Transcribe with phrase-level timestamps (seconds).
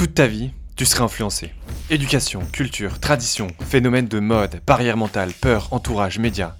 [0.00, 1.52] Toute ta vie, tu serais influencé.
[1.90, 6.54] Éducation, culture, tradition, phénomène de mode, barrière mentale, peur, entourage, médias.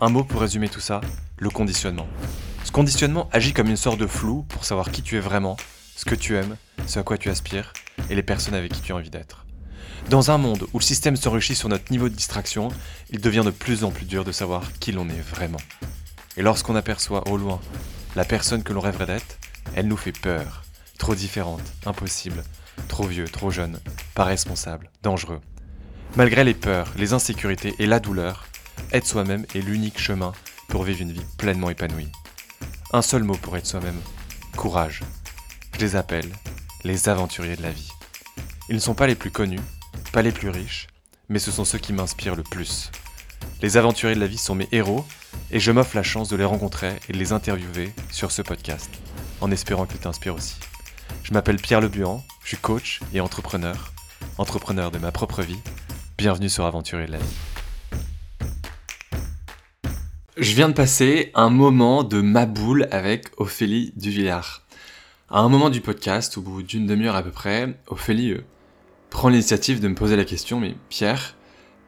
[0.00, 1.00] Un mot pour résumer tout ça,
[1.36, 2.06] le conditionnement.
[2.62, 5.56] Ce conditionnement agit comme une sorte de flou pour savoir qui tu es vraiment,
[5.96, 7.72] ce que tu aimes, ce à quoi tu aspires
[8.08, 9.46] et les personnes avec qui tu as envie d'être.
[10.08, 12.68] Dans un monde où le système s'enrichit sur notre niveau de distraction,
[13.10, 15.58] il devient de plus en plus dur de savoir qui l'on est vraiment.
[16.36, 17.60] Et lorsqu'on aperçoit au loin
[18.14, 19.38] la personne que l'on rêverait d'être,
[19.74, 20.62] elle nous fait peur.
[20.98, 22.44] Trop différente, impossible,
[22.88, 23.80] trop vieux, trop jeune,
[24.14, 25.40] pas responsable, dangereux.
[26.16, 28.46] Malgré les peurs, les insécurités et la douleur,
[28.92, 30.32] être soi-même est l'unique chemin
[30.68, 32.10] pour vivre une vie pleinement épanouie.
[32.92, 34.00] Un seul mot pour être soi-même,
[34.56, 35.02] courage.
[35.74, 36.30] Je les appelle
[36.84, 37.90] les aventuriers de la vie.
[38.68, 39.60] Ils ne sont pas les plus connus,
[40.12, 40.86] pas les plus riches,
[41.28, 42.90] mais ce sont ceux qui m'inspirent le plus.
[43.62, 45.04] Les aventuriers de la vie sont mes héros
[45.50, 48.90] et je m'offre la chance de les rencontrer et de les interviewer sur ce podcast,
[49.40, 50.56] en espérant qu'ils t'inspirent aussi.
[51.22, 53.92] Je m'appelle Pierre Lebuan, je suis coach et entrepreneur,
[54.38, 55.58] entrepreneur de ma propre vie.
[56.18, 57.36] Bienvenue sur Aventurier de la vie.
[60.36, 64.66] Je viens de passer un moment de ma boule avec Ophélie Duvillard.
[65.30, 68.44] À un moment du podcast, au bout d'une demi-heure à peu près, Ophélie euh,
[69.10, 71.36] prend l'initiative de me poser la question, mais Pierre,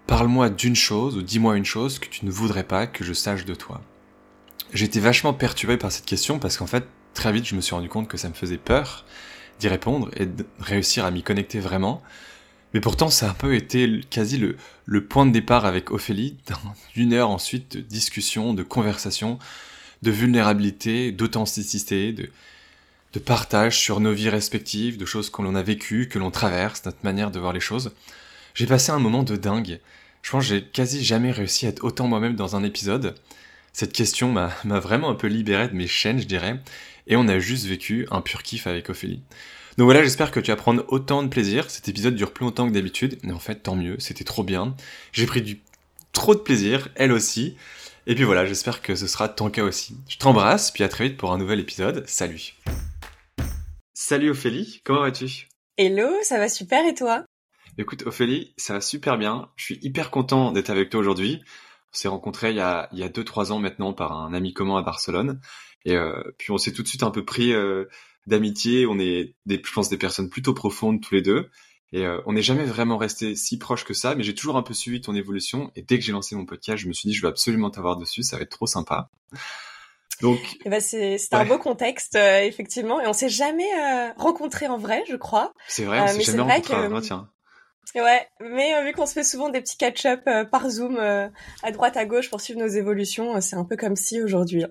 [0.06, 3.44] parle-moi d'une chose ou dis-moi une chose que tu ne voudrais pas que je sache
[3.44, 3.80] de toi.
[4.72, 6.84] J'étais vachement perturbé par cette question parce qu'en fait,
[7.18, 9.04] très vite, je me suis rendu compte que ça me faisait peur
[9.58, 12.00] d'y répondre et de réussir à m'y connecter vraiment.
[12.72, 16.36] Mais pourtant, ça a un peu été quasi le, le point de départ avec Ophélie,
[16.94, 19.40] d'une heure ensuite de discussion, de conversation,
[20.02, 22.30] de vulnérabilité, d'authenticité, de,
[23.14, 26.84] de partage sur nos vies respectives, de choses que l'on a vécues, que l'on traverse,
[26.84, 27.92] notre manière de voir les choses.
[28.54, 29.80] J'ai passé un moment de dingue.
[30.22, 33.16] Je pense que j'ai quasi jamais réussi à être autant moi-même dans un épisode.
[33.72, 36.60] Cette question m'a vraiment un peu libéré de mes chaînes, je dirais,
[37.08, 39.22] et on a juste vécu un pur kiff avec Ophélie.
[39.76, 41.70] Donc voilà, j'espère que tu vas prendre autant de plaisir.
[41.70, 44.76] Cet épisode dure plus longtemps que d'habitude, mais en fait, tant mieux, c'était trop bien.
[45.12, 45.60] J'ai pris du
[46.12, 47.56] trop de plaisir, elle aussi.
[48.06, 49.96] Et puis voilà, j'espère que ce sera ton cas aussi.
[50.08, 52.04] Je t'embrasse, puis à très vite pour un nouvel épisode.
[52.06, 52.54] Salut
[53.94, 55.48] Salut Ophélie, comment vas-tu?
[55.76, 57.24] Hello, ça va super et toi?
[57.78, 59.48] Écoute Ophélie, ça va super bien.
[59.56, 61.42] Je suis hyper content d'être avec toi aujourd'hui.
[61.92, 64.34] On s'est rencontrés il y a il y a deux trois ans maintenant par un
[64.34, 65.40] ami commun à Barcelone
[65.88, 67.86] et euh, puis on s'est tout de suite un peu pris euh,
[68.26, 68.86] d'amitié.
[68.86, 71.48] On est des je pense des personnes plutôt profondes tous les deux
[71.92, 74.14] et euh, on n'est jamais vraiment resté si proche que ça.
[74.14, 76.82] Mais j'ai toujours un peu suivi ton évolution et dès que j'ai lancé mon podcast,
[76.82, 78.22] je me suis dit je vais absolument t'avoir dessus.
[78.22, 79.10] Ça va être trop sympa.
[80.20, 84.68] Donc, eh ben c'est un beau contexte euh, effectivement, et on s'est jamais euh, rencontrés
[84.68, 85.52] en vrai, je crois.
[85.68, 87.28] C'est vrai, on euh, s'est jamais rencontrés en vrai, tiens.
[87.94, 92.04] Ouais, mais vu qu'on se fait souvent des petits catch-up par Zoom à droite à
[92.04, 94.64] gauche pour suivre nos évolutions, c'est un peu comme si aujourd'hui.
[94.64, 94.70] Hein.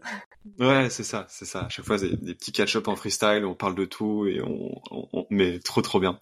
[0.59, 1.66] Ouais, c'est ça, c'est ça.
[1.66, 4.81] À chaque fois, des, des petits catch-up en freestyle, on parle de tout et on,
[4.91, 5.27] on, on...
[5.29, 6.19] mais trop trop bien.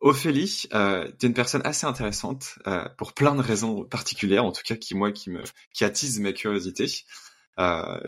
[0.00, 2.58] Ophélie, euh, tu es une personne assez intéressante
[2.98, 6.32] pour plein de raisons particulières, en tout cas qui moi qui me qui attise ma
[6.32, 6.86] curiosité.
[7.58, 8.00] Euh,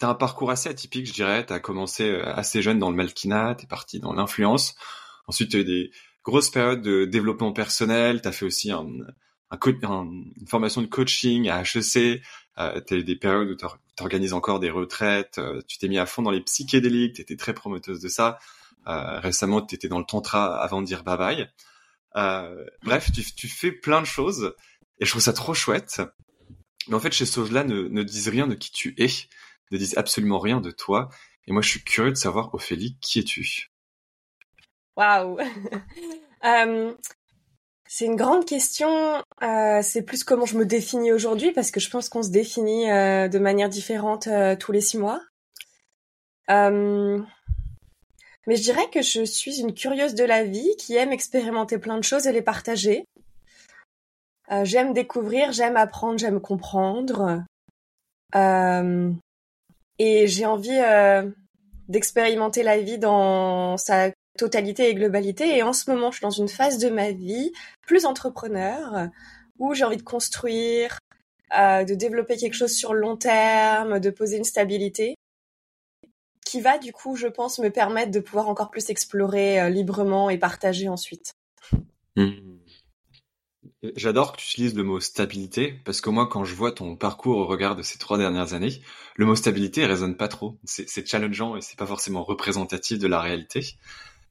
[0.00, 1.46] T'as un parcours assez atypique, je dirais.
[1.46, 4.74] T'as commencé euh, assez jeune dans le malkinat, t'es parti dans l'influence.
[5.28, 5.92] Ensuite, t'as eu des
[6.24, 8.20] grosses périodes de développement personnel.
[8.22, 8.86] T'as fait aussi un,
[9.50, 12.22] un, une formation de coaching à HEC.
[12.58, 15.38] Euh, t'as eu des périodes où t'organises encore des retraites.
[15.38, 17.16] Euh, tu t'es mis à fond dans les psychédéliques.
[17.16, 18.38] T'étais très promoteuse de ça.
[18.86, 21.50] Euh, récemment, t'étais dans le tantra avant de dire bye bye.
[22.16, 24.54] Euh, bref, tu, tu fais plein de choses
[25.00, 26.02] et je trouve ça trop chouette.
[26.88, 29.08] Mais en fait, chez choses-là ne, ne disent rien de qui tu es,
[29.70, 31.08] ne disent absolument rien de toi.
[31.46, 33.73] Et moi, je suis curieux de savoir, Ophélie, qui es-tu?
[34.96, 35.38] Waouh
[36.44, 36.94] euh,
[37.86, 39.22] C'est une grande question.
[39.42, 42.90] Euh, c'est plus comment je me définis aujourd'hui, parce que je pense qu'on se définit
[42.90, 44.28] euh, de manière différente
[44.60, 45.20] tous les six mois.
[48.46, 51.96] Mais je dirais que je suis une curieuse de la vie qui aime expérimenter plein
[51.96, 53.06] de choses et les partager.
[54.64, 57.42] J'aime découvrir, j'aime apprendre, j'aime comprendre.
[59.98, 60.78] Et j'ai envie
[61.88, 65.56] d'expérimenter la vie dans sa totalité et globalité.
[65.56, 69.08] Et en ce moment, je suis dans une phase de ma vie plus entrepreneur,
[69.58, 70.98] où j'ai envie de construire,
[71.56, 75.14] euh, de développer quelque chose sur le long terme, de poser une stabilité,
[76.44, 80.30] qui va du coup, je pense, me permettre de pouvoir encore plus explorer euh, librement
[80.30, 81.34] et partager ensuite.
[82.16, 82.32] Mmh.
[83.96, 87.36] J'adore que tu utilises le mot stabilité parce que moi, quand je vois ton parcours
[87.36, 88.80] au regard de ces trois dernières années,
[89.16, 90.58] le mot stabilité résonne pas trop.
[90.64, 93.76] C'est challengeant et c'est pas forcément représentatif de la réalité.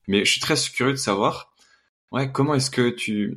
[0.07, 1.53] Mais je suis très curieux de savoir,
[2.11, 3.35] ouais, comment est-ce que tu,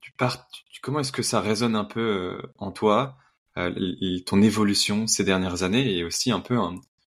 [0.00, 0.48] tu pars,
[0.82, 3.16] comment est-ce que ça résonne un peu euh, en toi,
[3.58, 6.56] euh, ton évolution ces dernières années et aussi un peu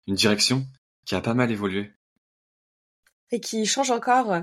[0.07, 0.65] une direction
[1.06, 1.91] qui a pas mal évolué?
[3.31, 4.33] et qui change encore,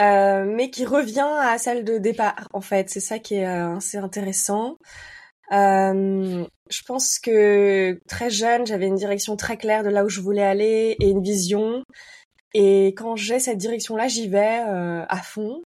[0.00, 2.48] euh, mais qui revient à celle de départ.
[2.52, 4.76] En fait, c'est ça qui est euh, assez intéressant.
[5.50, 10.42] Je pense que très jeune, j'avais une direction très claire de là où je voulais
[10.42, 11.82] aller et une vision.
[12.54, 15.62] Et quand j'ai cette direction-là, j'y vais euh, à fond,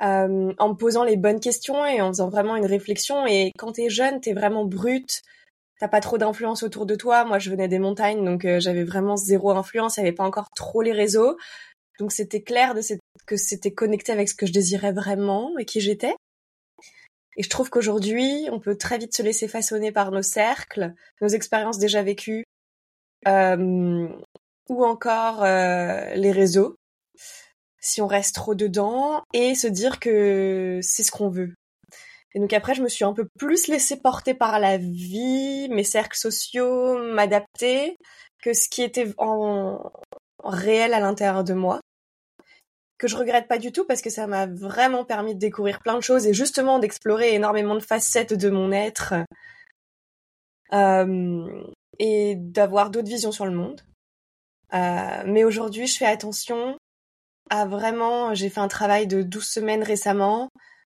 [0.00, 3.26] euh, en me posant les bonnes questions et en faisant vraiment une réflexion.
[3.26, 5.22] Et quand t'es jeune, t'es vraiment brute,
[5.80, 7.24] t'as pas trop d'influence autour de toi.
[7.24, 9.96] Moi, je venais des montagnes, donc euh, j'avais vraiment zéro influence.
[9.96, 11.36] Il avait pas encore trop les réseaux,
[11.98, 12.74] donc c'était clair
[13.26, 16.14] que c'était connecté avec ce que je désirais vraiment et qui j'étais.
[17.36, 21.28] Et je trouve qu'aujourd'hui, on peut très vite se laisser façonner par nos cercles, nos
[21.28, 22.44] expériences déjà vécues,
[24.68, 26.76] ou encore euh, les réseaux,
[27.80, 31.54] si on reste trop dedans, et se dire que c'est ce qu'on veut.
[32.34, 35.84] Et donc après, je me suis un peu plus laissée porter par la vie, mes
[35.84, 37.96] cercles sociaux, m'adapter,
[38.42, 39.90] que ce qui était en
[40.44, 41.80] réel à l'intérieur de moi
[42.98, 45.94] que je regrette pas du tout parce que ça m'a vraiment permis de découvrir plein
[45.94, 49.14] de choses et justement d'explorer énormément de facettes de mon être
[50.72, 51.64] euh,
[51.98, 53.80] et d'avoir d'autres visions sur le monde.
[54.74, 56.76] Euh, mais aujourd'hui, je fais attention
[57.50, 58.34] à vraiment.
[58.34, 60.48] J'ai fait un travail de 12 semaines récemment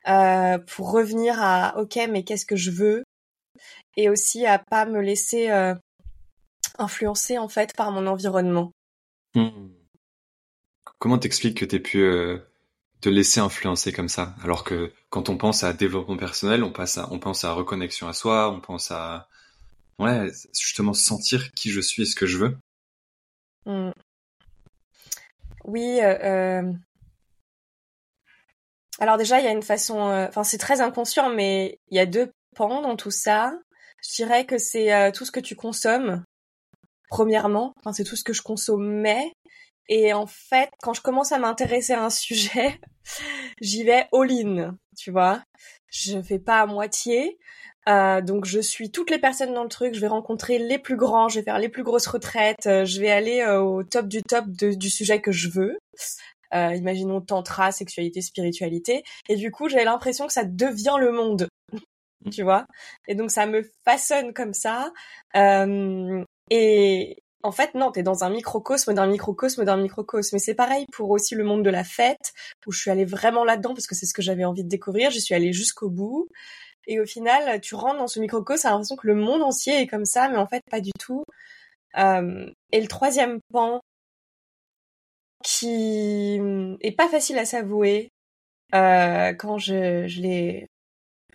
[0.07, 3.03] euh, pour revenir à OK, mais qu'est-ce que je veux?
[3.97, 5.75] Et aussi à pas me laisser euh,
[6.77, 8.71] influencer en fait par mon environnement.
[9.35, 9.49] Mmh.
[10.99, 12.39] Comment t'expliques que t'aies pu euh,
[13.01, 14.35] te laisser influencer comme ça?
[14.43, 18.13] Alors que quand on pense à développement personnel, on, passe on pense à reconnexion à
[18.13, 19.27] soi, on pense à
[19.99, 22.57] ouais, justement sentir qui je suis et ce que je veux.
[23.65, 23.91] Mmh.
[25.65, 25.99] Oui.
[26.01, 26.73] Euh, euh,
[28.99, 29.99] alors déjà, il y a une façon...
[29.99, 33.53] Enfin, c'est très inconscient, mais il y a deux pans dans tout ça.
[34.03, 36.23] Je dirais que c'est tout ce que tu consommes,
[37.09, 37.73] premièrement.
[37.77, 39.31] Enfin, c'est tout ce que je consommais.
[39.89, 42.79] Et en fait, quand je commence à m'intéresser à un sujet,
[43.61, 45.43] j'y vais all-in, tu vois.
[45.87, 47.37] Je fais pas à moitié.
[47.89, 50.97] Euh, donc je suis toutes les personnes dans le truc, je vais rencontrer les plus
[50.97, 54.07] grands, je vais faire les plus grosses retraites, euh, je vais aller euh, au top
[54.07, 55.77] du top du sujet que je veux.
[56.53, 59.03] Euh, imaginons tantra, sexualité, spiritualité.
[59.29, 61.47] Et du coup, j'ai l'impression que ça devient le monde,
[62.31, 62.65] tu vois?
[63.07, 64.91] Et donc ça me façonne comme ça.
[66.49, 70.35] et, en fait, non, t'es dans un microcosme, d'un microcosme, d'un microcosme.
[70.35, 72.33] Mais c'est pareil pour aussi le monde de la fête,
[72.67, 75.09] où je suis allée vraiment là-dedans parce que c'est ce que j'avais envie de découvrir.
[75.09, 76.27] Je suis allée jusqu'au bout.
[76.87, 79.87] Et au final, tu rentres dans ce microcosme, t'as l'impression que le monde entier est
[79.87, 81.23] comme ça, mais en fait, pas du tout.
[81.97, 83.81] Euh, et le troisième pan,
[85.43, 86.39] qui
[86.81, 88.09] est pas facile à s'avouer,
[88.73, 90.67] euh, quand je, je l'ai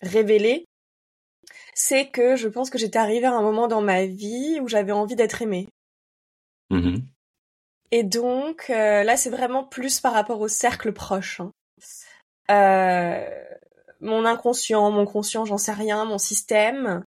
[0.02, 0.64] révélé,
[1.74, 4.92] c'est que je pense que j'étais arrivée à un moment dans ma vie où j'avais
[4.92, 5.68] envie d'être aimée.
[6.70, 6.98] Mmh
[7.92, 11.40] et donc euh, là, c'est vraiment plus par rapport au cercle proche.
[11.40, 11.52] Hein.
[12.50, 13.44] Euh,
[14.00, 17.04] mon inconscient, mon conscient, j'en sais rien, mon système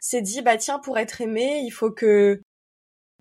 [0.00, 2.40] s'est dit bah tiens pour être aimé, il faut que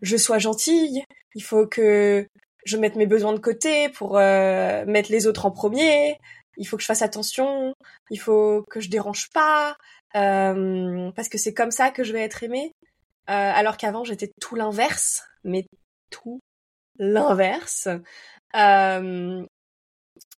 [0.02, 1.04] je sois gentille,
[1.36, 2.28] il faut que
[2.66, 6.20] je mette mes besoins de côté pour euh, mettre les autres en premier,
[6.58, 7.74] il faut que je fasse attention,
[8.10, 9.78] il faut que je dérange pas,
[10.14, 12.72] parce que c'est comme ça que je vais être aimée.
[13.28, 15.66] alors qu'avant j'étais tout l'inverse, mais
[16.10, 16.40] tout
[16.98, 17.88] l'inverse,
[18.56, 19.46] euh,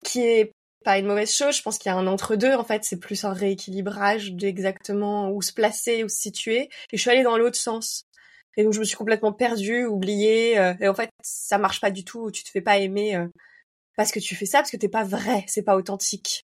[0.04, 0.52] qui est
[0.88, 1.58] pas une mauvaise chose.
[1.58, 2.54] Je pense qu'il y a un entre-deux.
[2.54, 6.70] En fait, c'est plus un rééquilibrage d'exactement où se placer, où se situer.
[6.92, 8.06] Et je suis allée dans l'autre sens.
[8.56, 10.58] Et donc, je me suis complètement perdue, oubliée.
[10.58, 12.32] Euh, et en fait, ça marche pas du tout.
[12.32, 13.28] Tu te fais pas aimer euh,
[13.98, 16.46] parce que tu fais ça, parce que t'es pas vrai, c'est pas authentique.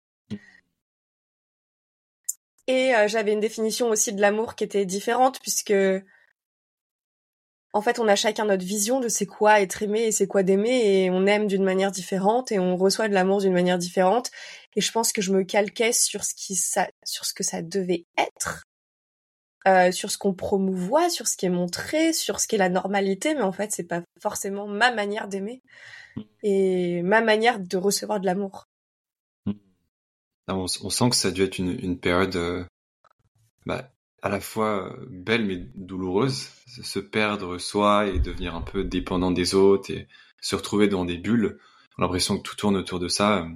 [2.68, 5.74] Et j'avais une définition aussi de l'amour qui était différente, puisque
[7.74, 10.42] en fait, on a chacun notre vision de c'est quoi être aimé et c'est quoi
[10.42, 14.30] d'aimer et on aime d'une manière différente et on reçoit de l'amour d'une manière différente.
[14.76, 18.04] Et je pense que je me calquais sur ce qui sur ce que ça devait
[18.18, 18.64] être,
[19.66, 22.68] euh, sur ce qu'on promouvoit, sur ce qui est montré, sur ce qui est la
[22.68, 25.62] normalité, mais en fait, c'est pas forcément ma manière d'aimer
[26.42, 28.68] et ma manière de recevoir de l'amour.
[30.48, 32.64] On, sent que ça a dû être une, période euh,
[33.64, 33.90] bah,
[34.22, 39.32] à la fois euh, belle mais douloureuse, se perdre soi et devenir un peu dépendant
[39.32, 40.08] des autres et
[40.40, 41.58] se retrouver dans des bulles.
[41.98, 43.46] L'impression que tout tourne autour de ça.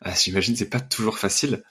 [0.00, 1.64] Ah, J'imagine c'est pas toujours facile.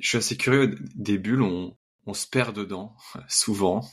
[0.00, 0.76] Je suis assez curieux.
[0.94, 2.96] Des bulles, on, on se perd dedans
[3.28, 3.84] souvent.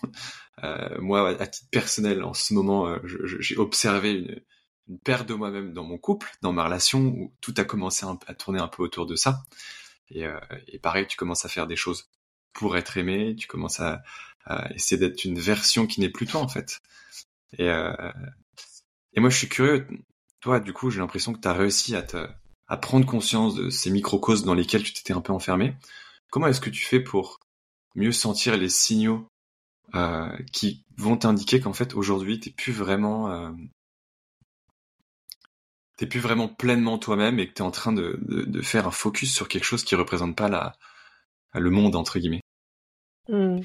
[0.63, 4.41] Euh, moi, à titre personnel, en ce moment, euh, j'ai observé une,
[4.87, 8.33] une perte de moi-même dans mon couple, dans ma relation, où tout a commencé à
[8.33, 9.43] tourner un peu autour de ça.
[10.09, 12.09] Et, euh, et pareil, tu commences à faire des choses
[12.57, 14.03] pour être aimé, tu commences à,
[14.73, 16.79] essayer d'être une version qui n'est plus toi en fait.
[17.57, 17.93] Et, euh,
[19.17, 19.87] moi, je suis curieux.
[20.39, 22.27] Toi, du coup, j'ai l'impression que tu as réussi à, te,
[22.67, 25.75] à prendre conscience de ces microcosmes dans lesquels tu t'étais un peu enfermé.
[26.29, 27.39] Comment est-ce que tu fais pour
[27.95, 29.27] mieux sentir les signaux
[29.95, 33.51] euh, qui vont t'indiquer qu'en fait aujourd'hui t'es plus vraiment euh,
[35.95, 38.19] t'es plus vraiment pleinement toi-même et que t'es en train de,
[38.61, 40.73] faire un focus sur quelque chose qui représente pas la
[41.53, 42.43] le monde entre guillemets?
[43.29, 43.59] Mmh.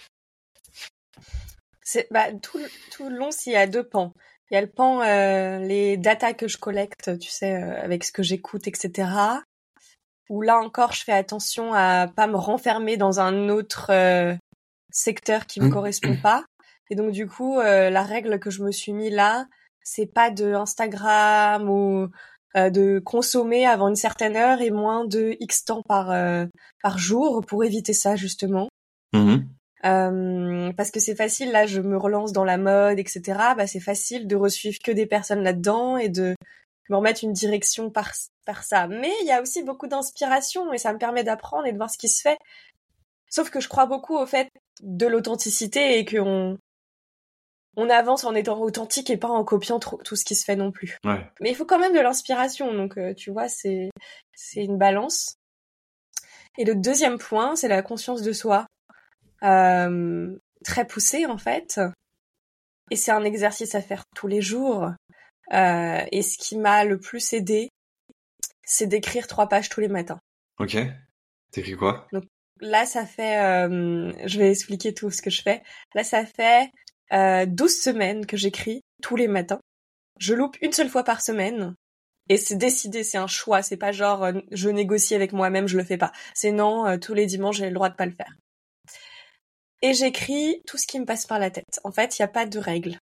[1.83, 2.59] C'est bah, tout,
[2.90, 4.12] tout le long s'il y a deux pans.
[4.50, 8.04] Il y a le pan euh, les datas que je collecte, tu sais, euh, avec
[8.04, 9.09] ce que j'écoute, etc.
[10.28, 14.35] Où là encore, je fais attention à pas me renfermer dans un autre euh,
[14.90, 15.73] secteur qui me mmh.
[15.73, 16.45] correspond pas.
[16.90, 19.47] Et donc du coup, euh, la règle que je me suis mis là,
[19.83, 22.09] c'est pas de Instagram ou
[22.54, 26.45] euh, de consommer avant une certaine heure et moins de X temps par euh,
[26.83, 28.69] par jour pour éviter ça justement.
[29.12, 30.73] Mmh.
[30.76, 33.23] parce que c'est facile, là, je me relance dans la mode, etc.
[33.57, 36.35] Bah, c'est facile de resuivre que des personnes là-dedans et de
[36.88, 38.12] me remettre une direction par,
[38.47, 38.87] par ça.
[38.87, 41.90] Mais il y a aussi beaucoup d'inspiration et ça me permet d'apprendre et de voir
[41.90, 42.38] ce qui se fait.
[43.28, 44.49] Sauf que je crois beaucoup au fait
[44.83, 46.59] de l'authenticité et qu'on
[47.76, 50.71] on avance en étant authentique et pas en copiant tout ce qui se fait non
[50.71, 50.99] plus.
[51.04, 51.26] Ouais.
[51.40, 53.90] Mais il faut quand même de l'inspiration, donc euh, tu vois, c'est
[54.35, 55.37] c'est une balance.
[56.59, 58.81] Et le deuxième point, c'est la conscience de soi, euh,
[59.42, 61.80] très poussée en fait.
[62.90, 64.90] Et c'est un exercice à faire tous les jours.
[65.52, 67.68] Euh, et ce qui m'a le plus aidé,
[68.64, 70.20] c'est d'écrire trois pages tous les matins.
[70.58, 70.76] Ok.
[71.50, 72.06] T'écris quoi?
[72.12, 72.25] Donc
[72.61, 75.62] là, ça fait, euh, je vais expliquer tout ce que je fais.
[75.94, 76.70] Là, ça fait
[77.12, 79.61] euh, 12 semaines que j'écris tous les matins.
[80.18, 81.75] Je loupe une seule fois par semaine.
[82.28, 83.62] Et c'est décidé, c'est un choix.
[83.62, 86.12] C'est pas genre euh, je négocie avec moi-même, je le fais pas.
[86.34, 88.34] C'est non, euh, tous les dimanches j'ai le droit de pas le faire.
[89.82, 91.80] Et j'écris tout ce qui me passe par la tête.
[91.84, 92.98] En fait, il n'y a pas de règle.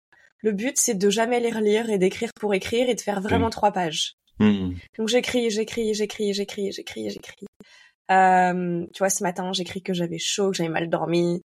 [0.42, 3.50] Le but, c'est de jamais les relire et d'écrire pour écrire et de faire vraiment
[3.50, 4.14] trois pages.
[4.38, 4.75] Mmh.
[4.99, 7.47] Donc j'écris, j'écris, j'écris, j'écris, j'écris, j'écris.
[8.11, 11.42] Euh, tu vois, ce matin, j'écris que j'avais chaud, que j'avais mal dormi.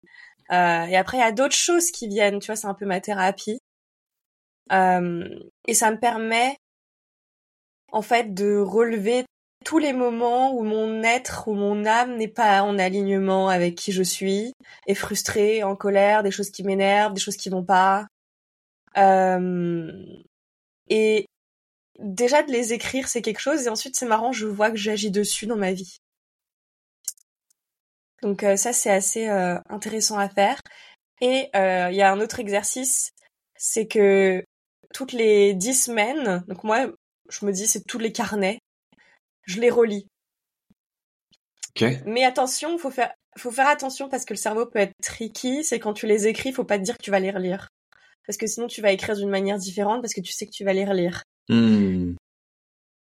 [0.50, 2.38] Euh, et après, il y a d'autres choses qui viennent.
[2.38, 3.58] Tu vois, c'est un peu ma thérapie.
[4.72, 5.28] Euh,
[5.66, 6.56] et ça me permet,
[7.90, 9.24] en fait, de relever
[9.62, 13.92] tous les moments où mon être, où mon âme n'est pas en alignement avec qui
[13.92, 14.52] je suis,
[14.86, 18.06] est frustrée, en colère, des choses qui m'énervent, des choses qui vont pas.
[18.96, 19.90] Euh,
[20.88, 21.26] et
[21.98, 25.10] déjà de les écrire, c'est quelque chose, et ensuite c'est marrant, je vois que j'agis
[25.10, 25.98] dessus dans ma vie.
[28.22, 30.60] Donc euh, ça, c'est assez euh, intéressant à faire.
[31.20, 33.10] Et il y a un autre exercice,
[33.56, 34.44] c'est que
[34.92, 36.90] toutes les dix semaines, donc moi,
[37.28, 38.58] je me dis c'est tous les carnets,
[39.44, 40.06] je les relis.
[41.70, 42.00] Okay.
[42.04, 45.64] Mais attention, faut faire, faut faire attention parce que le cerveau peut être tricky.
[45.64, 47.68] C'est quand tu les écris, faut pas te dire que tu vas les relire,
[48.26, 50.64] parce que sinon tu vas écrire d'une manière différente parce que tu sais que tu
[50.64, 51.22] vas les relire.
[51.48, 52.14] Mmh.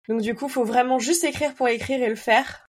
[0.09, 2.67] Donc du coup, faut vraiment juste écrire pour écrire et le faire.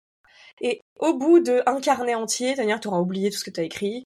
[0.62, 3.60] Et au bout de un carnet entier, c'est-à-dire tu auras oublié tout ce que tu
[3.60, 4.04] as écrit,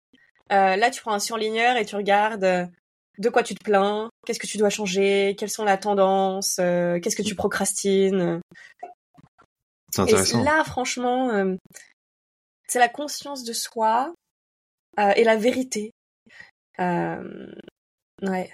[0.52, 2.66] euh, là tu prends un surligneur et tu regardes euh,
[3.18, 7.00] de quoi tu te plains, qu'est-ce que tu dois changer, quelles sont la tendance, euh,
[7.00, 8.42] qu'est-ce que tu procrastines.
[9.92, 10.42] C'est intéressant.
[10.42, 11.56] Et là, franchement, euh,
[12.68, 14.14] c'est la conscience de soi
[15.00, 15.92] euh, et la vérité.
[16.80, 17.54] Euh,
[18.22, 18.54] ouais.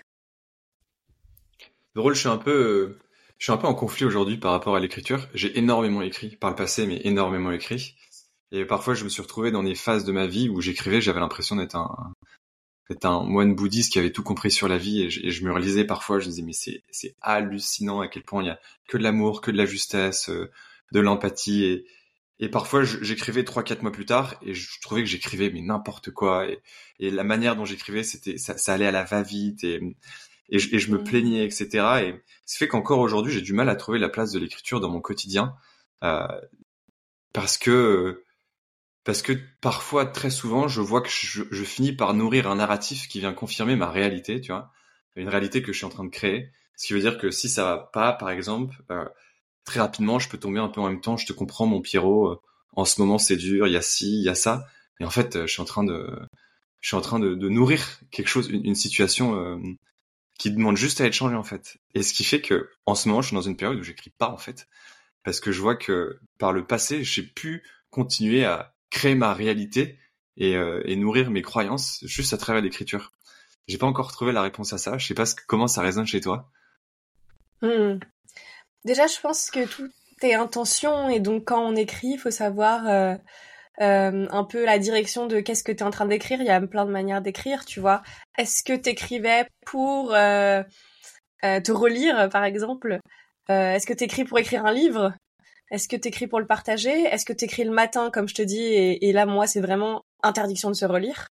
[1.96, 2.98] Drôle, je suis un peu
[3.38, 5.28] je suis un peu en conflit aujourd'hui par rapport à l'écriture.
[5.34, 7.96] J'ai énormément écrit par le passé, mais énormément écrit.
[8.52, 11.20] Et parfois, je me suis retrouvé dans des phases de ma vie où j'écrivais, j'avais
[11.20, 12.14] l'impression d'être un,
[12.90, 15.04] d'être un moine bouddhiste qui avait tout compris sur la vie.
[15.04, 18.08] Et je, et je me relisais parfois, je me disais, mais c'est, c'est hallucinant à
[18.08, 20.50] quel point il y a que de l'amour, que de la justesse, euh,
[20.92, 21.66] de l'empathie.
[21.66, 21.86] Et,
[22.40, 26.12] et parfois, j'écrivais trois, quatre mois plus tard et je trouvais que j'écrivais mais n'importe
[26.12, 26.48] quoi.
[26.48, 26.60] Et,
[27.00, 29.64] et la manière dont j'écrivais, c'était, ça, ça allait à la va-vite.
[29.64, 29.82] Et,
[30.50, 31.04] et je, et je me mmh.
[31.04, 31.68] plaignais, etc.
[32.04, 32.16] Et
[32.46, 35.02] ce fait qu'encore aujourd'hui, j'ai du mal à trouver la place de l'écriture dans mon
[35.02, 35.56] quotidien
[36.04, 36.28] euh,
[37.34, 38.24] parce que
[39.04, 43.08] parce que parfois, très souvent, je vois que je, je, finis par nourrir un narratif
[43.08, 44.70] qui vient confirmer ma réalité, tu vois,
[45.16, 46.52] une réalité que je suis en train de créer.
[46.76, 49.06] Ce qui veut dire que si ça va pas, par exemple, euh,
[49.68, 51.18] très rapidement, je peux tomber un peu en même temps.
[51.18, 52.32] Je te comprends, mon Pierrot.
[52.32, 52.42] Euh,
[52.76, 53.68] en ce moment, c'est dur.
[53.68, 54.66] Il y a ci, il y a ça.
[55.00, 56.10] Et en fait, je suis en train de,
[56.82, 59.58] je suis en train de, de nourrir quelque chose, une, une situation euh,
[60.40, 61.78] qui demande juste à être changé en fait.
[61.94, 64.12] Et ce qui fait que en ce moment, je suis dans une période où j'écris
[64.12, 64.68] pas en fait,
[65.24, 70.00] parce que je vois que par le passé, j'ai pu continuer à créer ma réalité
[70.38, 73.12] et, euh, et nourrir mes croyances juste à travers l'écriture.
[73.68, 74.98] J'ai pas encore trouvé la réponse à ça.
[74.98, 76.50] Je sais pas ce, comment ça résonne chez toi.
[77.62, 78.00] Mmh.
[78.88, 79.90] Déjà, je pense que tout
[80.22, 83.16] est intention et donc quand on écrit, il faut savoir euh,
[83.82, 86.40] euh, un peu la direction de qu'est-ce que tu es en train d'écrire.
[86.40, 88.02] Il y a plein de manières d'écrire, tu vois.
[88.38, 90.64] Est-ce que tu écrivais pour euh,
[91.42, 93.00] te relire, par exemple?
[93.50, 95.14] Est-ce que t'écris pour écrire un livre?
[95.70, 97.04] Est-ce que t'écris pour le partager?
[97.08, 100.70] Est-ce que t'écris le matin, comme je te dis et, là, moi, c'est vraiment interdiction
[100.70, 101.28] de se relire.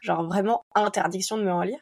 [0.00, 1.80] Genre vraiment interdiction de me relire.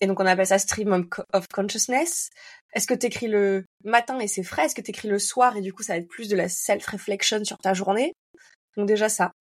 [0.00, 2.30] Et donc on appelle ça stream of consciousness.
[2.76, 4.66] Est-ce que tu écris le matin et c'est frais?
[4.66, 6.50] Est-ce que tu écris le soir et du coup ça va être plus de la
[6.50, 8.12] self-reflection sur ta journée?
[8.76, 9.32] Donc déjà ça.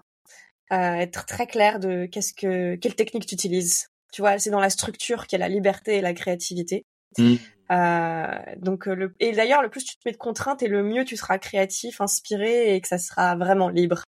[0.71, 3.87] Euh, être très clair de qu'est-ce que quelle technique tu utilises.
[4.13, 6.85] Tu vois, c'est dans la structure qu'il y a la liberté et la créativité.
[7.17, 7.35] Mmh.
[7.71, 11.03] Euh, donc le et d'ailleurs le plus tu te mets de contraintes et le mieux
[11.03, 14.05] tu seras créatif, inspiré et que ça sera vraiment libre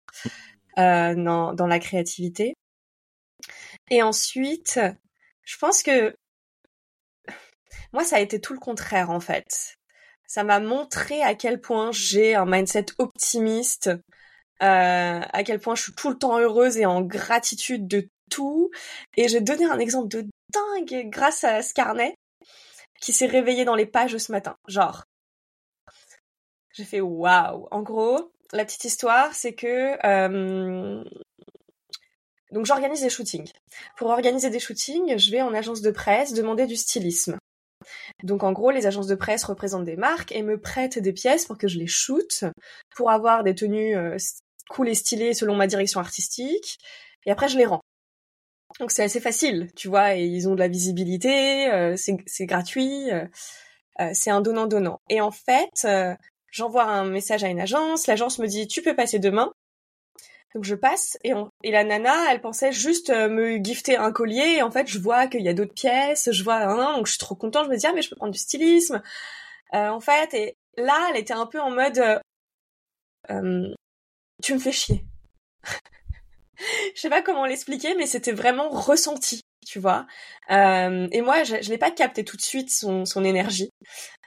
[0.79, 2.55] euh, dans dans la créativité.
[3.91, 4.79] Et ensuite,
[5.43, 6.15] je pense que
[7.93, 9.77] moi, ça a été tout le contraire en fait.
[10.27, 13.87] Ça m'a montré à quel point j'ai un mindset optimiste,
[14.61, 18.71] euh, à quel point je suis tout le temps heureuse et en gratitude de tout.
[19.17, 22.15] Et j'ai donné un exemple de dingue grâce à ce carnet
[23.01, 24.55] qui s'est réveillé dans les pages ce matin.
[24.67, 25.03] Genre,
[26.73, 27.67] j'ai fait waouh.
[27.71, 31.03] En gros, la petite histoire, c'est que euh,
[32.51, 33.51] donc j'organise des shootings.
[33.97, 37.37] Pour organiser des shootings, je vais en agence de presse demander du stylisme.
[38.23, 41.45] Donc en gros, les agences de presse représentent des marques et me prêtent des pièces
[41.45, 42.45] pour que je les shoote,
[42.95, 44.17] pour avoir des tenues euh,
[44.69, 46.79] cool et stylées selon ma direction artistique.
[47.25, 47.81] Et après, je les rends.
[48.79, 53.11] Donc c'est assez facile, tu vois, et ils ont de la visibilité, euh, c'est gratuit,
[53.11, 53.25] euh,
[54.13, 55.01] c'est un donnant-donnant.
[55.09, 55.85] Et en fait,
[56.49, 59.51] j'envoie un message à une agence, l'agence me dit tu peux passer demain,
[60.53, 64.55] donc je passe et, la nana, elle pensait juste euh, me gifter un collier.
[64.57, 66.29] Et en fait, je vois qu'il y a d'autres pièces.
[66.31, 67.65] Je vois, hein, donc je suis trop contente.
[67.65, 69.01] Je me dis ah mais je peux prendre du stylisme.
[69.73, 72.19] Euh, en fait, et là, elle était un peu en mode euh,
[73.31, 73.73] euh
[74.43, 75.05] tu me fais chier.
[76.95, 80.05] je sais pas comment l'expliquer, mais c'était vraiment ressenti tu vois.
[80.49, 83.71] Euh, et moi, je, je l'ai pas capté tout de suite son, son énergie.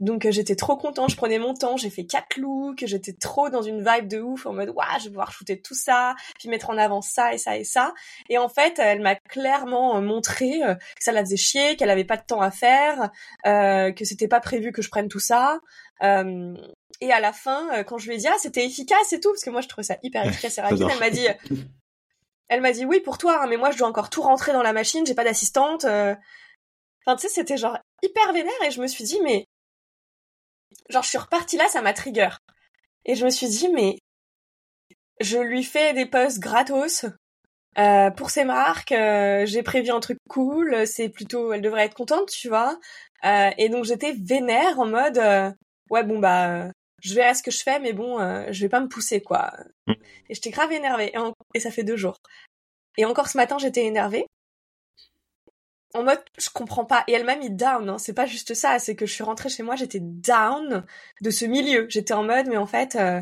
[0.00, 3.50] Donc euh, j'étais trop contente, je prenais mon temps, j'ai fait quatre looks, j'étais trop
[3.50, 6.48] dans une vibe de ouf en mode waouh, je vais pouvoir shooter tout ça, puis
[6.48, 7.94] mettre en avant ça et ça et ça.
[8.28, 12.04] Et en fait, elle m'a clairement euh, montré que ça la faisait chier, qu'elle avait
[12.04, 13.10] pas de temps à faire,
[13.46, 15.60] euh, que c'était pas prévu que je prenne tout ça.
[16.02, 16.54] Euh,
[17.00, 19.44] et à la fin, quand je lui ai dit ah c'était efficace et tout, parce
[19.44, 21.26] que moi je trouvais ça hyper efficace et rapide, elle m'a dit
[22.48, 24.62] Elle m'a dit oui pour toi, hein, mais moi je dois encore tout rentrer dans
[24.62, 25.84] la machine, j'ai pas d'assistante.
[25.84, 26.14] Euh.
[27.06, 29.46] Enfin tu sais, c'était genre hyper vénère et je me suis dit mais
[30.90, 32.30] genre je suis repartie là, ça m'a trigger.
[33.06, 33.98] Et je me suis dit mais
[35.20, 37.06] je lui fais des posts gratos
[37.78, 41.94] euh, pour ses marques, euh, j'ai prévu un truc cool, c'est plutôt elle devrait être
[41.94, 42.78] contente, tu vois.
[43.24, 45.18] Euh, et donc j'étais vénère en mode
[45.90, 46.68] ouais bon bah
[47.04, 49.52] je verrai ce que je fais, mais bon, euh, je vais pas me pousser, quoi.
[49.86, 49.92] Mm.
[50.30, 51.12] Et j'étais grave énervée.
[51.54, 52.18] Et, ça fait deux jours.
[52.96, 54.26] Et encore ce matin, j'étais énervée.
[55.92, 57.04] En mode, je comprends pas.
[57.06, 57.98] Et elle m'a mis down, hein.
[57.98, 58.78] C'est pas juste ça.
[58.78, 60.84] C'est que je suis rentrée chez moi, j'étais down
[61.20, 61.86] de ce milieu.
[61.90, 63.20] J'étais en mode, mais en fait, il euh,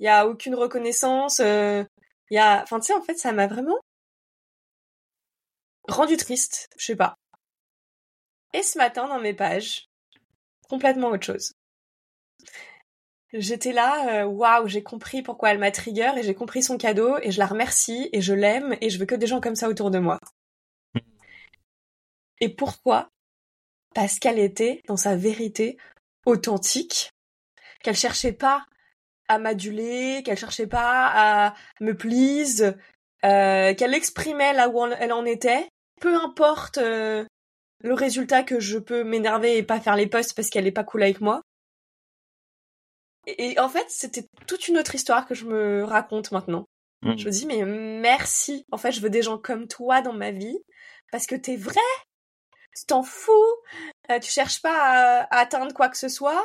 [0.00, 1.38] y a aucune reconnaissance.
[1.38, 1.84] Il euh,
[2.30, 3.78] y a, enfin, tu sais, en fait, ça m'a vraiment
[5.88, 6.68] rendu triste.
[6.76, 7.14] Je sais pas.
[8.54, 9.88] Et ce matin, dans mes pages,
[10.68, 11.54] complètement autre chose
[13.40, 17.16] j'étais là, euh, waouh, j'ai compris pourquoi elle m'a trigger et j'ai compris son cadeau
[17.22, 19.68] et je la remercie et je l'aime et je veux que des gens comme ça
[19.68, 20.18] autour de moi.
[22.40, 23.08] Et pourquoi?
[23.94, 25.78] Parce qu'elle était dans sa vérité
[26.26, 27.10] authentique,
[27.82, 28.64] qu'elle cherchait pas
[29.28, 32.74] à m'aduler, qu'elle cherchait pas à me please,
[33.24, 35.68] euh, qu'elle exprimait là où elle en était,
[36.00, 37.24] peu importe euh,
[37.80, 40.84] le résultat que je peux m'énerver et pas faire les posts parce qu'elle est pas
[40.84, 41.40] cool avec moi.
[43.26, 46.66] Et, en fait, c'était toute une autre histoire que je me raconte maintenant.
[47.02, 47.16] Mm.
[47.16, 48.64] Je me dis, mais merci.
[48.70, 50.58] En fait, je veux des gens comme toi dans ma vie
[51.10, 51.80] parce que t'es vrai.
[52.76, 53.56] Tu t'en fous.
[54.10, 56.44] Euh, tu cherches pas à, atteindre quoi que ce soit.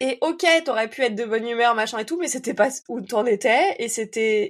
[0.00, 3.02] Et ok, t'aurais pu être de bonne humeur, machin et tout, mais c'était pas où
[3.02, 4.48] t'en étais et c'était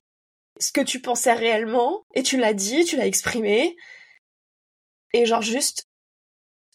[0.61, 2.05] ce que tu pensais réellement.
[2.15, 3.77] Et tu l'as dit, tu l'as exprimé.
[5.13, 5.89] Et genre juste,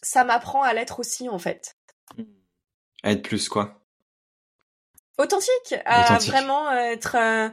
[0.02, 1.74] ça m'apprend à l'être aussi en fait.
[3.02, 3.85] À être plus quoi
[5.18, 7.16] authentique, à vraiment être.
[7.16, 7.48] Euh,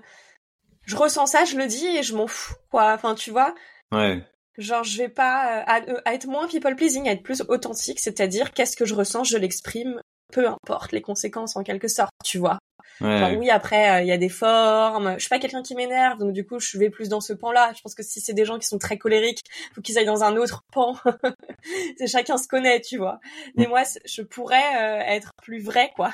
[0.85, 2.93] je ressens ça, je le dis et je m'en fous, quoi.
[2.93, 3.55] Enfin, tu vois?
[3.91, 4.21] Ouais.
[4.57, 7.99] Genre, je vais pas euh, euh, à, être moins people pleasing, à être plus authentique,
[7.99, 12.37] c'est-à-dire qu'est-ce que je ressens, je l'exprime, peu importe les conséquences en quelque sorte, tu
[12.37, 12.59] vois?
[13.01, 13.35] Ouais.
[13.37, 15.15] oui, après, il y a des formes.
[15.15, 17.73] Je suis pas quelqu'un qui m'énerve, donc du coup, je vais plus dans ce pan-là.
[17.75, 19.41] Je pense que si c'est des gens qui sont très colériques,
[19.73, 20.95] faut qu'ils aillent dans un autre pan.
[21.97, 23.19] c'est chacun se connaît, tu vois?
[23.55, 23.69] Mais mm.
[23.69, 26.11] moi, je pourrais être plus vrai, quoi.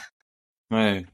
[0.71, 1.05] Ouais.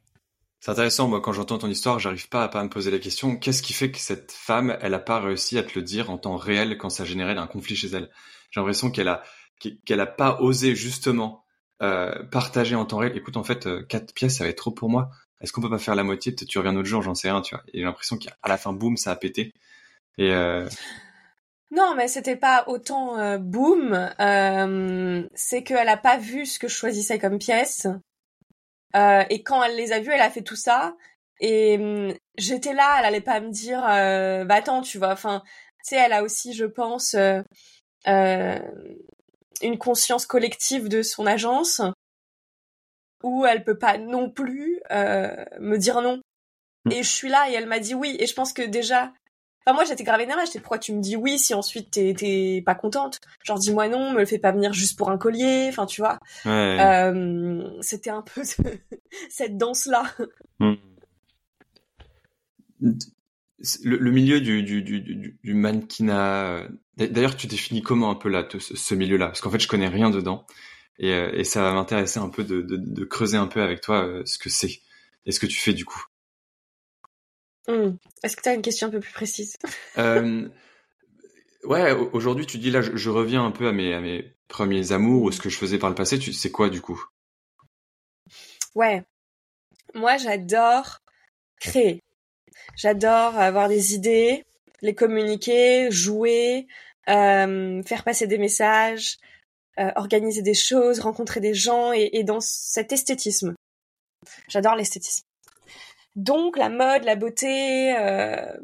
[0.66, 3.36] C'est intéressant, moi, quand j'entends ton histoire, j'arrive pas à pas me poser la question,
[3.36, 6.18] qu'est-ce qui fait que cette femme, elle a pas réussi à te le dire en
[6.18, 8.10] temps réel quand ça générait un conflit chez elle?
[8.50, 9.22] J'ai l'impression qu'elle a,
[9.86, 11.46] qu'elle a pas osé justement
[11.84, 13.16] euh, partager en temps réel.
[13.16, 15.12] Écoute, en fait, euh, quatre pièces, ça va être trop pour moi.
[15.40, 16.32] Est-ce qu'on peut pas faire la moitié?
[16.32, 17.64] Peut-être tu reviens un autre jour, j'en sais rien, tu vois.
[17.68, 19.54] Et j'ai l'impression qu'à la fin, boum, ça a pété.
[20.18, 20.68] Et euh...
[21.70, 23.94] Non, mais c'était pas autant euh, boum.
[24.20, 27.86] Euh, c'est qu'elle a pas vu ce que je choisissais comme pièce.
[29.30, 30.96] Et quand elle les a vus, elle a fait tout ça.
[31.42, 33.82] Et hum, j'étais là, elle allait pas me dire,
[34.46, 35.12] bah attends, tu vois.
[35.12, 35.44] Enfin,
[35.84, 37.16] tu sais, elle a aussi, je pense,
[38.06, 41.82] une conscience collective de son agence
[43.26, 46.22] où elle peut pas non plus euh, me dire non.
[46.86, 46.92] Mm.
[46.92, 48.16] Et je suis là et elle m'a dit oui.
[48.20, 49.12] Et je pense que déjà,
[49.66, 50.46] enfin moi j'étais grave énervée.
[50.46, 53.20] J'étais pourquoi tu me dis oui si ensuite t'es pas contente?
[53.44, 55.68] Genre dis-moi non, me le fais pas venir juste pour un collier.
[55.70, 56.20] Enfin tu vois.
[56.46, 58.42] Euh, C'était un peu
[59.30, 60.04] cette danse là.
[60.60, 60.76] Mm
[63.84, 66.46] le, milieu du, du, du, du mannequinat.
[66.46, 69.28] Euh, d'ailleurs, tu définis comment un peu là ce, milieu-là?
[69.28, 70.46] Parce qu'en fait, je connais rien dedans,
[71.00, 73.82] et, euh, et ça va m'intéresser un peu de, de, de, creuser un peu avec
[73.82, 74.82] toi euh, ce que c'est
[75.26, 76.04] et ce que tu fais du coup.
[77.68, 77.98] Mmh.
[78.24, 79.58] Est-ce que tu as une question un peu plus précise?
[79.98, 80.48] Euh,
[81.66, 85.24] Ouais, aujourd'hui, tu dis là, je, reviens un peu à mes, à mes premiers amours
[85.24, 86.20] ou ce que je faisais par le passé.
[86.20, 87.04] Tu sais quoi du coup?
[88.76, 89.04] Ouais,
[89.96, 91.00] moi j'adore
[91.60, 92.04] créer.
[92.76, 94.44] J'adore avoir des idées,
[94.82, 96.68] les communiquer, jouer,
[97.10, 99.18] euh, faire passer des messages,
[99.80, 103.56] euh, organiser des choses, rencontrer des gens et, dans cet esthétisme.
[104.50, 105.26] J'adore l'esthétisme.
[106.16, 108.58] Donc la mode, la beauté, euh,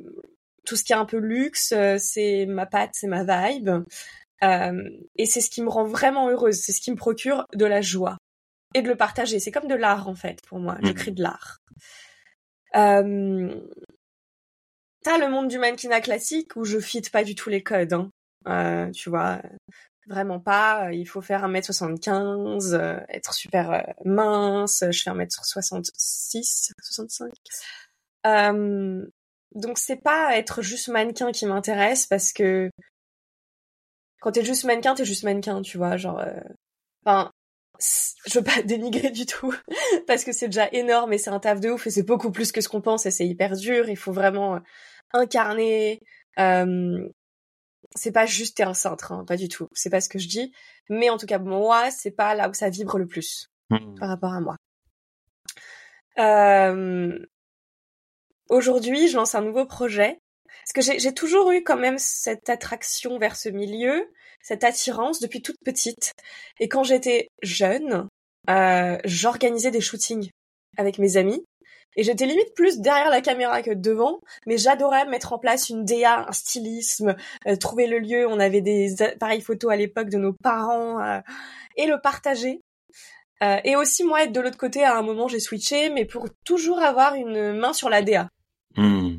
[0.65, 3.69] tout ce qui est un peu luxe, c'est ma patte, c'est ma vibe.
[4.41, 7.81] et c'est ce qui me rend vraiment heureuse, c'est ce qui me procure de la
[7.81, 8.17] joie
[8.73, 9.39] et de le partager.
[9.39, 10.77] C'est comme de l'art en fait pour moi.
[10.81, 10.93] Je mmh.
[10.93, 11.57] crée de l'art.
[12.75, 13.53] Euh,
[15.03, 18.11] T'as le monde du mannequinat classique où je fit pas du tout les codes, hein.
[18.47, 19.41] Euh, tu vois,
[20.07, 20.91] vraiment pas.
[20.91, 24.83] Il faut faire 1m75, euh, être super euh, mince.
[24.89, 27.31] Je fais 1m66, 65.
[28.27, 29.05] Euh,
[29.55, 32.69] donc c'est pas être juste mannequin qui m'intéresse parce que
[34.21, 36.23] quand t'es juste mannequin, t'es juste mannequin, tu vois, genre.
[37.03, 37.31] Enfin,
[38.27, 39.53] je veux pas dénigrer du tout
[40.07, 42.51] parce que c'est déjà énorme et c'est un taf de ouf et c'est beaucoup plus
[42.51, 43.89] que ce qu'on pense et c'est hyper dur.
[43.89, 44.59] Il faut vraiment
[45.13, 45.99] incarner.
[46.39, 47.07] Euh,
[47.95, 49.67] c'est pas juste t'es un cintre, hein, pas du tout.
[49.73, 50.53] C'est pas ce que je dis.
[50.89, 53.95] Mais en tout cas, moi, c'est pas là où ça vibre le plus mmh.
[53.99, 54.55] par rapport à moi.
[56.19, 57.17] Euh,
[58.51, 60.19] Aujourd'hui, je lance un nouveau projet.
[60.65, 65.41] Parce que j'ai toujours eu quand même cette attraction vers ce milieu, cette attirance depuis
[65.41, 66.11] toute petite.
[66.59, 68.07] Et quand j'étais jeune,
[68.49, 70.29] euh, j'organisais des shootings
[70.77, 71.43] avec mes amis.
[71.97, 75.83] Et j'étais limite plus derrière la caméra que devant, mais j'adorais mettre en place une
[75.83, 77.15] DA, un stylisme,
[77.47, 78.27] euh, trouver le lieu.
[78.27, 81.19] On avait des appareils photo à l'époque de nos parents euh,
[81.75, 82.61] et le partager.
[83.43, 84.83] Euh, et aussi moi être de l'autre côté.
[84.83, 88.29] À un moment j'ai switché, mais pour toujours avoir une main sur la DA.
[88.77, 89.17] Hmm.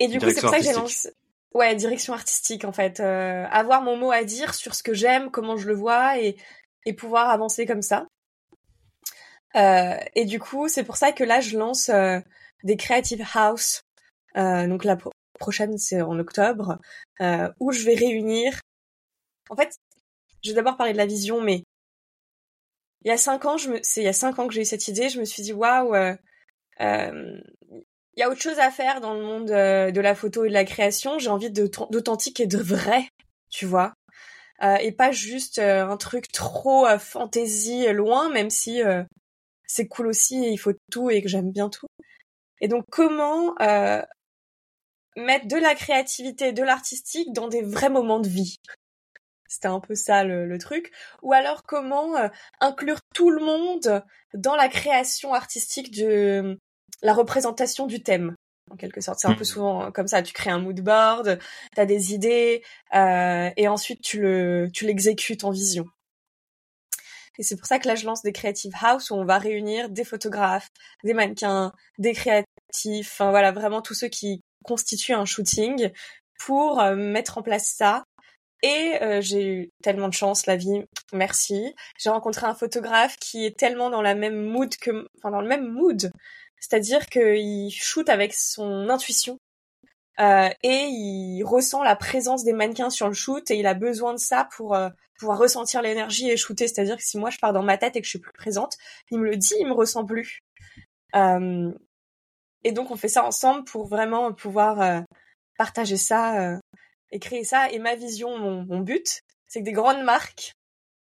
[0.00, 1.12] Et du coup c'est pour ça que j'ai lancé.
[1.54, 2.98] Ouais, direction artistique en fait.
[2.98, 6.36] avoir mon mot à dire sur ce que j'aime, comment je le vois et,
[6.86, 8.06] et pouvoir avancer comme ça.
[9.56, 12.20] Euh, et du coup, c'est pour ça que là, je lance euh,
[12.64, 13.82] des Creative House.
[14.36, 14.96] Euh, donc la
[15.38, 16.78] prochaine, c'est en octobre,
[17.60, 18.60] où je vais réunir.
[19.50, 19.74] En fait,
[20.42, 21.62] je vais d'abord parler de la vision, mais
[23.04, 23.78] il y a cinq ans, me...
[23.82, 25.08] c'est il y a cinq ans que j'ai eu cette idée.
[25.08, 25.94] Je me suis dit waouh,
[26.80, 30.54] il y a autre chose à faire dans le monde de la photo et de
[30.54, 31.18] la création.
[31.18, 33.08] J'ai envie d'authentique et de vrai,
[33.50, 33.92] tu vois.
[34.62, 38.80] et pas juste un truc trop fantaisie loin, même si
[39.72, 41.86] c'est cool aussi et il faut tout et que j'aime bien tout.
[42.60, 44.02] Et donc comment euh,
[45.16, 48.56] mettre de la créativité, de l'artistique dans des vrais moments de vie?
[49.48, 50.92] C'était un peu ça le, truc.
[51.22, 52.28] Ou alors comment euh,
[52.60, 54.02] inclure tout le monde
[54.34, 56.58] dans la création artistique de
[57.02, 58.34] la représentation du thème?
[58.70, 59.20] En quelque sorte.
[59.20, 59.44] C'est un peu mmh.
[59.44, 60.22] souvent comme ça.
[60.22, 61.38] Tu crées un mood board,
[61.74, 62.62] t'as des idées,
[62.94, 65.86] euh, et ensuite tu le tu l'exécutes en vision.
[67.38, 69.88] Et c'est pour ça que là, je lance des Creative House où on va réunir
[69.88, 70.68] des photographes,
[71.04, 75.90] des mannequins, des créatifs, enfin voilà, vraiment tous ceux qui constituent un shooting
[76.38, 78.04] pour euh, mettre en place ça.
[78.62, 81.74] Et euh, j'ai eu tellement de chance, la vie, merci.
[81.98, 85.48] J'ai rencontré un photographe qui est tellement dans la même mood que, enfin dans le
[85.48, 86.12] même mood,
[86.60, 89.38] c'est-à-dire qu'il shoot avec son intuition.
[90.20, 94.12] Euh, et il ressent la présence des mannequins sur le shoot et il a besoin
[94.12, 96.68] de ça pour euh, pouvoir ressentir l'énergie et shooter.
[96.68, 98.76] C'est-à-dire que si moi je pars dans ma tête et que je suis plus présente,
[99.10, 100.40] il me le dit, il me ressent plus.
[101.14, 101.72] Euh,
[102.64, 105.02] et donc on fait ça ensemble pour vraiment pouvoir
[105.58, 106.60] partager ça
[107.10, 107.70] et créer ça.
[107.70, 110.52] Et ma vision, mon, but, c'est que des grandes marques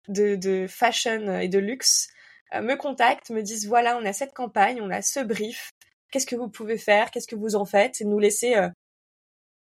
[0.10, 2.10] de, fashion et de luxe
[2.54, 5.70] me contactent, me disent voilà, on a cette campagne, on a ce brief,
[6.12, 8.56] qu'est-ce que vous pouvez faire, qu'est-ce que vous en faites, et nous laisser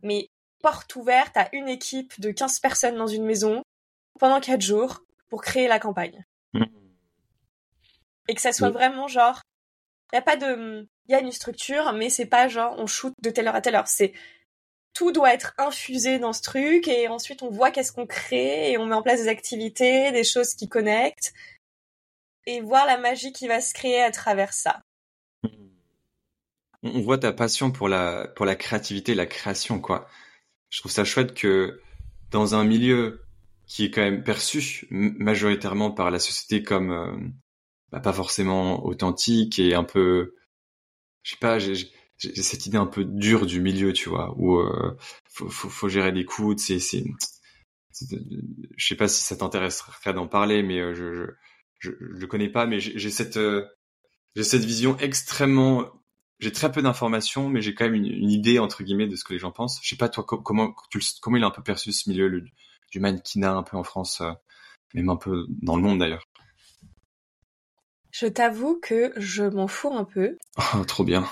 [0.02, 0.28] mais
[0.60, 3.62] porte ouverte à une équipe de 15 personnes dans une maison
[4.18, 6.24] pendant 4 jours pour créer la campagne.
[6.52, 6.64] Mmh.
[8.28, 9.42] Et que ça soit vraiment genre,
[10.12, 12.86] il y a pas de, il y a une structure, mais c'est pas genre on
[12.86, 13.88] shoot de telle heure à telle heure.
[13.88, 14.12] C'est
[14.94, 18.78] tout doit être infusé dans ce truc et ensuite on voit qu'est-ce qu'on crée et
[18.78, 21.34] on met en place des activités, des choses qui connectent
[22.46, 24.82] et voir la magie qui va se créer à travers ça.
[26.84, 30.06] On voit ta passion pour la pour la créativité, la création quoi.
[30.70, 31.80] Je trouve ça chouette que
[32.30, 33.22] dans un milieu
[33.66, 37.16] qui est quand même perçu majoritairement par la société comme euh,
[37.90, 40.34] bah, pas forcément authentique et un peu
[41.22, 41.76] je sais pas j'ai
[42.18, 44.96] cette idée un peu dure du milieu tu vois où euh,
[45.30, 47.04] faut, faut, faut, gérer des coûts c'est c'est
[48.76, 51.34] je sais pas si ça t'intéresserait d'en parler mais euh, je,
[51.78, 53.64] je je connais pas mais j'ai cette euh,
[54.36, 55.88] j'ai cette vision extrêmement
[56.44, 59.32] j'ai très peu d'informations mais j'ai quand même une, idée entre guillemets de ce que
[59.32, 61.92] les gens pensent je sais pas toi comment tu, comment il est un peu perçu
[61.92, 62.44] ce milieu le,
[62.92, 64.32] du mannequinat un peu en France euh,
[64.94, 66.28] même un peu dans le monde d'ailleurs?
[68.12, 70.38] Je t'avoue que je m'en fous un peu.
[70.56, 71.28] Oh, trop bien.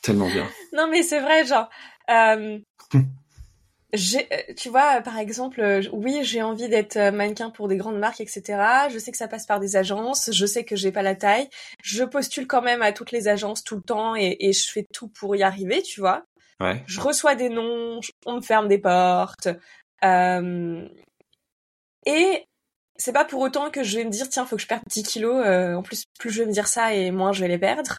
[0.00, 0.48] Tellement bien.
[0.72, 1.68] non, mais c'est vrai, genre.
[2.08, 2.58] Euh,
[3.94, 8.42] tu vois, par exemple, euh, oui, j'ai envie d'être mannequin pour des grandes marques, etc.
[8.90, 10.30] Je sais que ça passe par des agences.
[10.32, 11.48] Je sais que j'ai pas la taille.
[11.82, 14.86] Je postule quand même à toutes les agences tout le temps et, et je fais
[14.92, 16.24] tout pour y arriver, tu vois.
[16.60, 16.82] Ouais.
[16.86, 19.48] Je reçois des noms, on me ferme des portes.
[20.04, 20.88] Euh,
[22.06, 22.44] et
[22.96, 25.02] c'est pas pour autant que je vais me dire tiens faut que je perde 10
[25.02, 27.58] kilos euh, en plus plus je vais me dire ça et moins je vais les
[27.58, 27.96] perdre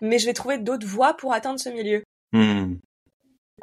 [0.00, 2.76] mais je vais trouver d'autres voies pour atteindre ce milieu hmm.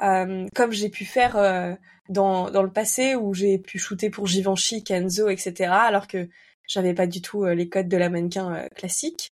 [0.02, 1.74] Euh, comme j'ai pu faire euh,
[2.10, 6.28] dans, le passé où j'ai pu shooter pour Givenchy, Kenzo etc alors que
[6.68, 9.32] j'avais pas du tout les codes de la mannequin classique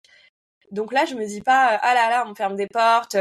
[0.71, 3.17] donc là je me dis pas ah là là on me ferme des portes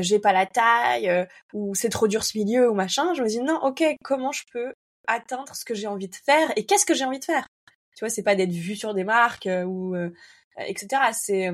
[0.00, 3.40] j'ai pas la taille ou c'est trop dur ce milieu ou machin je me dis
[3.40, 4.72] non ok comment je peux
[5.06, 7.46] atteindre ce que j'ai envie de faire et qu'est-ce que j'ai envie de faire?
[7.96, 10.10] Tu vois, c'est pas d'être vu sur des marques euh, ou euh,
[10.58, 11.02] etc.
[11.12, 11.50] C'est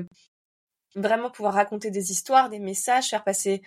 [0.95, 3.61] vraiment pouvoir raconter des histoires, des messages, faire passer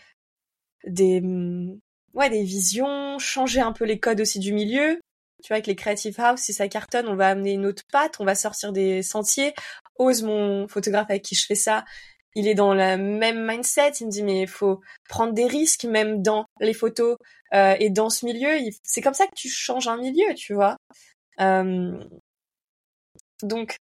[0.85, 1.79] des mm,
[2.15, 5.01] ouais des visions, changer un peu les codes aussi du milieu.
[5.43, 8.21] Tu vois, avec les creative house, si ça cartonne, on va amener une autre patte,
[8.21, 9.55] on va sortir des sentiers.
[9.99, 11.85] Ose mon photographe avec qui je fais ça,
[12.35, 13.93] il est dans le même mindset.
[14.01, 17.17] Il me dit mais il faut prendre des risques même dans les photos
[17.55, 18.51] euh, et dans ce milieu.
[18.83, 20.77] C'est comme ça que tu changes un milieu, tu vois.
[21.41, 22.05] Euh,
[23.43, 23.77] donc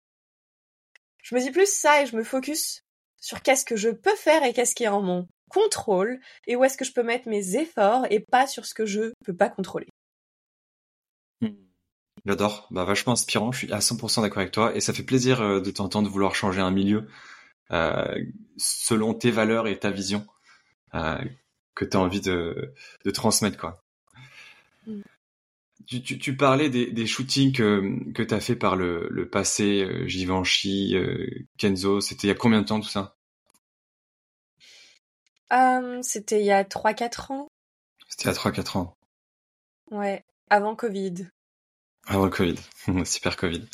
[1.24, 2.82] je me dis plus ça et je me focus
[3.20, 6.64] sur qu'est-ce que je peux faire et qu'est-ce qui est en mon contrôle et où
[6.64, 9.50] est-ce que je peux mettre mes efforts et pas sur ce que je peux pas
[9.50, 9.88] contrôler.
[11.42, 11.56] Hmm.
[12.26, 15.42] J'adore, bah vachement inspirant, je suis à 100% d'accord avec toi et ça fait plaisir
[15.42, 17.08] euh, de t'entendre vouloir changer un milieu
[17.72, 18.16] euh,
[18.58, 20.26] selon tes valeurs et ta vision
[20.96, 21.18] euh,
[21.76, 22.74] que tu as envie de,
[23.06, 23.84] de, transmettre quoi.
[24.88, 25.02] Mm.
[25.86, 29.30] Tu, tu, tu, parlais des, des shootings que, que tu as fait par le, le
[29.30, 30.96] passé, Givenchy,
[31.58, 33.17] Kenzo, c'était il y a combien de temps tout ça?
[35.54, 37.48] Euh, C'était il y a 3-4 ans.
[38.08, 38.94] C'était il y a 3-4 ans.
[39.92, 41.30] Ouais, avant Covid.
[42.06, 42.56] Avant le Covid,
[43.06, 43.66] super Covid.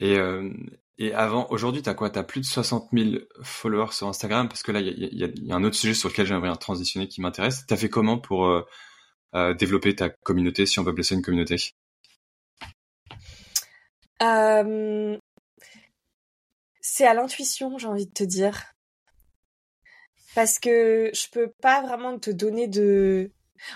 [0.00, 0.50] Et, euh,
[0.98, 2.10] et avant, aujourd'hui, t'as quoi?
[2.10, 4.48] T'as plus de 60 000 followers sur Instagram?
[4.48, 7.08] Parce que là, il y a, y a, un autre sujet sur lequel j'aimerais transitionner
[7.08, 7.64] qui m'intéresse.
[7.66, 8.66] T'as fait comment pour euh,
[9.34, 11.56] euh, développer ta communauté, si on peut blesser une communauté?
[16.82, 18.74] C'est à l'intuition, j'ai envie de te dire,
[20.34, 23.30] parce que je peux pas vraiment te donner de.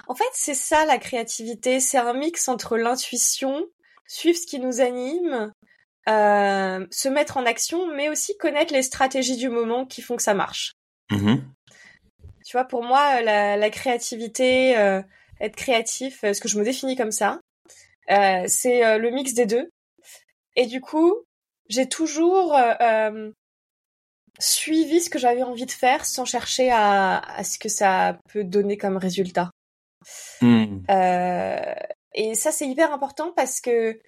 [0.08, 3.66] En fait, c'est ça la créativité, c'est un mix entre l'intuition,
[4.06, 5.52] suivre ce qui nous anime,
[6.08, 10.22] euh, se mettre en action, mais aussi connaître les stratégies du moment qui font que
[10.22, 10.74] ça marche.
[11.10, 11.36] Mmh
[12.46, 15.00] tu vois, pour moi, la, la créativité, euh,
[15.40, 17.40] être créatif, euh, ce que je me définis comme ça,
[18.10, 19.70] euh, c'est euh, le mix des deux.
[20.56, 21.14] Et du coup,
[21.68, 22.56] j'ai toujours
[24.38, 28.44] suivi ce que j'avais envie de faire sans chercher à, à, ce que ça peut
[28.44, 29.50] donner comme résultat.
[30.42, 30.80] Mmh.
[32.14, 33.98] et ça, c'est hyper important parce que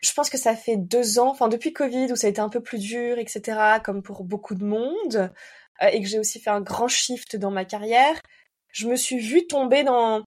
[0.00, 2.48] je pense que ça fait deux ans, enfin depuis Covid où ça a été un
[2.48, 5.30] peu plus dur, etc., comme pour beaucoup de monde,
[5.82, 8.20] euh, et que j'ai aussi fait un grand shift dans ma carrière,
[8.72, 10.24] je me suis vue tomber dans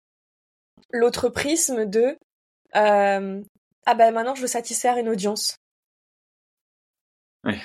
[0.92, 2.18] l'autre prisme de
[2.76, 3.42] euh,
[3.86, 5.56] ah ben maintenant je veux satisfaire une audience.
[7.44, 7.60] Ouais.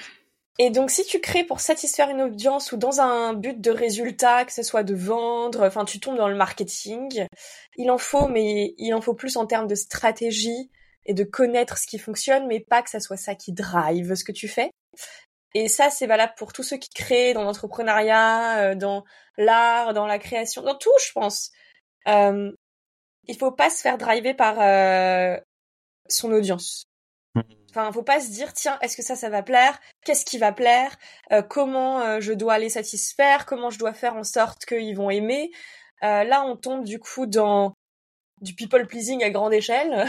[0.58, 4.44] Et donc, si tu crées pour satisfaire une audience ou dans un but de résultat,
[4.46, 7.26] que ce soit de vendre, enfin, tu tombes dans le marketing,
[7.76, 10.70] il en faut, mais il en faut plus en termes de stratégie
[11.04, 14.24] et de connaître ce qui fonctionne, mais pas que ça soit ça qui drive ce
[14.24, 14.70] que tu fais.
[15.54, 19.04] Et ça, c'est valable pour tous ceux qui créent dans l'entrepreneuriat, euh, dans
[19.38, 21.50] l'art, dans la création, dans tout, je pense.
[22.08, 22.52] Euh,
[23.24, 25.38] il faut pas se faire driver par euh,
[26.08, 26.86] son audience.
[27.76, 29.78] Enfin, faut pas se dire tiens, est-ce que ça, ça va plaire?
[30.02, 30.96] Qu'est-ce qui va plaire?
[31.30, 33.44] Euh, Comment euh, je dois les satisfaire?
[33.44, 35.50] Comment je dois faire en sorte qu'ils vont aimer?
[36.02, 37.74] Euh, Là, on tombe du coup dans
[38.40, 40.06] du people pleasing à grande échelle.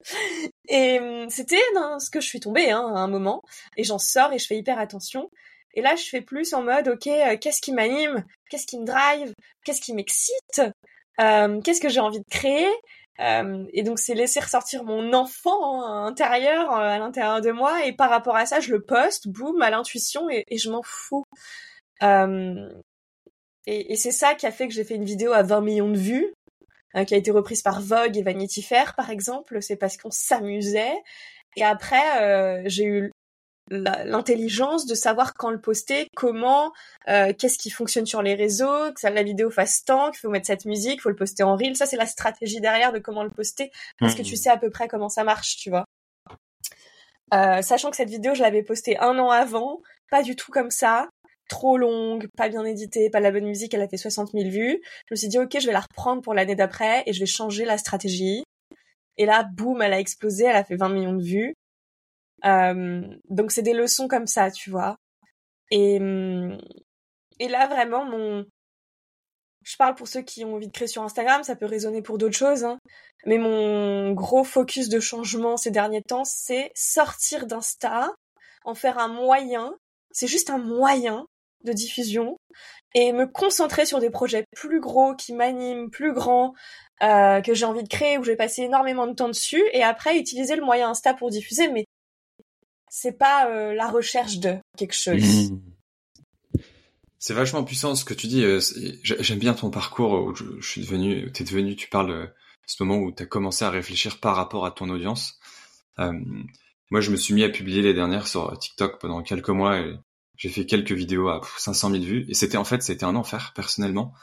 [0.68, 1.60] et hum, c'était
[1.98, 3.42] ce que je suis tombée hein, à un moment.
[3.76, 5.30] Et j'en sors et je fais hyper attention.
[5.74, 8.24] Et là, je fais plus en mode ok, qu'est-ce qui m'anime?
[8.48, 9.34] Qu'est-ce qui me drive?
[9.62, 10.62] Qu'est-ce qui m'excite?
[11.18, 12.70] Qu'est-ce que j'ai envie de créer?
[13.20, 17.84] Euh, et donc c'est laisser ressortir mon enfant hein, intérieur euh, à l'intérieur de moi
[17.84, 21.24] et par rapport à ça je le poste, boum, à l'intuition et, je m'en fous.
[22.02, 22.68] Euh,
[23.66, 25.98] et, c'est ça qui a fait que j'ai fait une vidéo à 20 millions de
[25.98, 26.32] vues,
[26.94, 29.60] hein, qui a été reprise par Vogue et Vanity Fair par exemple.
[29.62, 30.94] C'est parce qu'on s'amusait.
[31.56, 33.12] Et après, j'ai eu
[33.70, 36.72] l'intelligence de savoir quand le poster, comment,
[37.08, 40.30] euh, qu'est-ce qui fonctionne sur les réseaux, que ça, la vidéo fasse tant, qu'il faut
[40.30, 41.76] mettre cette musique, il faut le poster en reel.
[41.76, 44.36] Ça, c'est la stratégie derrière de comment le poster, parce que tu mmh.
[44.36, 45.84] sais à peu près comment ça marche, tu vois.
[47.34, 50.70] Euh, sachant que cette vidéo, je l'avais postée un an avant, pas du tout comme
[50.70, 51.08] ça,
[51.48, 54.80] trop longue, pas bien éditée, pas la bonne musique, elle a fait 60 000 vues.
[55.06, 57.26] Je me suis dit, ok, je vais la reprendre pour l'année d'après et je vais
[57.26, 58.44] changer la stratégie.
[59.16, 61.54] Et là, boum, elle a explosé, elle a fait 20 millions de vues.
[62.44, 64.96] Euh, donc c'est des leçons comme ça, tu vois.
[65.70, 65.96] Et,
[67.40, 68.44] et là vraiment mon,
[69.68, 72.16] je parle pour ceux qui ont envie de créer sur Instagram, ça peut résonner pour
[72.16, 72.78] d'autres choses, hein.
[73.26, 78.10] mais mon gros focus de changement ces derniers temps, c'est sortir d'Insta,
[78.64, 79.74] en faire un moyen,
[80.10, 81.26] c'est juste un moyen
[81.64, 82.38] de diffusion,
[82.94, 86.54] et me concentrer sur des projets plus gros qui m'animent, plus grands,
[87.02, 89.82] euh, que j'ai envie de créer, où je vais passer énormément de temps dessus, et
[89.82, 91.84] après utiliser le moyen Insta pour diffuser, mais
[92.90, 95.50] c'est pas euh, la recherche de quelque chose.
[95.50, 95.60] Mmh.
[97.18, 98.44] C'est vachement puissant ce que tu dis.
[98.44, 98.60] Euh,
[99.02, 102.26] j'aime bien ton parcours où je, suis devenu, t'es devenu, tu parles euh,
[102.66, 105.38] ce moment où tu as commencé à réfléchir par rapport à ton audience.
[105.98, 109.82] moi, je me suis mis à publier les dernières sur TikTok pendant quelques mois
[110.36, 113.52] j'ai fait quelques vidéos à 500 000 vues et c'était en fait c'était un enfer
[113.56, 114.14] personnellement.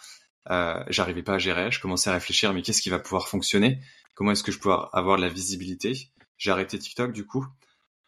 [0.48, 1.72] J'arrivais pas à gérer.
[1.72, 3.82] Je commençais à réfléchir mais qu'est-ce qui va pouvoir fonctionner?
[4.14, 6.12] Comment est-ce que je peux avoir de la visibilité?
[6.38, 7.46] J'ai arrêté TikTok du coup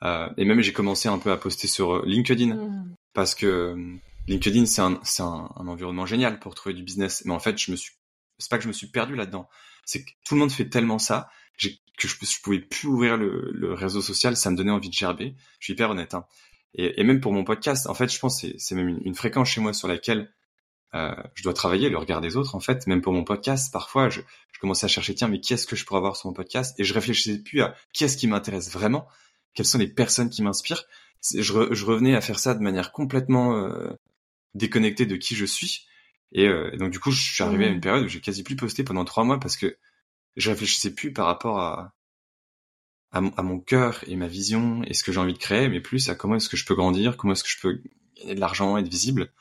[0.03, 2.95] et même j'ai commencé un peu à poster sur euh, LinkedIn mmh.
[3.13, 3.95] parce que euh,
[4.27, 7.23] LinkedIn c'est un, un, un, environnement génial pour trouver du business.
[7.25, 7.93] Mais en fait, je me suis,
[8.37, 9.49] c'est pas que je me suis perdu là-dedans.
[9.85, 11.67] C'est que tout le monde fait tellement ça que
[12.07, 14.37] je, je pouvais plus ouvrir le, le, réseau social.
[14.37, 15.35] Ça me donnait envie de gerber.
[15.59, 16.13] Je suis hyper honnête.
[16.13, 16.25] Hein.
[16.75, 19.15] Et, et, même pour mon podcast, en fait, je pense c'est, c'est même une, une,
[19.15, 20.31] fréquence chez moi sur laquelle
[20.93, 22.53] euh, je dois travailler, le regard des autres.
[22.55, 25.53] En fait, même pour mon podcast, parfois, je, je commençais à chercher tiens, mais qui
[25.53, 26.79] est-ce que je pourrais avoir sur mon podcast?
[26.79, 29.07] Et je réfléchissais plus à qui est-ce qui m'intéresse vraiment
[29.57, 30.85] quelles sont les personnes qui m'inspirent.
[31.33, 33.89] Je, revenais à faire ça de manière complètement euh,
[34.53, 35.87] déconnectée de qui je suis.
[36.35, 37.81] Euh, et, donc du coup, je suis arrivé à une mmh.
[37.81, 39.75] période où j'ai quasi plus posté pendant trois mois parce que
[40.35, 41.95] je réfléchissais plus par rapport à
[43.11, 46.09] à mon, cœur et ma vision et ce que j'ai envie de créer, mais plus
[46.09, 47.81] à comment est-ce que je peux grandir, comment est-ce que je peux
[48.15, 49.33] gagner de l'argent, être visible.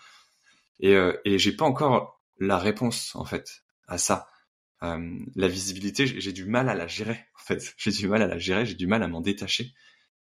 [0.80, 4.28] Et, euh, et j'ai pas encore la réponse en fait à ça.
[4.82, 7.74] Euh, la visibilité, j'ai du mal à la gérer en fait.
[7.78, 9.72] J'ai du mal à la gérer, j'ai du mal à m'en détacher.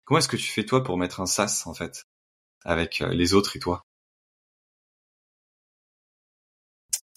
[0.06, 2.04] Comment est-ce que tu fais toi pour mettre un sas en fait
[2.66, 3.84] avec euh, les autres et toi?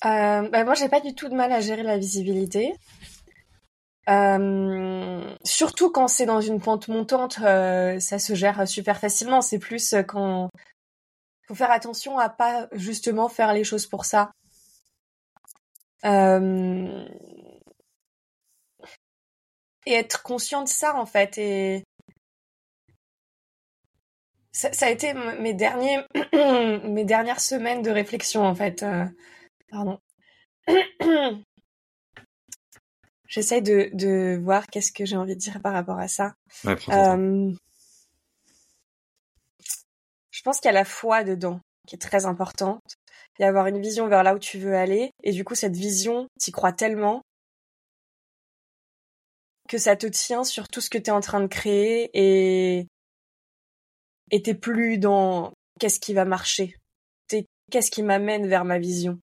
[0.04, 2.74] Euh, bah moi j'ai pas du tout de mal à gérer la visibilité.
[4.08, 9.40] Euh, surtout quand c'est dans une pente montante, ça se gère super facilement.
[9.40, 10.48] C'est plus quand
[11.48, 14.30] faut faire attention à pas justement faire les choses pour ça.
[19.86, 21.84] Et être conscient de ça en fait
[24.56, 25.98] ça, ça, a été mes derniers,
[26.32, 28.82] mes dernières semaines de réflexion en fait.
[28.82, 29.04] Euh,
[29.70, 30.00] pardon.
[33.28, 36.32] J'essaie de, de voir qu'est-ce que j'ai envie de dire par rapport à ça.
[36.64, 37.52] euh,
[40.30, 42.96] je pense qu'il y a la foi dedans qui est très importante.
[43.38, 45.10] Il y a avoir une vision vers là où tu veux aller.
[45.22, 47.20] Et du coup, cette vision, tu crois tellement
[49.68, 52.86] que ça te tient sur tout ce que tu es en train de créer et
[54.30, 56.76] et t'es plus dans qu'est-ce qui va marcher,
[57.28, 59.18] t'es qu'est-ce qui m'amène vers ma vision.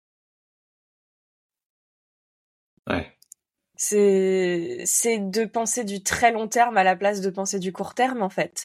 [2.89, 3.13] Ouais.
[3.77, 7.95] C'est c'est de penser du très long terme à la place de penser du court
[7.95, 8.65] terme en fait.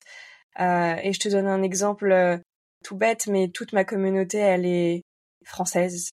[0.59, 2.41] et je te donne un exemple
[2.83, 5.03] tout bête, mais toute ma communauté, elle est
[5.45, 6.11] française.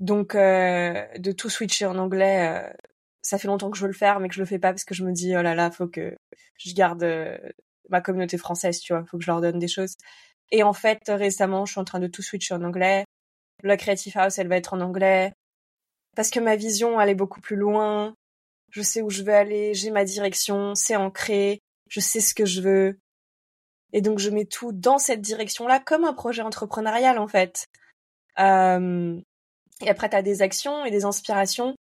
[0.00, 2.72] Donc, de tout switcher en anglais,
[3.22, 4.84] ça fait longtemps que je veux le faire, mais que je le fais pas parce
[4.84, 6.16] que je me dis, oh là là, faut que
[6.58, 7.04] je garde
[7.88, 9.96] ma communauté française, tu vois, faut que je leur donne des choses.
[10.50, 13.04] Et en fait, récemment, je suis en train de tout switcher en anglais.
[13.62, 15.32] La Creative House, elle va être en anglais.
[16.16, 18.14] Parce que ma vision, elle est beaucoup plus loin.
[18.70, 22.44] Je sais où je veux aller, j'ai ma direction, c'est ancré, je sais ce que
[22.44, 22.98] je veux.
[23.92, 27.66] Et donc, je mets tout dans cette direction-là comme un projet entrepreneurial, en fait.
[28.38, 29.18] Euh...
[29.80, 31.74] Et après, tu as des actions et des inspirations.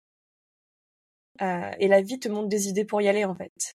[1.43, 1.71] Euh...
[1.79, 3.75] Et la vie te montre des idées pour y aller, en fait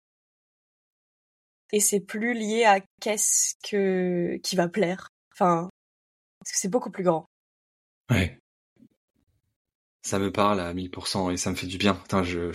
[1.72, 5.09] et c'est plus lié à qu'est-ce que qui va plaire.
[5.34, 5.70] Enfin,
[6.39, 7.26] parce que c'est beaucoup plus grand.
[8.09, 8.39] Ouais.
[10.03, 11.93] Ça me parle à 1000% et ça me fait du bien.
[11.93, 12.51] Putain, je,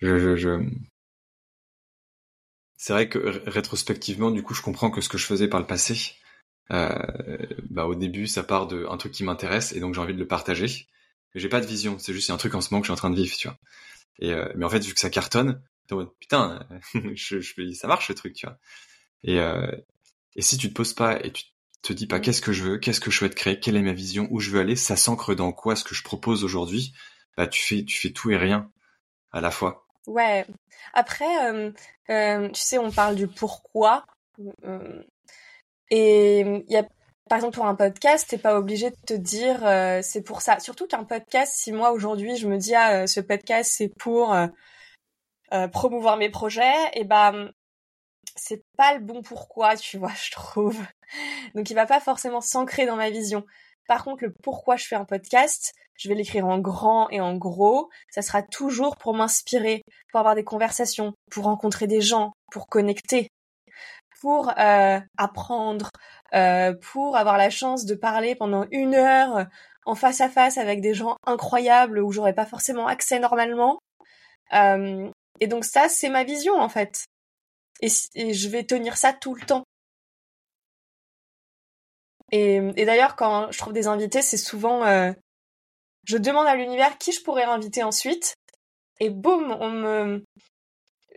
[0.00, 0.68] je, je, je...
[2.76, 3.18] C'est vrai que
[3.48, 6.14] rétrospectivement, du coup, je comprends que ce que je faisais par le passé,
[6.70, 6.88] euh,
[7.70, 10.18] bah au début, ça part de un truc qui m'intéresse et donc j'ai envie de
[10.18, 10.88] le partager.
[11.34, 12.94] Mais j'ai pas de vision, c'est juste un truc en ce moment que je suis
[12.94, 13.58] en train de vivre, tu vois.
[14.20, 15.62] Et euh, mais en fait, vu que ça cartonne,
[16.20, 16.66] putain,
[17.14, 18.58] je, je, ça marche ce truc, tu vois.
[19.22, 19.70] Et, euh,
[20.36, 21.44] et si tu te poses pas et tu
[21.82, 23.92] te dis pas qu'est-ce que je veux, qu'est-ce que je souhaite créer, quelle est ma
[23.92, 26.92] vision, où je veux aller, ça s'ancre dans quoi ce que je propose aujourd'hui,
[27.36, 28.70] bah tu fais tu fais tout et rien
[29.32, 29.86] à la fois.
[30.06, 30.46] Ouais.
[30.92, 31.72] Après, euh,
[32.10, 34.04] euh, tu sais, on parle du pourquoi.
[34.64, 35.02] Euh,
[35.90, 36.84] et il y a
[37.28, 39.60] par exemple, pour un podcast, t'es pas obligé de te dire
[40.02, 40.60] c'est pour ça.
[40.60, 44.36] Surtout qu'un podcast, si moi aujourd'hui je me dis ah ce podcast c'est pour
[45.54, 47.50] euh, promouvoir mes projets, et ben
[48.36, 50.80] c'est pas le bon pourquoi, tu vois, je trouve.
[51.54, 53.44] Donc il va pas forcément s'ancrer dans ma vision.
[53.86, 57.36] Par contre, le pourquoi je fais un podcast, je vais l'écrire en grand et en
[57.36, 57.90] gros.
[58.10, 63.28] Ça sera toujours pour m'inspirer, pour avoir des conversations, pour rencontrer des gens, pour connecter,
[64.20, 65.90] pour euh, apprendre,
[66.34, 69.46] euh, pour avoir la chance de parler pendant une heure
[69.84, 73.78] en face à face avec des gens incroyables où j'aurais pas forcément accès normalement.
[75.44, 77.04] Et donc ça, c'est ma vision en fait.
[77.82, 77.90] Et,
[78.32, 79.62] je vais tenir ça tout le temps.
[82.32, 84.86] Et, d'ailleurs, quand je trouve des invités, c'est souvent...
[84.86, 85.12] Euh,
[86.04, 88.36] je demande à l'univers qui je pourrais inviter ensuite.
[89.00, 90.24] Et boum, on me...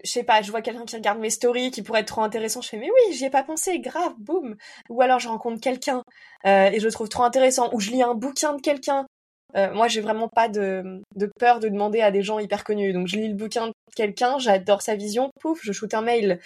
[0.04, 2.62] Je sais pas, je vois quelqu'un qui regarde mes stories, qui pourrait être trop intéressant.
[2.62, 4.58] Je fais, mais oui, j'y ai pas pensé, grave, boum.
[4.90, 6.04] Ou alors je rencontre quelqu'un
[6.46, 7.70] euh, et je le trouve trop intéressant.
[7.74, 9.08] Ou je lis un bouquin de quelqu'un
[9.56, 11.02] euh, moi, j'ai vraiment pas de,
[11.40, 12.94] peur de demander à des gens hyper connus.
[12.94, 16.40] Donc, je lis le bouquin de quelqu'un, j'adore sa vision, pouf, je shoot un mail.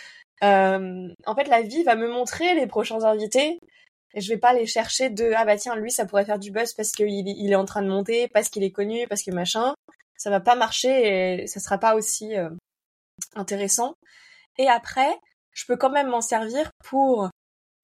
[0.44, 3.60] Euh, en fait, la vie va me montrer les prochains invités.
[4.14, 6.52] Et je vais pas les chercher de ah bah tiens lui ça pourrait faire du
[6.52, 9.32] buzz parce qu'il il est en train de monter parce qu'il est connu parce que
[9.32, 9.74] machin
[10.18, 12.50] ça va pas marcher et ça sera pas aussi euh,
[13.36, 13.94] intéressant
[14.58, 15.18] et après
[15.54, 17.30] je peux quand même m'en servir pour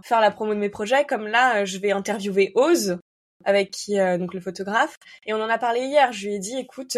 [0.04, 2.98] faire la promo de mes projets comme là je vais interviewer Oz
[3.46, 6.12] avec qui euh, donc le photographe et on en a parlé hier.
[6.12, 6.98] Je lui ai dit écoute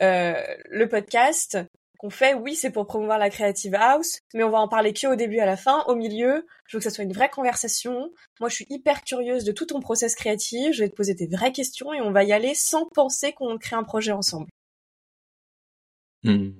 [0.00, 0.34] euh,
[0.70, 1.58] le podcast
[1.98, 5.06] qu'on fait, oui, c'est pour promouvoir la Creative House, mais on va en parler que
[5.06, 5.84] au début à la fin.
[5.86, 8.10] Au milieu, je veux que ça soit une vraie conversation.
[8.40, 10.72] Moi, je suis hyper curieuse de tout ton process créatif.
[10.72, 13.58] Je vais te poser des vraies questions et on va y aller sans penser qu'on
[13.58, 14.48] crée un projet ensemble.
[16.22, 16.52] Hmm.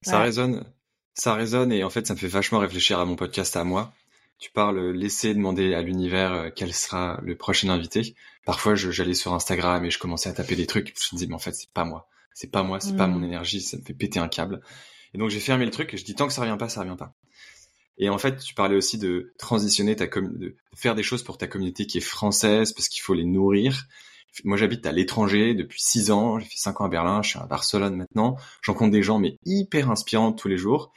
[0.00, 0.64] Ça résonne,
[1.14, 3.92] ça résonne et en fait, ça me fait vachement réfléchir à mon podcast à moi
[4.44, 8.14] tu parles laisser demander à l'univers euh, quel sera le prochain invité.
[8.44, 10.88] Parfois, j'allais sur Instagram et je commençais à taper des trucs.
[10.88, 12.10] Je me disais, mais en fait, c'est pas moi.
[12.34, 13.24] C'est pas moi, c'est pas mon mm.
[13.24, 14.60] énergie, ça me fait péter un câble.
[15.14, 16.82] Et donc, j'ai fermé le truc et je dis, tant que ça revient pas, ça
[16.82, 17.14] revient pas.
[17.96, 21.46] Et en fait, tu parlais aussi de transitionner ta de faire des choses pour ta
[21.46, 23.86] communauté qui est française parce qu'il faut les nourrir.
[24.44, 26.38] Moi, j'habite à l'étranger depuis six ans.
[26.38, 27.22] J'ai fait cinq ans à Berlin.
[27.22, 28.36] Je suis à Barcelone maintenant.
[28.60, 30.92] J'en compte des gens, mais hyper inspirants tous les jours.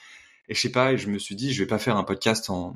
[0.50, 2.50] Et je sais pas, et je me suis dit, je vais pas faire un podcast
[2.50, 2.76] en,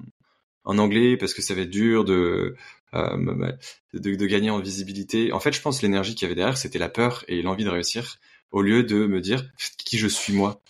[0.64, 2.56] en anglais parce que ça va être dur de,
[2.94, 3.58] euh,
[3.94, 5.32] de, de, gagner en visibilité.
[5.32, 7.70] En fait, je pense l'énergie qu'il y avait derrière, c'était la peur et l'envie de
[7.70, 8.20] réussir,
[8.52, 9.46] au lieu de me dire
[9.78, 10.62] qui je suis moi,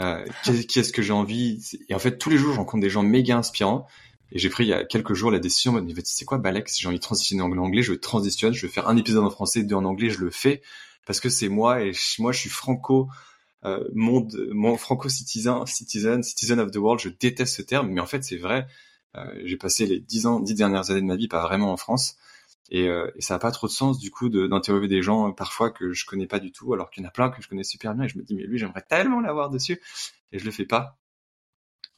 [0.00, 1.62] euh, qui est-ce que j'ai envie?
[1.88, 3.86] Et en fait, tous les jours, je rencontre des gens méga inspirants.
[4.32, 6.78] Et j'ai pris il y a quelques jours la décision, de me c'est quoi Balex?
[6.78, 9.64] J'ai envie de transitionner en anglais, je transitionne, je vais faire un épisode en français,
[9.64, 10.62] deux en anglais, je le fais
[11.06, 13.08] parce que c'est moi et moi je suis franco
[13.64, 17.00] euh, monde, mon franco citizen, citizen, citizen of the world.
[17.00, 18.68] Je déteste ce terme, mais en fait c'est vrai.
[19.16, 21.76] Euh, j'ai passé les dix ans, dix dernières années de ma vie pas vraiment en
[21.76, 22.16] France.
[22.70, 25.32] Et, euh, et ça n'a pas trop de sens du coup d'interviewer des gens euh,
[25.32, 27.48] parfois que je connais pas du tout, alors qu'il y en a plein que je
[27.48, 28.04] connais super bien.
[28.04, 29.80] Et je me dis mais lui j'aimerais tellement l'avoir dessus
[30.32, 30.96] et je le fais pas.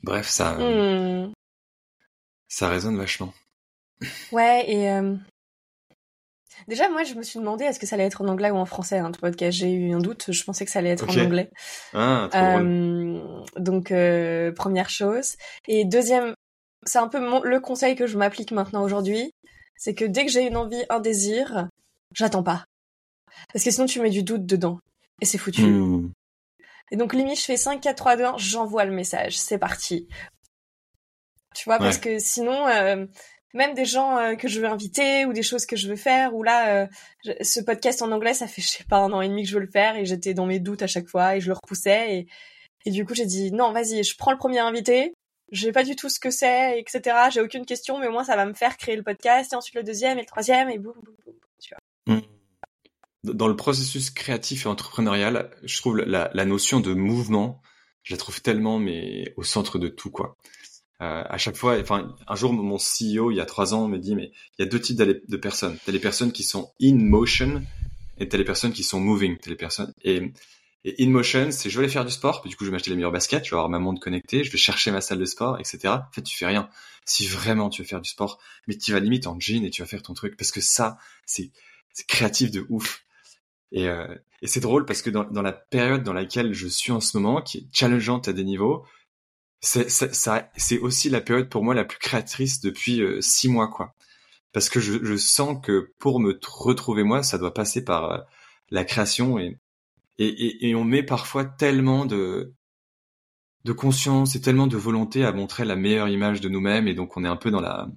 [0.02, 1.32] Bref, ça, hmm.
[2.48, 3.34] ça résonne vachement.
[4.32, 4.88] Ouais et
[6.68, 8.66] Déjà, moi, je me suis demandé est-ce que ça allait être en anglais ou en
[8.66, 9.58] français, hein, podcast?
[9.58, 11.50] J'ai eu un doute, je pensais que ça allait être en anglais.
[11.92, 13.20] Ah, trop euh,
[13.56, 15.36] donc, euh, première chose.
[15.66, 16.34] Et deuxième,
[16.84, 19.32] c'est un peu le conseil que je m'applique maintenant aujourd'hui,
[19.76, 21.68] c'est que dès que j'ai une envie, un désir,
[22.14, 22.64] j'attends pas.
[23.52, 24.78] Parce que sinon, tu mets du doute dedans.
[25.20, 25.62] Et c'est foutu.
[25.62, 26.12] Hmm.
[26.90, 29.38] Et donc, limite, je fais 5, 4, 3, 2, 1, j'envoie le message.
[29.38, 30.08] C'est parti.
[31.54, 33.06] Tu vois, parce que sinon, euh,
[33.54, 36.34] même des gens euh, que je veux inviter ou des choses que je veux faire,
[36.34, 39.28] ou là, euh, ce podcast en anglais, ça fait, je sais pas, un an et
[39.28, 41.40] demi que je veux le faire et j'étais dans mes doutes à chaque fois et
[41.40, 42.14] je le repoussais.
[42.14, 42.26] Et,
[42.84, 45.14] et du coup, j'ai dit, non, vas-y, je prends le premier invité.
[45.52, 47.16] Je sais pas du tout ce que c'est, etc.
[47.30, 49.74] J'ai aucune question, mais au moins ça va me faire créer le podcast et ensuite
[49.74, 52.16] le deuxième et le troisième et boum, boum, boum, tu vois.
[52.16, 52.22] Hmm.
[53.22, 57.60] Dans le processus créatif et entrepreneurial, je trouve la, notion de mouvement,
[58.02, 60.36] je la trouve tellement mais au centre de tout quoi.
[61.02, 63.98] Euh, à chaque fois, enfin, un jour, mon CEO, il y a trois ans, me
[63.98, 65.76] dit, mais il y a deux types de personnes.
[65.84, 67.62] T'as les personnes qui sont in motion
[68.18, 69.36] et t'as les personnes qui sont moving.
[69.36, 69.92] T'as les personnes
[70.84, 72.90] in motion, c'est je vais aller faire du sport, puis du coup, je vais m'acheter
[72.90, 75.24] les meilleurs baskets, je vais avoir ma montre connectée, je vais chercher ma salle de
[75.24, 75.80] sport, etc.
[75.88, 76.68] En fait, tu fais rien.
[77.04, 79.82] Si vraiment tu veux faire du sport, mais tu vas limite en jean et tu
[79.82, 81.50] vas faire ton truc, parce que ça, c'est
[82.08, 83.04] créatif de ouf.
[83.70, 84.06] Et, euh,
[84.42, 87.16] et c'est drôle parce que dans, dans la période dans laquelle je suis en ce
[87.16, 88.84] moment, qui est challengeante à des niveaux,
[89.60, 93.68] c'est ça, c'est aussi la période pour moi la plus créatrice depuis euh, six mois,
[93.68, 93.94] quoi.
[94.52, 98.18] Parce que je, je, sens que pour me retrouver moi, ça doit passer par euh,
[98.70, 99.58] la création et,
[100.18, 102.54] et, et, on met parfois tellement de
[103.64, 107.16] de conscience et tellement de volonté à montrer la meilleure image de nous-mêmes et donc
[107.16, 107.88] on est un peu dans la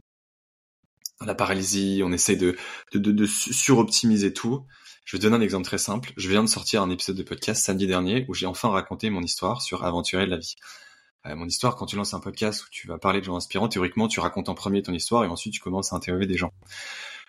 [1.20, 2.55] dans la paralysie, on essaie de
[2.93, 4.66] de, de, de suroptimiser tout.
[5.05, 6.13] Je vais donner un exemple très simple.
[6.18, 9.22] Je viens de sortir un épisode de podcast samedi dernier où j'ai enfin raconté mon
[9.22, 10.55] histoire sur aventurer la vie.
[11.28, 13.68] Euh, mon histoire, quand tu lances un podcast où tu vas parler de gens inspirants,
[13.68, 16.51] théoriquement, tu racontes en premier ton histoire et ensuite tu commences à interviewer des gens.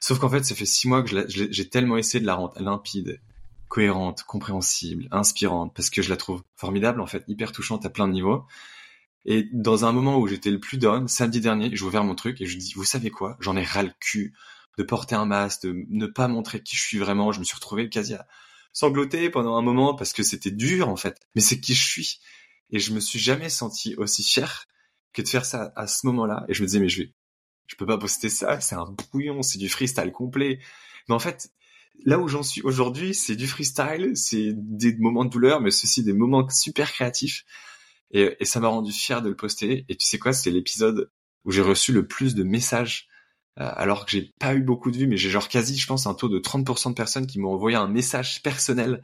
[0.01, 3.21] Sauf qu'en fait, ça fait six mois que j'ai tellement essayé de la rendre limpide,
[3.69, 8.09] cohérente, compréhensible, inspirante, parce que je la trouve formidable, en fait, hyper touchante à plein
[8.09, 8.45] de niveaux.
[9.25, 12.41] Et dans un moment où j'étais le plus down, samedi dernier, j'ai ouvert mon truc
[12.41, 14.35] et je dis, vous savez quoi, j'en ai ras le cul
[14.79, 17.33] de porter un masque, de ne pas montrer qui je suis vraiment.
[17.33, 18.27] Je me suis retrouvé quasi à
[18.73, 21.19] sangloter pendant un moment parce que c'était dur, en fait.
[21.35, 22.21] Mais c'est qui je suis.
[22.71, 24.67] Et je me suis jamais senti aussi fier
[25.13, 26.45] que de faire ça à ce moment-là.
[26.49, 27.13] Et je me disais, mais je vais,
[27.67, 30.61] je peux pas poster ça, c'est un brouillon, c'est du freestyle complet.
[31.09, 31.51] Mais en fait,
[32.05, 36.05] là où j'en suis aujourd'hui, c'est du freestyle, c'est des moments de douleur, mais ceci
[36.05, 37.45] des moments super créatifs.
[38.13, 39.85] Et, ça m'a rendu fier de le poster.
[39.89, 41.11] Et tu sais quoi, c'est l'épisode
[41.45, 43.09] où j'ai reçu le plus de messages,
[43.59, 46.07] euh, alors que j'ai pas eu beaucoup de vues, mais j'ai genre quasi, je pense,
[46.07, 49.03] un taux de 30% de personnes qui m'ont envoyé un message personnel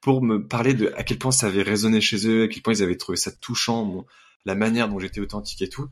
[0.00, 2.74] pour me parler de à quel point ça avait résonné chez eux, à quel point
[2.74, 4.04] ils avaient trouvé ça touchant,
[4.44, 5.88] la manière dont j'étais authentique et tout.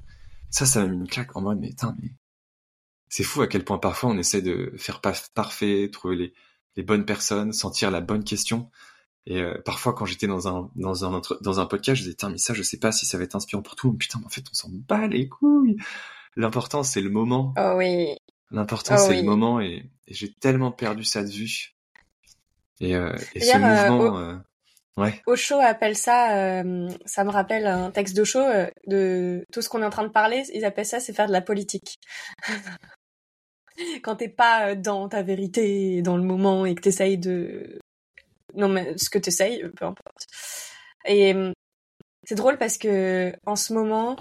[0.50, 2.10] Ça, ça m'a mis une claque en mode, mais putain, mais
[3.12, 5.02] c'est fou à quel point parfois on essaie de faire
[5.34, 6.32] parfait, trouver les,
[6.76, 8.70] les bonnes personnes, sentir la bonne question.
[9.26, 12.30] Et euh, parfois, quand j'étais dans un dans un dans un podcast, je disais tiens
[12.30, 13.98] mais ça je sais pas si ça va être inspirant pour tout monde.
[13.98, 15.76] Putain, mais en fait on s'en bat les couilles.
[16.36, 17.52] L'important c'est le moment.
[17.58, 18.16] Oh oui.
[18.50, 21.74] L'important oh c'est le moment et j'ai tellement perdu ça de vue.
[22.80, 24.36] Et, euh, et ce euh, mouvement, euh,
[24.96, 25.20] ouais.
[25.26, 26.62] Osho appelle ça,
[27.04, 28.40] ça me rappelle un texte d'Osho,
[28.86, 31.32] de tout ce qu'on est en train de parler, ils appellent ça, c'est faire de
[31.32, 32.00] la politique.
[34.02, 37.78] Quand t'es pas dans ta vérité, dans le moment, et que t'essayes de...
[38.54, 40.26] Non, mais ce que t'essayes, peu importe.
[41.06, 41.34] Et
[42.24, 44.16] c'est drôle parce que en ce moment,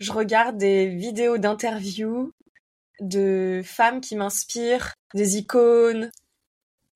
[0.00, 2.32] je regarde des vidéos d'interviews
[3.00, 6.10] de femmes qui m'inspirent, des icônes,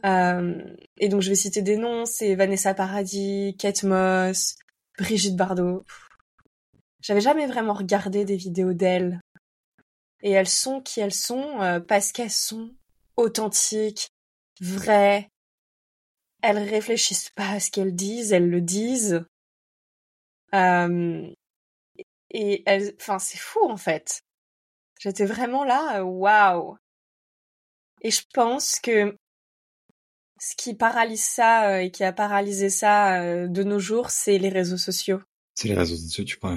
[0.04, 0.54] euh,
[0.98, 4.56] et donc je vais citer des noms, c'est Vanessa Paradis, Kate Moss,
[4.98, 5.84] Brigitte Bardot.
[7.00, 9.20] J'avais jamais vraiment regardé des vidéos d'elles.
[10.24, 12.74] Et elles sont qui elles sont euh, parce qu'elles sont
[13.16, 14.08] authentiques,
[14.58, 15.30] vraies.
[16.42, 19.22] Elles réfléchissent pas à ce qu'elles disent, elles le disent.
[20.54, 21.30] Euh,
[22.30, 24.22] et elles, enfin c'est fou en fait.
[24.98, 26.78] J'étais vraiment là, waouh.
[28.00, 29.18] Et je pense que
[30.40, 34.48] ce qui paralyse ça euh, et qui a paralysé ça de nos jours, c'est les
[34.48, 35.20] réseaux sociaux.
[35.54, 36.56] C'est les réseaux sociaux, tu crois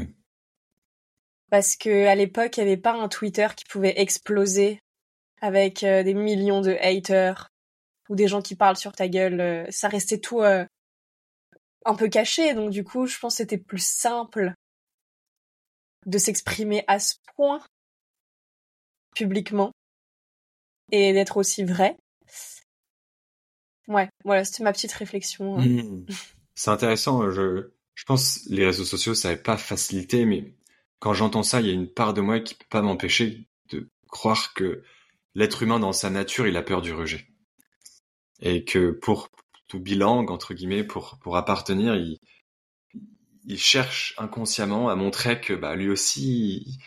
[1.49, 4.79] Parce que à l'époque, il n'y avait pas un Twitter qui pouvait exploser
[5.41, 7.49] avec euh, des millions de haters
[8.09, 9.67] ou des gens qui parlent sur ta gueule.
[9.69, 14.53] ça restait tout un peu caché, donc du coup, je pense que c'était plus simple
[16.05, 17.61] de s'exprimer à ce point
[19.15, 19.71] publiquement
[20.91, 21.97] et d'être aussi vrai.
[23.87, 25.57] Ouais, voilà, c'était ma petite réflexion.
[25.59, 26.05] Mmh.
[26.55, 27.31] C'est intéressant.
[27.31, 30.53] Je, je pense les réseaux sociaux, ça n'avait pas facilité, mais
[30.99, 33.89] quand j'entends ça, il y a une part de moi qui peut pas m'empêcher de
[34.07, 34.83] croire que
[35.35, 37.27] l'être humain dans sa nature, il a peur du rejet.
[38.39, 39.29] Et que pour
[39.67, 42.19] tout bilang, entre guillemets, pour, pour appartenir, il,
[43.47, 46.79] il cherche inconsciemment à montrer que bah, lui aussi,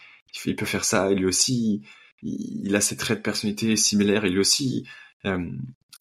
[0.45, 1.83] il, peut faire ça, lui aussi,
[2.23, 4.87] il, a ses traits de personnalité similaires, lui aussi.
[5.25, 5.51] Euh,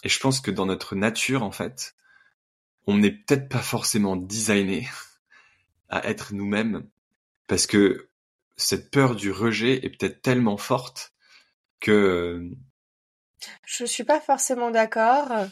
[0.03, 1.95] et je pense que dans notre nature, en fait,
[2.87, 4.87] on n'est peut-être pas forcément designé
[5.89, 6.87] à être nous-mêmes,
[7.49, 8.09] parce que
[8.55, 11.11] cette peur du rejet est peut-être tellement forte
[11.81, 12.49] que...
[13.65, 15.47] Je suis pas forcément d'accord,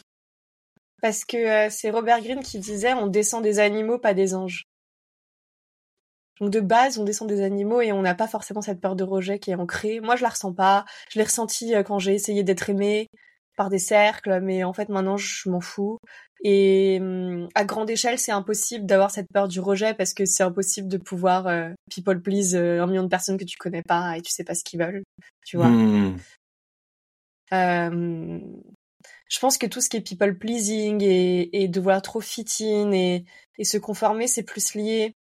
[1.02, 4.64] parce que euh, c'est Robert Greene qui disait on descend des animaux, pas des anges.
[6.40, 9.04] Donc de base, on descend des animaux et on n'a pas forcément cette peur de
[9.04, 10.00] rejet qui est ancrée.
[10.00, 10.84] Moi, je la ressens pas.
[11.10, 13.08] Je l'ai ressenti euh, quand j'ai essayé d'être aimée
[13.56, 15.98] par des cercles, mais en fait maintenant je m'en fous.
[16.44, 20.42] Et hum, à grande échelle, c'est impossible d'avoir cette peur du rejet parce que c'est
[20.42, 24.16] impossible de pouvoir euh, people please euh, un million de personnes que tu connais pas
[24.16, 25.02] et tu sais pas ce qu'ils veulent,
[25.44, 25.70] tu vois.
[27.52, 28.38] Euh,
[29.28, 32.92] je pense que tout ce qui est people pleasing et, et devoir trop fit in
[32.92, 33.24] et,
[33.58, 35.14] et se conformer, c'est plus lié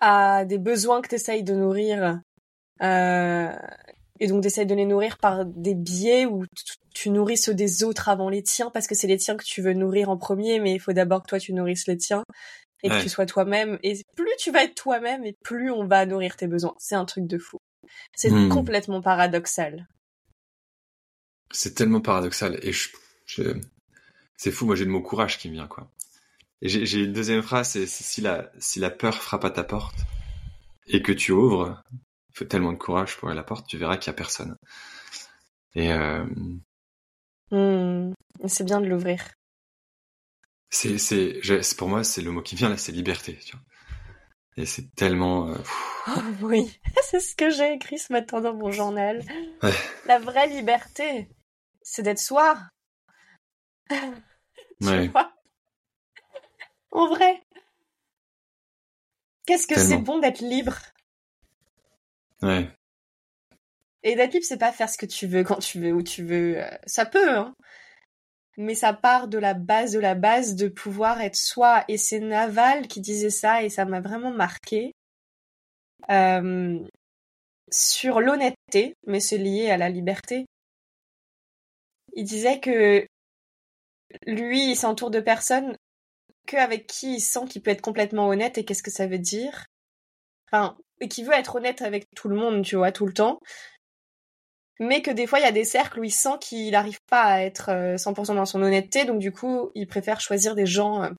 [0.00, 2.20] à des besoins que tu essayes de nourrir
[2.82, 3.52] euh,
[4.18, 6.44] et donc d'essayer de les nourrir par des biais où
[6.92, 9.62] tu nourris ceux des autres avant les tiens parce que c'est les tiens que tu
[9.62, 12.24] veux nourrir en premier, mais il faut d'abord que toi tu nourrisses les tiens
[12.82, 13.78] et que tu sois toi-même.
[13.82, 16.74] Et plus tu vas être toi-même et plus on va nourrir tes besoins.
[16.78, 17.58] C'est un truc de fou.
[18.14, 18.48] C'est hmm.
[18.48, 19.86] complètement paradoxal.
[21.50, 22.88] C'est tellement paradoxal et je,
[24.36, 24.66] c'est fou.
[24.66, 25.90] Moi j'ai le mot courage qui me vient quoi.
[26.60, 29.96] Et j'ai une deuxième phrase, c'est si la si la peur frappe à ta porte
[30.86, 31.82] et que tu ouvres,
[32.32, 34.56] faut tellement de courage pour ouvrir la porte, tu verras qu'il y a personne.
[35.74, 36.24] Et euh...
[37.52, 38.14] Hmm.
[38.48, 39.22] c'est bien de l'ouvrir.
[40.70, 43.38] C'est c'est pour moi c'est le mot qui vient là, c'est liberté.
[43.44, 43.64] Tu vois.
[44.56, 45.48] Et c'est tellement.
[45.50, 45.58] Euh,
[46.42, 49.22] oui, c'est ce que j'ai écrit ce matin dans mon journal.
[50.06, 51.28] La vraie liberté,
[51.82, 52.58] c'est d'être soi.
[54.80, 55.10] ouais.
[56.90, 57.42] En vrai.
[59.46, 60.76] Qu'est-ce que c'est bon d'être libre?
[62.42, 62.70] Ouais.
[64.04, 66.24] Et d'être libre, c'est pas faire ce que tu veux quand tu veux, où tu
[66.24, 66.62] veux.
[66.62, 67.54] Euh, ça peut, hein.
[68.58, 71.84] Mais ça part de la base de la base de pouvoir être soi.
[71.88, 74.92] Et c'est Naval qui disait ça et ça m'a vraiment marqué.
[76.10, 76.78] Euh,
[77.70, 80.46] sur l'honnêteté, mais c'est lié à la liberté.
[82.14, 83.06] Il disait que
[84.26, 85.76] lui, il s'entoure de personnes
[86.46, 89.18] que avec qui il sent qu'il peut être complètement honnête et qu'est-ce que ça veut
[89.18, 89.66] dire?
[90.50, 93.40] Enfin, et qui veut être honnête avec tout le monde, tu vois, tout le temps.
[94.82, 97.22] Mais que des fois, il y a des cercles où il sent qu'il n'arrive pas
[97.22, 101.04] à être 100% euh, dans son honnêteté, donc du coup, il préfère choisir des gens
[101.04, 101.10] euh,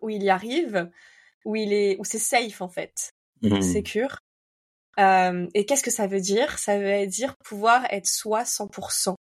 [0.00, 0.90] où il y arrive,
[1.44, 3.12] où il est, où c'est safe en fait,
[3.42, 3.60] mmh.
[4.98, 6.58] Euh, et qu'est-ce que ça veut dire?
[6.58, 9.14] Ça veut dire pouvoir être soi 100%.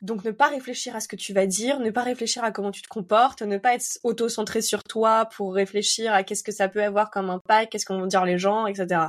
[0.00, 2.72] Donc ne pas réfléchir à ce que tu vas dire, ne pas réfléchir à comment
[2.72, 6.68] tu te comportes, ne pas être auto-centré sur toi pour réfléchir à qu'est-ce que ça
[6.68, 9.02] peut avoir comme impact, qu'est-ce qu'on vont dire les gens, etc.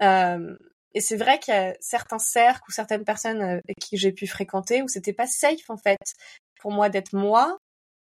[0.00, 0.56] Euh,
[0.98, 4.10] et c'est vrai qu'il y a certains cercles ou certaines personnes avec euh, qui j'ai
[4.10, 6.00] pu fréquenter où c'était pas safe en fait
[6.60, 7.56] pour moi d'être moi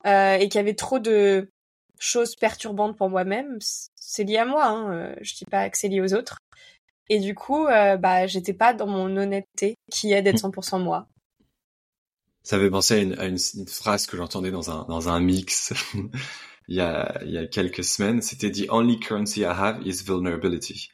[0.06, 1.52] euh, et qu'il y avait trop de
[1.98, 3.58] choses perturbantes pour moi-même.
[3.96, 6.38] C'est lié à moi, hein, euh, je dis pas que c'est lié aux autres.
[7.10, 11.06] Et du coup, euh, bah, j'étais pas dans mon honnêteté qui est d'être 100% moi.
[12.44, 15.74] Ça fait penser à une, phrase que j'entendais dans un, dans un mix
[16.70, 18.22] il, y a, il y a quelques semaines.
[18.22, 20.90] C'était The only currency I have is vulnerability.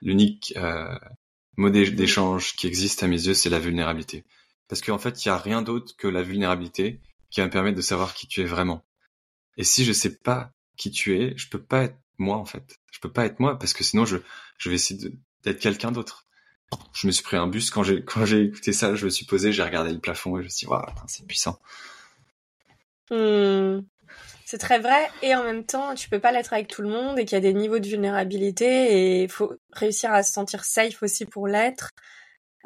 [0.00, 0.94] L'unique euh,
[1.56, 4.24] mot d'échange qui existe à mes yeux, c'est la vulnérabilité.
[4.68, 7.00] Parce qu'en fait, il y a rien d'autre que la vulnérabilité
[7.30, 8.84] qui va me permettre de savoir qui tu es vraiment.
[9.56, 12.80] Et si je sais pas qui tu es, je peux pas être moi en fait.
[12.92, 14.16] Je peux pas être moi parce que sinon je,
[14.66, 15.10] vais essayer
[15.42, 16.24] d'être quelqu'un d'autre
[16.92, 19.24] je me suis pris un bus quand j'ai quand j'ai écouté ça, je me suis
[19.26, 21.58] posé, j'ai regardé le plafond et je me suis dit waouh, c'est puissant.
[23.10, 23.80] Hmm.
[24.44, 27.18] C'est très vrai et en même temps, tu peux pas l'être avec tout le monde
[27.18, 30.64] et qu'il y a des niveaux de vulnérabilité et il faut réussir à se sentir
[30.64, 31.90] safe aussi pour l'être.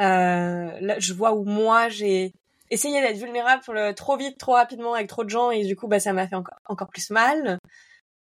[0.00, 2.32] Euh, je vois où moi j'ai
[2.70, 5.88] essayé d'être vulnérable pour trop vite, trop rapidement avec trop de gens et du coup,
[5.88, 7.58] bah ça m'a fait encore, encore plus mal.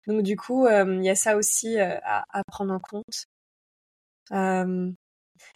[0.07, 3.25] Donc du coup, euh, il y a ça aussi euh, à, à, prendre en compte.
[4.31, 4.91] Euh,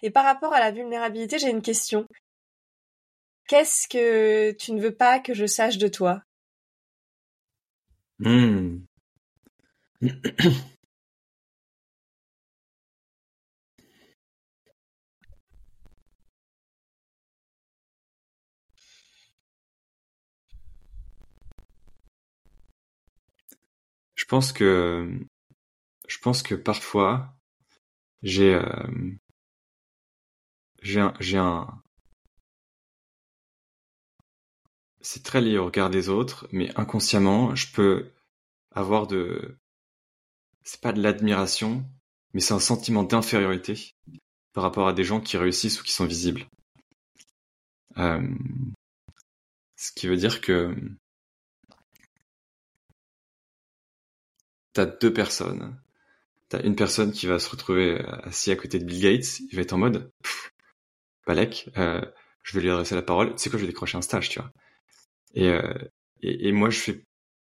[0.02, 2.06] et par rapport à la vulnérabilité, j'ai une question.
[3.48, 6.22] Qu'est-ce que tu ne veux pas que je sache de toi?
[8.22, 8.86] Hmm.
[24.16, 25.20] Je pense que
[26.08, 27.34] je pense que parfois
[28.24, 28.88] j'ai euh,
[30.82, 31.82] j'ai un, j'ai un,
[35.02, 38.12] c'est très lié au regard des autres, mais inconsciemment, je peux
[38.72, 39.58] avoir de,
[40.64, 41.86] c'est pas de l'admiration,
[42.34, 43.94] mais c'est un sentiment d'infériorité
[44.54, 46.46] par rapport à des gens qui réussissent ou qui sont visibles.
[47.98, 48.22] Euh,
[49.76, 50.76] ce qui veut dire que
[54.74, 55.78] t'as deux personnes.
[56.50, 59.62] T'as une personne qui va se retrouver assis à côté de Bill Gates, il va
[59.62, 60.12] être en mode,
[61.26, 62.02] Balek, euh,
[62.44, 64.52] je vais lui adresser la parole, c'est quoi, je vais décrocher un stage, tu vois.
[65.38, 65.74] Euh,
[66.22, 67.04] et, et, moi, je fais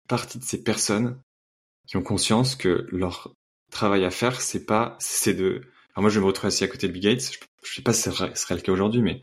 [0.08, 1.20] partie de ces personnes
[1.86, 3.34] qui ont conscience que leur
[3.70, 5.62] travail à faire, c'est pas, c'est de,
[5.94, 7.92] alors moi, je vais me retrouver assis à côté de Bill Gates, je, sais pas
[7.92, 9.20] si ce serait, le cas aujourd'hui, mais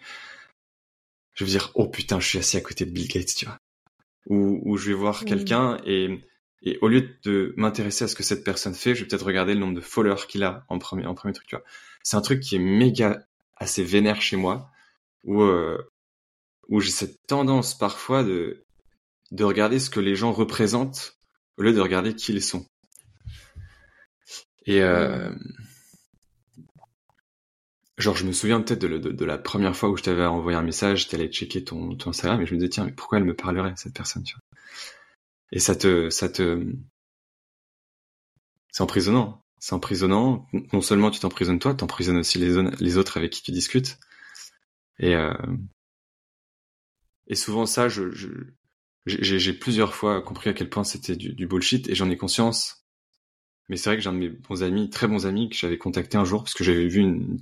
[1.34, 3.58] je veux dire, oh putain, je suis assis à côté de Bill Gates, tu vois.
[4.28, 6.20] Ou, ou je vais voir quelqu'un et,
[6.62, 9.54] et au lieu de m'intéresser à ce que cette personne fait, je vais peut-être regarder
[9.54, 11.64] le nombre de followers qu'il a en premier, en premier truc, tu vois.
[12.04, 14.70] C'est un truc qui est méga assez vénère chez moi,
[15.24, 15.78] où, euh,
[16.70, 18.64] où j'ai cette tendance parfois de,
[19.32, 21.18] de regarder ce que les gens représentent
[21.58, 22.66] au lieu de regarder qui ils sont.
[24.66, 25.32] Et euh,
[27.98, 31.08] genre, je me souviens peut-être de, la première fois où je t'avais envoyé un message,
[31.08, 33.74] t'allais checker ton, ton Instagram, et je me disais, tiens, mais pourquoi elle me parlerait,
[33.76, 34.60] cette personne, tu vois?
[35.52, 36.64] Et ça te, ça te,
[38.72, 39.44] c'est emprisonnant.
[39.58, 40.48] C'est emprisonnant.
[40.72, 43.98] Non seulement tu t'emprisonnes toi, t'emprisonnes aussi les, les autres avec qui tu discutes.
[45.00, 45.34] Et, euh,
[47.30, 48.10] et souvent ça, je,
[49.06, 52.84] j'ai plusieurs fois compris à quel point c'était du, du, bullshit et j'en ai conscience.
[53.70, 55.78] Mais c'est vrai que j'ai un de mes bons amis, très bons amis, que j'avais
[55.78, 57.40] contacté un jour parce que j'avais vu une.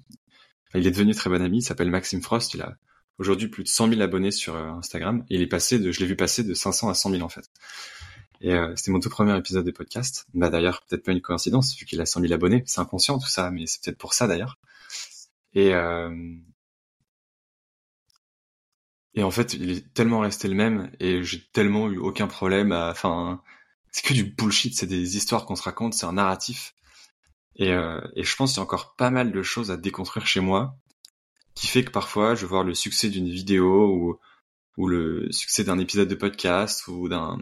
[0.75, 1.59] Il est devenu très bon ami.
[1.59, 2.53] Il s'appelle Maxime Frost.
[2.53, 2.77] Il a
[3.17, 5.99] aujourd'hui plus de 100 000 abonnés sur euh, Instagram et il est passé de, je
[6.01, 7.49] l'ai vu passer de 500 à 100 000 en fait.
[8.41, 10.27] Et euh, c'était mon tout premier épisode de podcast.
[10.33, 12.63] Bah d'ailleurs peut-être pas une coïncidence vu qu'il a 100 000 abonnés.
[12.65, 14.59] C'est inconscient tout ça, mais c'est peut-être pour ça d'ailleurs.
[15.53, 16.11] Et euh,
[19.17, 22.71] et en fait, il est tellement resté le même et j'ai tellement eu aucun problème
[22.71, 23.41] à, enfin,
[23.91, 26.75] c'est que du bullshit, c'est des histoires qu'on se raconte, c'est un narratif.
[27.55, 30.27] Et, euh, et je pense qu'il y a encore pas mal de choses à déconstruire
[30.27, 30.77] chez moi
[31.55, 34.19] qui fait que parfois je vais voir le succès d'une vidéo ou,
[34.77, 37.39] ou le succès d'un épisode de podcast ou d'un,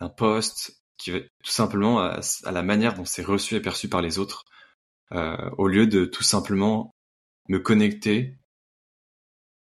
[0.00, 4.00] d'un post qui va tout simplement à, la manière dont c'est reçu et perçu par
[4.00, 4.44] les autres
[5.12, 6.94] euh, au lieu de tout simplement
[7.50, 8.38] me connecter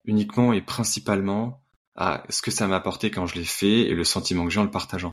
[0.05, 1.61] uniquement et principalement
[1.95, 4.59] à ce que ça m'a apporté quand je l'ai fait et le sentiment que j'ai
[4.59, 5.11] en le partageant,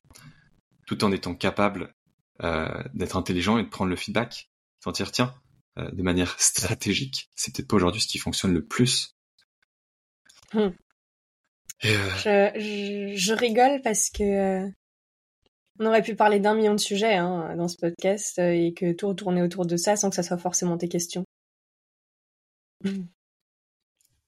[0.86, 1.94] tout en étant capable
[2.42, 4.48] euh, d'être intelligent et de prendre le feedback,
[4.82, 5.34] sentir tiens,
[5.78, 9.14] euh, de manière stratégique, c'est peut-être pas aujourd'hui ce qui fonctionne le plus.
[10.52, 10.70] Hmm.
[11.84, 14.66] Euh, je, je, rigole parce que
[15.78, 19.08] on aurait pu parler d'un million de sujets hein, dans ce podcast et que tout
[19.08, 21.24] retourner autour de ça sans que ça soit forcément tes questions.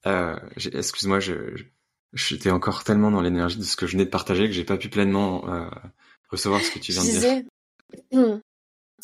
[0.05, 1.63] Euh, excuse-moi, je,
[2.13, 4.77] j'étais encore tellement dans l'énergie de ce que je venais de partager que j'ai pas
[4.77, 5.69] pu pleinement euh,
[6.29, 8.39] recevoir ce que tu viens de dire.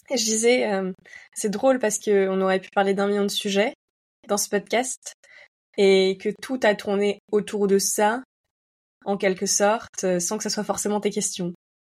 [0.10, 0.94] Je disais, euh,
[1.34, 3.74] c'est drôle parce que on aurait pu parler d'un million de sujets
[4.30, 5.16] dans ce podcast
[5.78, 8.24] et que tout a tourné autour de ça,
[9.04, 11.54] en quelque sorte, sans que ça soit forcément tes questions.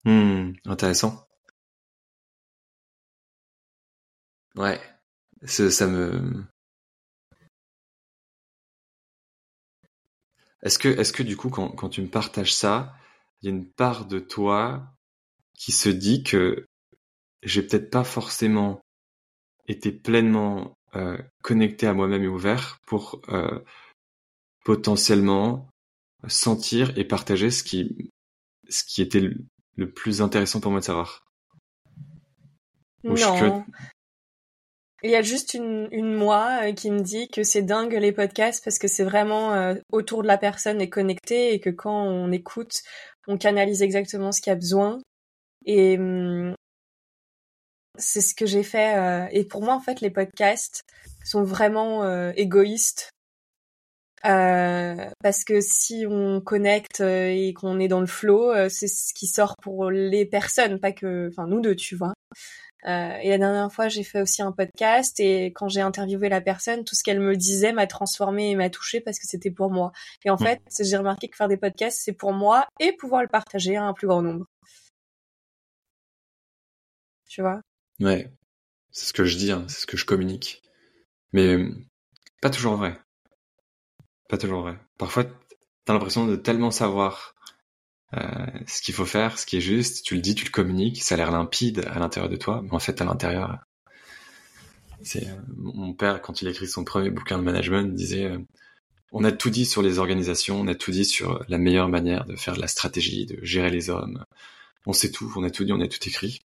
[0.06, 1.28] Hmm, intéressant.
[4.56, 4.80] Ouais,
[5.46, 6.46] ça me
[10.64, 12.96] Est-ce que, est-ce que du coup, quand, tu me partages ça,
[13.42, 14.94] il y a une part de toi
[15.54, 16.66] qui se dit que
[17.44, 18.82] j'ai peut-être pas forcément
[19.68, 23.60] été pleinement euh, connecté à moi-même et ouvert pour euh,
[24.64, 25.70] potentiellement
[26.28, 28.12] sentir et partager ce qui,
[28.70, 29.22] ce qui était
[29.76, 31.26] le, plus intéressant pour moi de savoir?
[35.04, 38.12] Il y a juste une, une moi euh, qui me dit que c'est dingue les
[38.12, 42.04] podcasts parce que c'est vraiment euh, autour de la personne et connecté et que quand
[42.04, 42.82] on écoute,
[43.28, 45.00] on canalise exactement ce qu'il y a besoin.
[45.66, 46.56] Et hum,
[47.98, 48.98] c'est ce que j'ai fait.
[48.98, 50.82] Euh, et pour moi, en fait, les podcasts
[51.24, 53.12] sont vraiment égoïstes.
[54.24, 59.56] parce que si on connecte et qu'on est dans le flow, c'est ce qui sort
[59.62, 62.14] pour les personnes, pas que, enfin nous deux, tu vois.
[62.88, 66.40] Euh, et la dernière fois, j'ai fait aussi un podcast et quand j'ai interviewé la
[66.40, 69.72] personne, tout ce qu'elle me disait m'a transformé et m'a touché parce que c'était pour
[69.72, 69.92] moi.
[70.24, 70.44] Et en mm.
[70.46, 73.84] fait, j'ai remarqué que faire des podcasts, c'est pour moi et pouvoir le partager à
[73.84, 74.46] un plus grand nombre.
[77.28, 77.60] Tu vois?
[78.00, 78.32] Ouais,
[78.92, 80.62] c'est ce que je dis, hein, c'est ce que je communique.
[81.34, 81.58] Mais
[82.42, 82.98] pas toujours vrai.
[84.30, 84.78] Pas toujours vrai.
[84.98, 85.26] Parfois,
[85.84, 87.37] t'as l'impression de tellement savoir euh,
[88.14, 91.16] ce qu'il faut faire, ce qui est juste, tu le dis, tu le communiques, ça
[91.16, 93.60] a l'air limpide à l'intérieur de toi, mais en fait à l'intérieur,
[95.02, 98.40] c'est euh, mon père quand il écrit son premier bouquin de management disait euh,
[99.12, 102.26] on a tout dit sur les organisations, on a tout dit sur la meilleure manière
[102.26, 104.26] de faire de la stratégie, de gérer les hommes.
[104.86, 106.42] On sait tout, on a tout dit, on a tout écrit.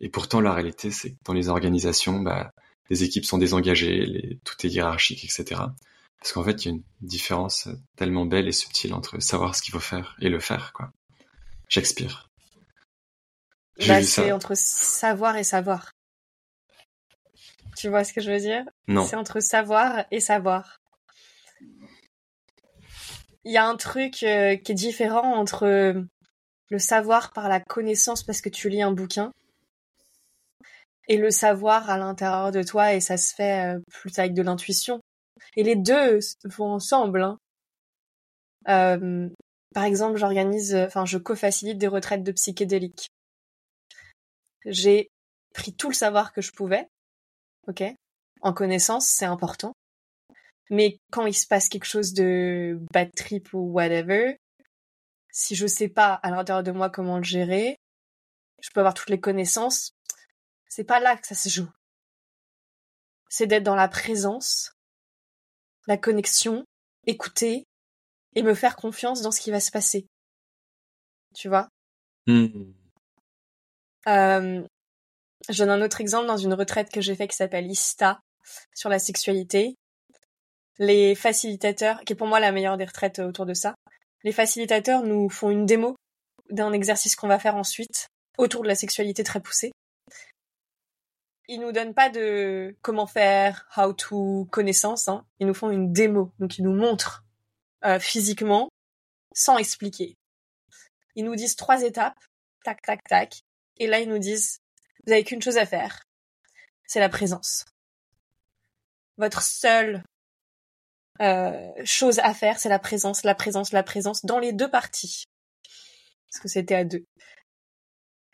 [0.00, 2.52] Et pourtant, la réalité, c'est que dans les organisations, bah,
[2.88, 5.60] les équipes sont désengagées, les, tout est hiérarchique, etc.
[6.24, 9.60] Parce qu'en fait, il y a une différence tellement belle et subtile entre savoir ce
[9.60, 10.90] qu'il faut faire et le faire, quoi.
[11.68, 12.30] J'expire.
[13.86, 15.92] Bah, c'est entre savoir et savoir.
[17.76, 18.64] Tu vois ce que je veux dire?
[18.88, 19.06] Non.
[19.06, 20.78] C'est entre savoir et savoir.
[23.44, 25.66] Il y a un truc euh, qui est différent entre
[26.70, 29.30] le savoir par la connaissance parce que tu lis un bouquin
[31.08, 34.40] et le savoir à l'intérieur de toi et ça se fait euh, plus avec de
[34.40, 35.02] l'intuition.
[35.56, 37.22] Et les deux vont ensemble.
[37.22, 37.38] Hein.
[38.68, 39.28] Euh,
[39.74, 43.10] par exemple, j'organise, enfin, je co-facilite des retraites de psychédéliques.
[44.64, 45.10] J'ai
[45.52, 46.88] pris tout le savoir que je pouvais,
[47.68, 47.82] ok,
[48.40, 49.72] en connaissance, c'est important.
[50.70, 54.38] Mais quand il se passe quelque chose de bad trip ou whatever,
[55.30, 57.76] si je sais pas à l'intérieur de moi comment le gérer,
[58.60, 59.92] je peux avoir toutes les connaissances.
[60.68, 61.70] C'est pas là que ça se joue.
[63.28, 64.73] C'est d'être dans la présence,
[65.86, 66.64] la connexion,
[67.06, 67.64] écouter
[68.34, 70.06] et me faire confiance dans ce qui va se passer.
[71.34, 71.68] Tu vois?
[72.26, 72.72] Mmh.
[74.08, 74.62] euh,
[75.48, 78.20] Je donne un autre exemple dans une retraite que j'ai fait qui s'appelle ISTA
[78.74, 79.74] sur la sexualité.
[80.78, 83.74] Les facilitateurs, qui est pour moi la meilleure des retraites autour de ça,
[84.24, 85.96] les facilitateurs nous font une démo
[86.50, 88.08] d'un exercice qu'on va faire ensuite
[88.38, 89.70] autour de la sexualité très poussée.
[91.48, 95.08] Ils nous donnent pas de comment faire, how to, connaissance.
[95.08, 95.26] Hein.
[95.40, 97.24] Ils nous font une démo, donc ils nous montrent
[97.84, 98.70] euh, physiquement
[99.34, 100.16] sans expliquer.
[101.16, 102.18] Ils nous disent trois étapes,
[102.64, 103.42] tac, tac, tac,
[103.76, 104.60] et là ils nous disent
[105.06, 106.04] vous avez qu'une chose à faire,
[106.86, 107.66] c'est la présence.
[109.18, 110.02] Votre seule
[111.20, 115.24] euh, chose à faire, c'est la présence, la présence, la présence dans les deux parties.
[116.28, 117.04] Parce que c'était à deux.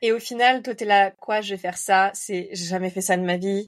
[0.02, 3.00] Et au final, toi t'es là, quoi, je vais faire ça, c'est, j'ai jamais fait
[3.02, 3.66] ça de ma vie.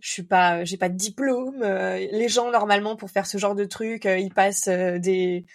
[0.00, 1.62] Je suis pas, j'ai pas de diplôme.
[1.62, 5.46] Euh, les gens, normalement, pour faire ce genre de truc, euh, ils passent des,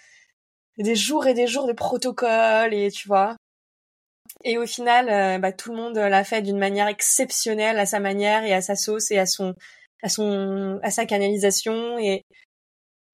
[0.78, 3.36] des jours et des jours de protocole et tu vois.
[4.44, 8.44] Et au final, bah, tout le monde l'a fait d'une manière exceptionnelle, à sa manière
[8.44, 9.54] et à sa sauce et à son,
[10.02, 12.24] à son, à sa canalisation et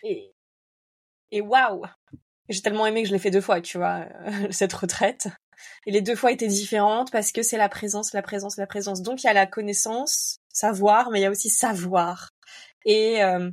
[0.02, 0.32] et
[1.32, 1.84] et waouh
[2.48, 4.06] j'ai tellement aimé que je l'ai fait deux fois tu vois
[4.50, 5.28] cette retraite
[5.86, 9.02] et les deux fois étaient différentes parce que c'est la présence la présence la présence.
[9.02, 12.30] Donc il y a la connaissance savoir mais il y a aussi savoir.
[12.84, 13.50] Et euh,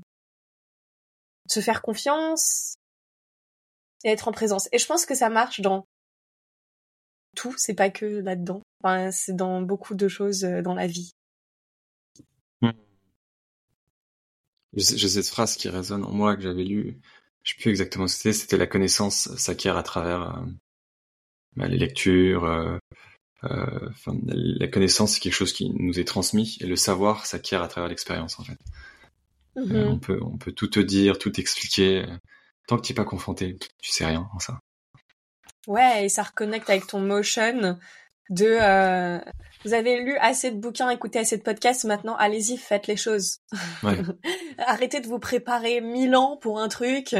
[1.47, 2.75] se faire confiance
[4.03, 4.69] et être en présence.
[4.71, 5.85] Et je pense que ça marche dans
[7.35, 7.53] tout.
[7.57, 8.61] C'est pas que là-dedans.
[8.83, 11.11] Enfin, c'est dans beaucoup de choses euh, dans la vie.
[14.75, 16.99] J'ai cette phrase qui résonne en moi que j'avais lue.
[17.43, 18.33] Je sais plus exactement ce que c'était.
[18.33, 20.45] C'était la connaissance s'acquiert à travers euh,
[21.55, 22.45] bah, les lectures.
[22.45, 22.77] Euh,
[23.43, 23.89] euh,
[24.27, 27.89] la connaissance, c'est quelque chose qui nous est transmis et le savoir s'acquiert à travers
[27.89, 28.57] l'expérience en fait.
[29.55, 29.85] Mm-hmm.
[29.85, 32.05] on peut on peut tout te dire, tout expliquer.
[32.67, 34.59] Tant que tu n'es pas confronté, tu sais rien en ça.
[35.67, 37.77] Ouais, et ça reconnecte avec ton motion
[38.29, 39.19] de euh,
[39.65, 43.39] vous avez lu assez de bouquins, écouté assez de podcasts, maintenant allez-y, faites les choses.
[43.81, 43.97] Ouais.
[44.57, 47.15] Arrêtez de vous préparer mille ans pour un truc.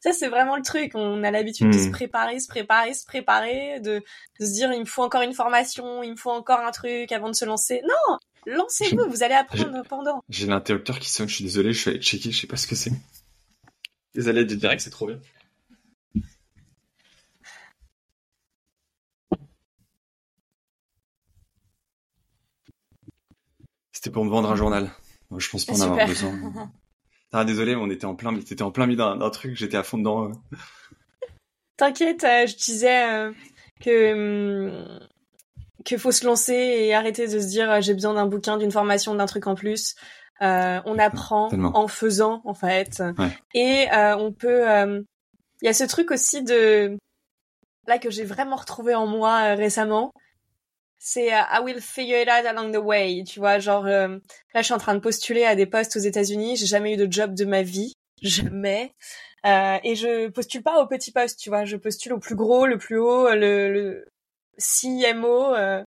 [0.00, 0.92] Ça, c'est vraiment le truc.
[0.94, 1.92] On a l'habitude de se hmm.
[1.92, 4.02] préparer, se préparer, se préparer, de,
[4.40, 7.12] de se dire, il me faut encore une formation, il me faut encore un truc
[7.12, 7.82] avant de se lancer.
[7.84, 8.18] Non!
[8.46, 10.22] Lancez-vous, vous allez apprendre pendant.
[10.30, 12.66] J'ai l'interrupteur qui sonne, je suis désolé, je vais aller checker, je sais pas ce
[12.66, 12.92] que c'est.
[14.14, 15.20] Désolé de direct, c'est trop bien.
[23.92, 24.90] C'était pour me vendre un journal.
[25.36, 26.72] je pense pas en avoir besoin.
[27.32, 29.98] Ah désolé, on était en plein, t'étais en plein milieu d'un truc, j'étais à fond
[29.98, 30.30] dedans.
[30.30, 30.56] Euh.
[31.76, 33.32] T'inquiète, euh, je disais euh,
[33.80, 35.00] que hum,
[35.84, 39.14] qu'il faut se lancer et arrêter de se dire j'ai besoin d'un bouquin, d'une formation,
[39.14, 39.94] d'un truc en plus.
[40.40, 43.02] on apprend en faisant en fait,
[43.54, 44.64] et on peut.
[45.62, 46.98] Il y a ce truc aussi de
[47.86, 50.12] là que j'ai vraiment retrouvé en moi récemment,
[51.00, 54.18] c'est euh, I will figure it out along the way, tu vois, genre euh,
[54.54, 56.96] là je suis en train de postuler à des postes aux États-Unis, j'ai jamais eu
[56.96, 58.94] de job de ma vie, jamais.
[59.46, 62.66] Euh, et je postule pas au petit poste, tu vois, je postule au plus gros,
[62.66, 64.08] le plus haut, le, le
[64.58, 65.82] CMO euh,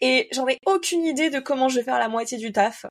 [0.00, 2.86] et j'en ai aucune idée de comment je vais faire la moitié du taf.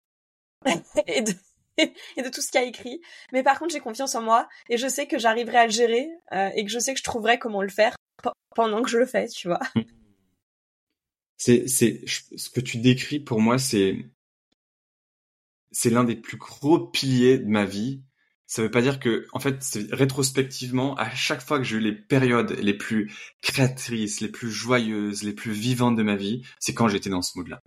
[1.08, 1.34] et de
[1.80, 3.02] et de tout ce qu'il y a écrit.
[3.32, 6.10] Mais par contre, j'ai confiance en moi et je sais que j'arriverai à le gérer
[6.56, 7.96] et que je sais que je trouverai comment le faire
[8.56, 9.60] pendant que je le fais, tu vois.
[11.38, 14.06] C'est c'est ce que tu décris pour moi c'est
[15.72, 18.02] c'est l'un des plus gros piliers de ma vie
[18.48, 19.62] ça veut pas dire que, en fait,
[19.92, 23.12] rétrospectivement, à chaque fois que j'ai eu les périodes les plus
[23.42, 27.38] créatrices, les plus joyeuses, les plus vivantes de ma vie, c'est quand j'étais dans ce
[27.38, 27.62] mood-là.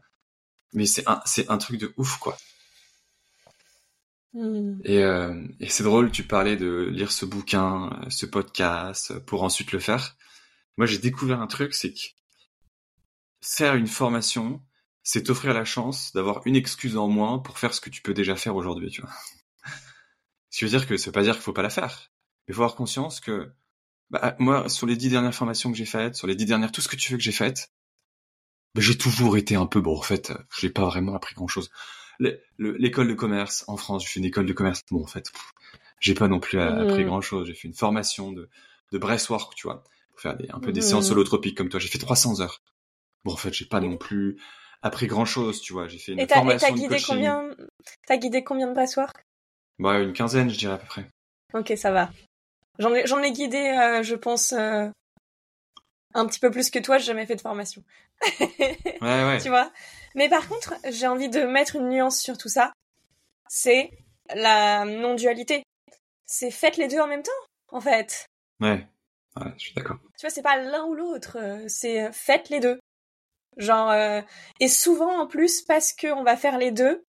[0.72, 2.38] Mais c'est un, c'est un truc de ouf, quoi.
[4.32, 4.78] Hmm.
[4.84, 9.72] Et, euh, et c'est drôle, tu parlais de lire ce bouquin, ce podcast, pour ensuite
[9.72, 10.16] le faire.
[10.78, 12.00] Moi, j'ai découvert un truc, c'est que
[13.40, 14.62] faire une formation,
[15.02, 18.14] c'est t'offrir la chance d'avoir une excuse en moins pour faire ce que tu peux
[18.14, 19.10] déjà faire aujourd'hui, tu vois.
[20.50, 22.10] Ce qui veut dire que ça veut pas dire qu'il faut pas la faire.
[22.46, 23.52] Mais faut avoir conscience que,
[24.10, 26.80] bah, moi, sur les dix dernières formations que j'ai faites, sur les dix dernières, tout
[26.80, 27.72] ce que tu veux que j'ai faites,
[28.74, 29.96] bah, j'ai toujours été un peu bon.
[29.96, 31.70] En fait, j'ai pas vraiment appris grand chose.
[32.58, 34.82] L'école de commerce en France, j'ai fait une école de commerce.
[34.90, 35.32] Bon, en fait,
[36.00, 37.06] j'ai pas non plus appris mmh.
[37.06, 37.46] grand chose.
[37.46, 38.50] J'ai fait une formation de,
[38.92, 41.12] de breastwork, tu vois, pour faire des, un peu des séances mmh.
[41.12, 41.80] holotropiques comme toi.
[41.80, 42.60] J'ai fait 300 heures.
[43.24, 44.40] Bon, en fait, j'ai pas non plus
[44.82, 45.88] appris grand chose, tu vois.
[45.88, 47.50] J'ai fait une formation et t'as guidé combien,
[48.06, 49.24] t'as guidé combien de breastwork
[49.80, 51.06] bah, une quinzaine, je dirais à peu près.
[51.54, 52.10] Ok, ça va.
[52.78, 54.88] J'en ai, j'en ai guidé, euh, je pense, euh,
[56.12, 56.98] un petit peu plus que toi.
[56.98, 57.82] J'ai jamais fait de formation.
[58.40, 59.38] ouais, ouais.
[59.42, 59.72] Tu vois?
[60.14, 62.74] Mais par contre, j'ai envie de mettre une nuance sur tout ça.
[63.48, 63.90] C'est
[64.34, 65.62] la non-dualité.
[66.26, 67.32] C'est faites les deux en même temps,
[67.68, 68.26] en fait.
[68.60, 68.86] Ouais.
[69.36, 69.96] Ouais, je suis d'accord.
[70.18, 71.38] Tu vois, c'est pas l'un ou l'autre.
[71.68, 72.78] C'est faites les deux.
[73.60, 74.20] Genre, euh,
[74.58, 77.04] et souvent en plus, parce qu'on va faire les deux,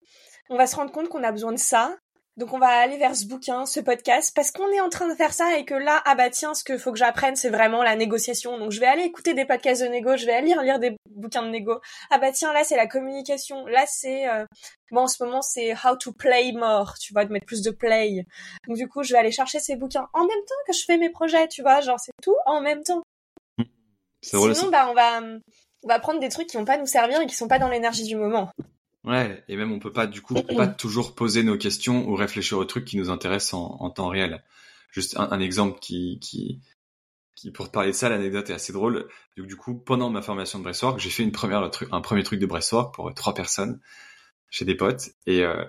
[0.50, 1.96] on va se rendre compte qu'on a besoin de ça
[2.38, 5.16] donc on va aller vers ce bouquin, ce podcast, parce qu'on est en train de
[5.16, 7.84] faire ça et que là, ah bah tiens, ce qu'il faut que j'apprenne, c'est vraiment
[7.84, 8.58] la négociation.
[8.58, 11.44] Donc je vais aller écouter des podcasts de négo, je vais aller lire, des bouquins
[11.44, 11.80] de négo.
[12.10, 14.30] Ah bah tiens, là c'est la communication, là c'est...
[14.30, 14.46] Euh...
[14.92, 17.72] Bon, en ce moment c'est how to play more, tu vois, de mettre plus de
[17.72, 18.26] play.
[18.68, 20.98] Donc du coup, je vais aller chercher ces bouquins en même temps que je fais
[20.98, 23.04] mes projets, tu vois, genre c'est tout en même temps.
[24.24, 25.22] Sinon, bah on va,
[25.84, 27.70] on va prendre des trucs qui vont pas nous servir et qui sont pas dans
[27.70, 28.52] l'énergie du moment.
[29.04, 32.60] Ouais, et même on peut pas du coup pas toujours poser nos questions ou réfléchir
[32.60, 34.44] aux trucs qui nous intéressent en, temps réel.
[34.92, 36.62] Juste un, exemple qui, qui,
[37.36, 39.08] qui, pour te parler de ça, l'anecdote est assez drôle.
[39.38, 42.46] Du, coup, pendant ma formation de breastwork, j'ai fait une première un premier truc de
[42.46, 43.80] breastwork pour trois personnes
[44.52, 45.64] chez des potes et euh,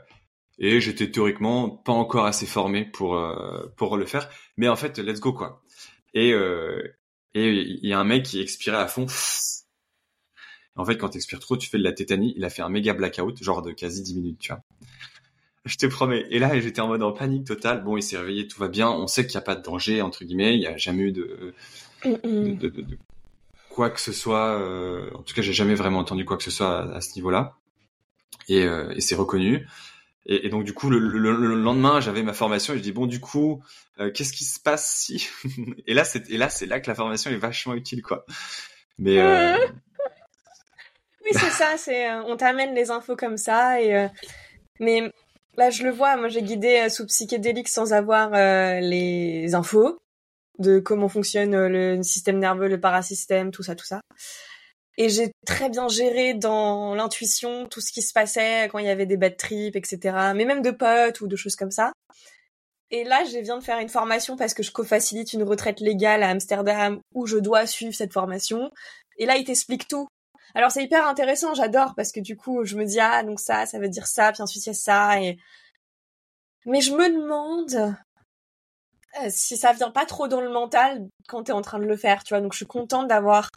[0.59, 4.99] et j'étais théoriquement pas encore assez formé pour euh, pour le faire, mais en fait,
[4.99, 5.63] let's go quoi.
[6.13, 6.83] Et euh,
[7.33, 9.07] et il y a un mec qui expirait à fond
[10.77, 12.33] en fait, quand t'expires trop, tu fais de la tétanie.
[12.37, 14.63] Il a fait un méga blackout, genre de quasi 10 minutes, tu vois.
[15.65, 16.27] Je te promets.
[16.31, 17.85] Et là, j'étais en mode en panique totale.
[17.85, 18.91] Bon, il s'est réveillé, tout va bien.
[18.91, 20.55] On sait qu'il n'y a pas de danger, entre guillemets.
[20.55, 21.55] Il n'y a jamais eu de,
[22.05, 22.99] de, de,
[23.69, 24.59] quoi que ce soit.
[24.59, 25.09] Euh...
[25.15, 27.55] En tout cas, j'ai jamais vraiment entendu quoi que ce soit à, ce niveau-là.
[28.49, 29.69] Et, euh, et c'est reconnu.
[30.27, 33.07] Et, et, donc du coup, le, le, lendemain, j'avais ma formation et je dis bon,
[33.07, 33.63] du coup,
[34.01, 35.29] euh, qu'est-ce qui se passe si?
[35.87, 38.25] Et là, c'est et là, c'est là que la formation est vachement utile, quoi.
[38.99, 39.57] Mais euh,
[41.25, 41.77] oui, c'est ça.
[41.77, 44.09] C'est euh, on t'amène les infos comme ça et euh,
[44.81, 45.13] mais
[45.57, 46.17] là je le vois.
[46.17, 48.31] Moi, j'ai guidé euh, sous psychédélique sans avoir
[48.81, 49.99] les infos
[50.59, 54.01] de comment fonctionne le système nerveux, le parasystème, tout ça, tout ça.
[54.99, 58.91] Et j'ai très bien géré dans l'intuition tout ce qui se passait quand il y
[58.91, 59.99] avait des bad trips, etc.
[60.35, 61.93] Mais même de potes ou de choses comme ça.
[62.91, 66.23] Et là, je viens de faire une formation parce que je co-facilite une retraite légale
[66.23, 68.71] à Amsterdam où je dois suivre cette formation.
[69.17, 70.09] Et là, il t'explique tout.
[70.55, 73.67] Alors c'est hyper intéressant, j'adore parce que du coup je me dis ah donc ça
[73.67, 75.39] ça veut dire ça puis ensuite il y a ça et
[76.67, 77.97] mais je me demande
[79.21, 81.97] euh, si ça vient pas trop dans le mental quand t'es en train de le
[81.97, 82.41] faire, tu vois.
[82.41, 83.51] Donc je suis contente d'avoir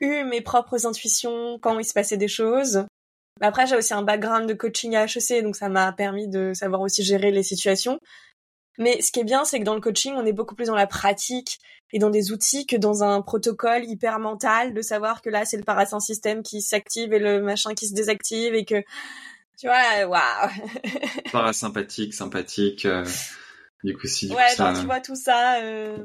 [0.00, 2.86] eu mes propres intuitions quand il se passait des choses.
[3.40, 6.52] Mais après j'ai aussi un background de coaching à HEC donc ça m'a permis de
[6.54, 7.98] savoir aussi gérer les situations.
[8.78, 10.74] Mais ce qui est bien, c'est que dans le coaching, on est beaucoup plus dans
[10.74, 11.58] la pratique
[11.92, 15.58] et dans des outils que dans un protocole hyper mental de savoir que là, c'est
[15.58, 18.82] le parasystem qui s'active et le machin qui se désactive et que,
[19.58, 20.50] tu vois, waouh.
[21.32, 23.04] Parasympathique, sympathique, euh,
[23.84, 24.32] du coup, si.
[24.32, 24.72] ouais, ça...
[24.78, 25.60] tu vois tout ça.
[25.60, 25.98] Euh...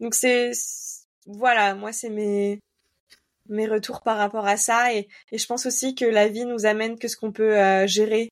[0.00, 0.52] Donc c'est,
[1.26, 2.60] voilà, moi, c'est mes
[3.48, 6.66] mes retours par rapport à ça et, et je pense aussi que la vie nous
[6.66, 8.28] amène que ce qu'on peut euh, gérer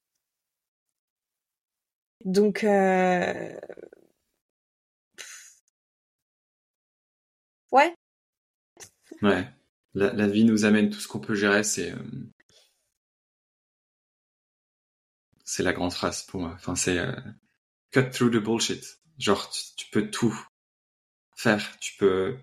[2.26, 3.52] donc, euh...
[7.70, 7.94] ouais.
[9.22, 9.48] Ouais.
[9.94, 11.98] La, vie nous amène tout ce qu'on peut gérer, c'est euh...
[15.44, 16.52] c'est la grande phrase pour moi.
[16.54, 17.14] Enfin, c'est euh...
[17.92, 19.00] cut through the bullshit.
[19.18, 20.36] Genre, tu, peux tout
[21.36, 21.78] faire.
[21.78, 22.36] Tu peux.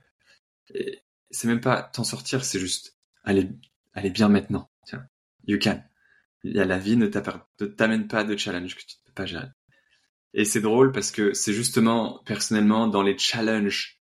[1.29, 3.49] C'est même pas t'en sortir, c'est juste aller,
[3.93, 4.71] aller bien maintenant.
[4.85, 5.05] Tiens,
[5.45, 5.83] you can.
[6.43, 9.49] La vie ne t'amène pas de challenge que tu ne peux pas gérer.
[10.33, 13.99] Et c'est drôle parce que c'est justement personnellement dans les challenges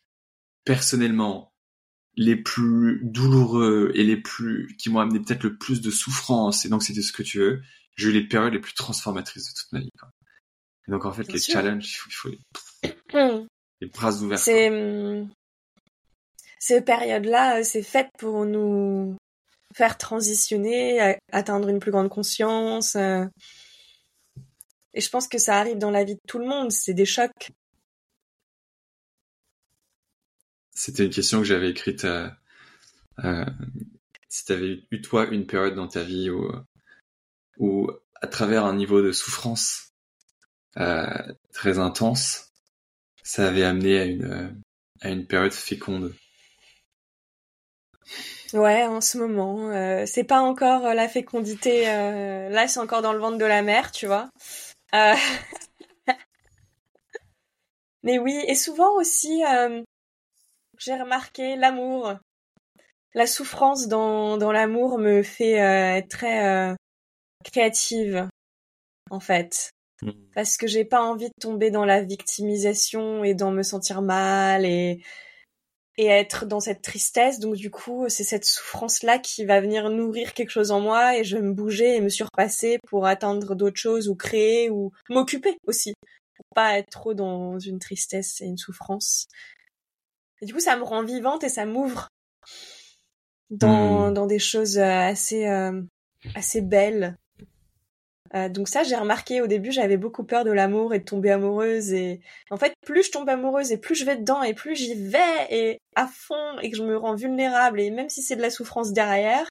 [0.64, 1.54] personnellement
[2.16, 6.70] les plus douloureux et les plus qui m'ont amené peut-être le plus de souffrance et
[6.70, 7.62] donc c'était ce que tu veux,
[7.96, 9.92] j'ai eu les périodes les plus transformatrices de toute ma vie.
[9.98, 10.10] Quoi.
[10.88, 12.30] donc en fait, les challenges, il faut,
[13.14, 13.48] hmm.
[13.82, 14.40] les bras ouverts.
[14.40, 15.30] C'est hmm,
[16.60, 19.16] ces périodes-là, c'est fait pour nous
[19.74, 22.96] faire transitionner, atteindre une plus grande conscience.
[22.96, 23.26] Euh.
[24.94, 26.72] Et je pense que ça arrive dans la vie de tout le monde.
[26.72, 27.52] C'est des chocs.
[30.72, 32.06] C'était une question que j'avais écrite.
[32.06, 32.30] Euh,
[33.24, 33.46] euh,
[34.30, 36.52] si tu avais eu toi une période dans ta vie où,
[37.58, 39.94] où à travers un niveau de souffrance
[40.78, 41.06] euh,
[41.54, 42.52] très intense,
[43.24, 44.62] ça avait amené à une,
[45.02, 46.14] à une période féconde.
[48.54, 51.88] Ouais, en ce moment, euh, c'est pas encore la fécondité.
[51.88, 54.30] Euh, là, c'est encore dans le ventre de la mère, tu vois.
[54.94, 55.16] Euh...
[58.04, 59.44] Mais oui, et souvent aussi,
[60.78, 62.14] j'ai remarqué l'amour.
[63.14, 66.76] La souffrance dans, dans l'amour me fait être très
[67.44, 68.30] créative,
[69.10, 69.72] en fait.
[70.02, 70.12] Mmh.
[70.34, 74.66] Parce que j'ai pas envie de tomber dans la victimisation et d'en me sentir mal
[74.66, 75.04] et
[76.00, 77.40] et être dans cette tristesse.
[77.40, 81.26] Donc du coup, c'est cette souffrance-là qui va venir nourrir quelque chose en moi et
[81.26, 85.58] je vais me bouger et me surpasser pour atteindre d'autres choses ou créer ou m'occuper
[85.68, 85.94] aussi
[86.38, 89.28] pour pas être trop dans une tristesse et une souffrance.
[90.42, 92.08] Et du coup, ça me rend vivante et ça m'ouvre
[93.50, 94.14] dans, mmh.
[94.14, 95.82] dans des choses euh, assez euh,
[96.34, 97.18] assez belles
[98.36, 101.32] euh, donc ça, j'ai remarqué au début, j'avais beaucoup peur de l'amour et de tomber
[101.32, 101.94] amoureuse.
[101.94, 102.20] Et
[102.52, 105.48] en fait, plus je tombe amoureuse et plus je vais dedans et plus j'y vais
[105.50, 108.50] et à fond et que je me rends vulnérable et même si c'est de la
[108.50, 109.50] souffrance derrière,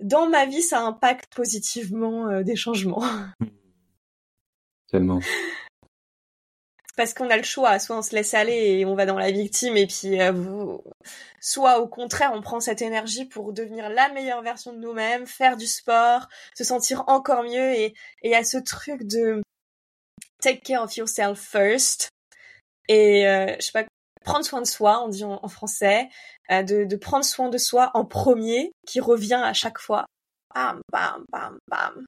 [0.00, 3.04] dans ma vie, ça impacte positivement euh, des changements.
[4.88, 5.20] Tellement
[7.00, 7.78] parce qu'on a le choix.
[7.78, 10.76] Soit on se laisse aller et on va dans la victime, et puis euh,
[11.40, 15.56] soit au contraire on prend cette énergie pour devenir la meilleure version de nous-mêmes, faire
[15.56, 17.72] du sport, se sentir encore mieux.
[17.72, 19.40] Et y a ce truc de
[20.42, 22.10] take care of yourself first.
[22.88, 23.84] Et euh, je sais pas,
[24.22, 26.06] prendre soin de soi, on dit en, français,
[26.50, 30.04] euh, de, de prendre soin de soi en premier, qui revient à chaque fois.
[30.54, 32.04] Bam, bam, bam, bam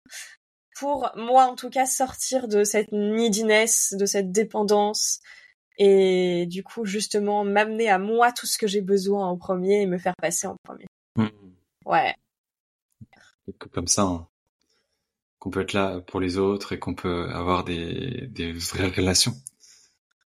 [0.75, 5.21] pour moi en tout cas sortir de cette neediness, de cette dépendance
[5.79, 9.87] et du coup justement m'amener à moi tout ce que j'ai besoin en premier et
[9.87, 10.87] me faire passer en premier.
[11.17, 11.29] Hmm.
[11.85, 12.15] Ouais.
[13.73, 14.29] Comme ça, hein,
[15.39, 19.35] qu'on peut être là pour les autres et qu'on peut avoir des, des vraies relations.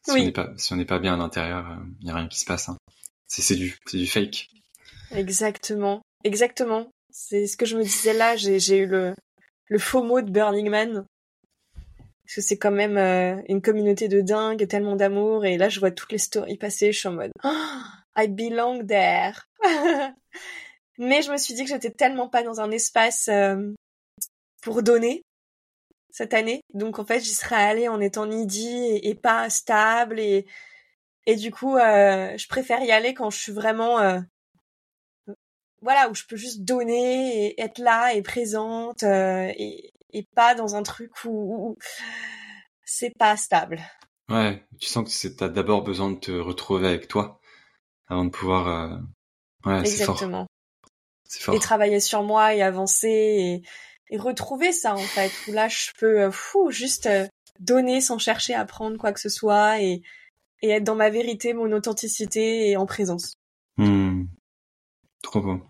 [0.05, 2.45] Si on n'est pas si bien à l'intérieur, il euh, n'y a rien qui se
[2.45, 2.69] passe.
[2.69, 2.77] Hein.
[3.27, 4.49] C'est du c'est du fake.
[5.11, 6.89] Exactement, exactement.
[7.09, 8.35] C'est ce que je me disais là.
[8.35, 9.15] J'ai eu le
[9.73, 11.07] le faux mot de Burning Man.
[12.23, 15.45] Parce que c'est quand même euh, une communauté de dingue, tellement d'amour.
[15.45, 17.81] Et là, je vois toutes les stories passer, je suis en mode oh,
[18.15, 19.33] I belong there.
[20.99, 23.73] Mais je me suis dit que j'étais tellement pas dans un espace euh,
[24.61, 25.23] pour donner
[26.11, 26.61] cette année.
[26.75, 30.19] Donc en fait, j'y serais allée en étant needy et, pas stable.
[30.19, 30.45] Et,
[31.25, 34.21] et du coup, euh, je préfère y aller quand je suis vraiment
[35.83, 40.55] voilà où je peux juste donner et être là et présente euh, et, et, pas
[40.55, 41.77] dans un truc où,
[42.85, 43.81] c'est pas stable.
[44.29, 47.39] Ouais, tu sens que c'est t'as d'abord besoin de te retrouver avec toi
[48.07, 48.67] avant de pouvoir.
[48.67, 48.97] Euh...
[49.65, 50.47] Ouais, Exactement.
[51.25, 51.55] C'est fort.
[51.55, 53.63] Et travailler sur moi et avancer et,
[54.09, 57.27] et, retrouver ça en fait où là je peux euh, fou juste euh,
[57.59, 60.01] donner sans chercher à prendre quoi que ce soit et,
[60.61, 63.35] et être dans ma vérité, mon authenticité et en présence.
[63.77, 64.25] Mmh.
[65.23, 65.61] Trop beau.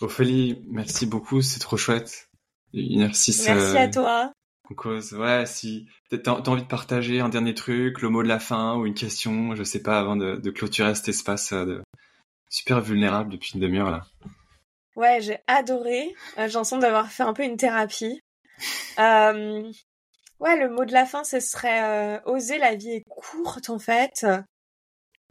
[0.00, 2.28] Ophélie, merci beaucoup, c'est trop chouette.
[2.72, 4.32] Merci à toi.
[4.76, 5.12] cause.
[5.14, 8.76] Ouais, si t'as as envie de partager un dernier truc, le mot de la fin
[8.76, 11.82] ou une question, je sais pas, avant de, clôturer cet espace euh, de...
[12.48, 14.04] super vulnérable depuis une demi-heure là.
[14.94, 16.14] Ouais, j'ai adoré.
[16.38, 18.20] Euh, j'ai l'impression d'avoir fait un peu une thérapie.
[18.98, 19.70] Euh,
[20.40, 22.58] ouais, le mot de la fin, ce serait oser.
[22.58, 24.26] La vie est courte en fait.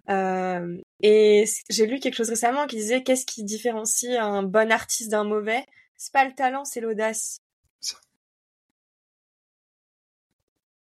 [0.09, 5.11] Euh, et j'ai lu quelque chose récemment qui disait qu'est-ce qui différencie un bon artiste
[5.11, 5.65] d'un mauvais?
[5.97, 7.39] C'est pas le talent, c'est l'audace.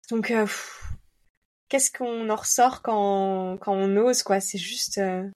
[0.10, 0.48] Donc, euh,
[1.68, 4.40] qu'est-ce qu'on en ressort quand, quand on ose, quoi?
[4.40, 5.30] C'est juste euh,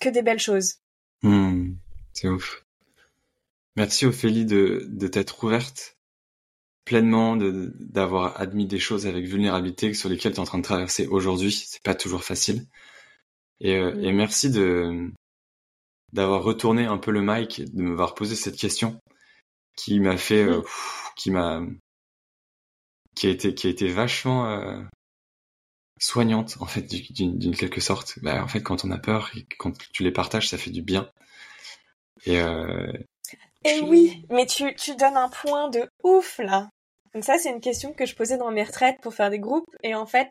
[0.00, 0.74] que des belles choses.
[1.22, 1.74] Hmm,
[2.12, 2.64] c'est ouf.
[3.76, 5.96] Merci Ophélie de, de t'être ouverte
[6.84, 11.06] pleinement d'avoir admis des choses avec vulnérabilité sur lesquelles tu es en train de traverser
[11.06, 11.52] aujourd'hui.
[11.52, 12.66] C'est pas toujours facile.
[13.60, 15.10] Et, euh, et merci de
[16.12, 19.00] d'avoir retourné un peu le mic, de m'avoir posé cette question
[19.76, 20.60] qui m'a fait, euh,
[21.16, 21.62] qui m'a,
[23.14, 24.82] qui a été, qui a été vachement euh,
[25.98, 28.18] soignante en fait d'une quelque sorte.
[28.22, 30.82] Bah, en fait, quand on a peur, et quand tu les partages, ça fait du
[30.82, 31.10] bien.
[32.26, 32.40] Et,
[33.64, 36.68] et oui, mais tu, tu donnes un point de ouf là.
[37.14, 39.68] Donc ça, c'est une question que je posais dans mes retraites pour faire des groupes.
[39.82, 40.30] Et en fait,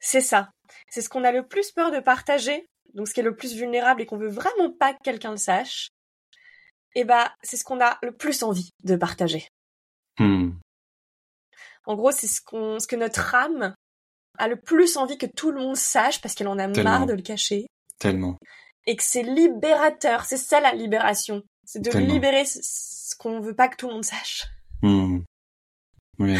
[0.00, 0.50] c'est ça.
[0.90, 3.54] C'est ce qu'on a le plus peur de partager, donc ce qui est le plus
[3.54, 5.88] vulnérable et qu'on veut vraiment pas que quelqu'un le sache.
[6.94, 9.48] Et bah, c'est ce qu'on a le plus envie de partager.
[10.18, 10.52] Hmm.
[11.86, 13.74] En gros, c'est ce qu'on, ce que notre âme
[14.38, 16.90] a le plus envie que tout le monde sache parce qu'elle en a Tellement.
[16.90, 17.66] marre de le cacher.
[17.98, 18.36] Tellement.
[18.86, 20.24] Et que c'est libérateur.
[20.24, 21.42] C'est ça la libération.
[21.64, 22.12] C'est de Tellement.
[22.12, 24.44] libérer ce- ce qu'on veut pas que tout le monde sache.
[24.84, 25.24] Hmm.
[26.18, 26.36] Oui.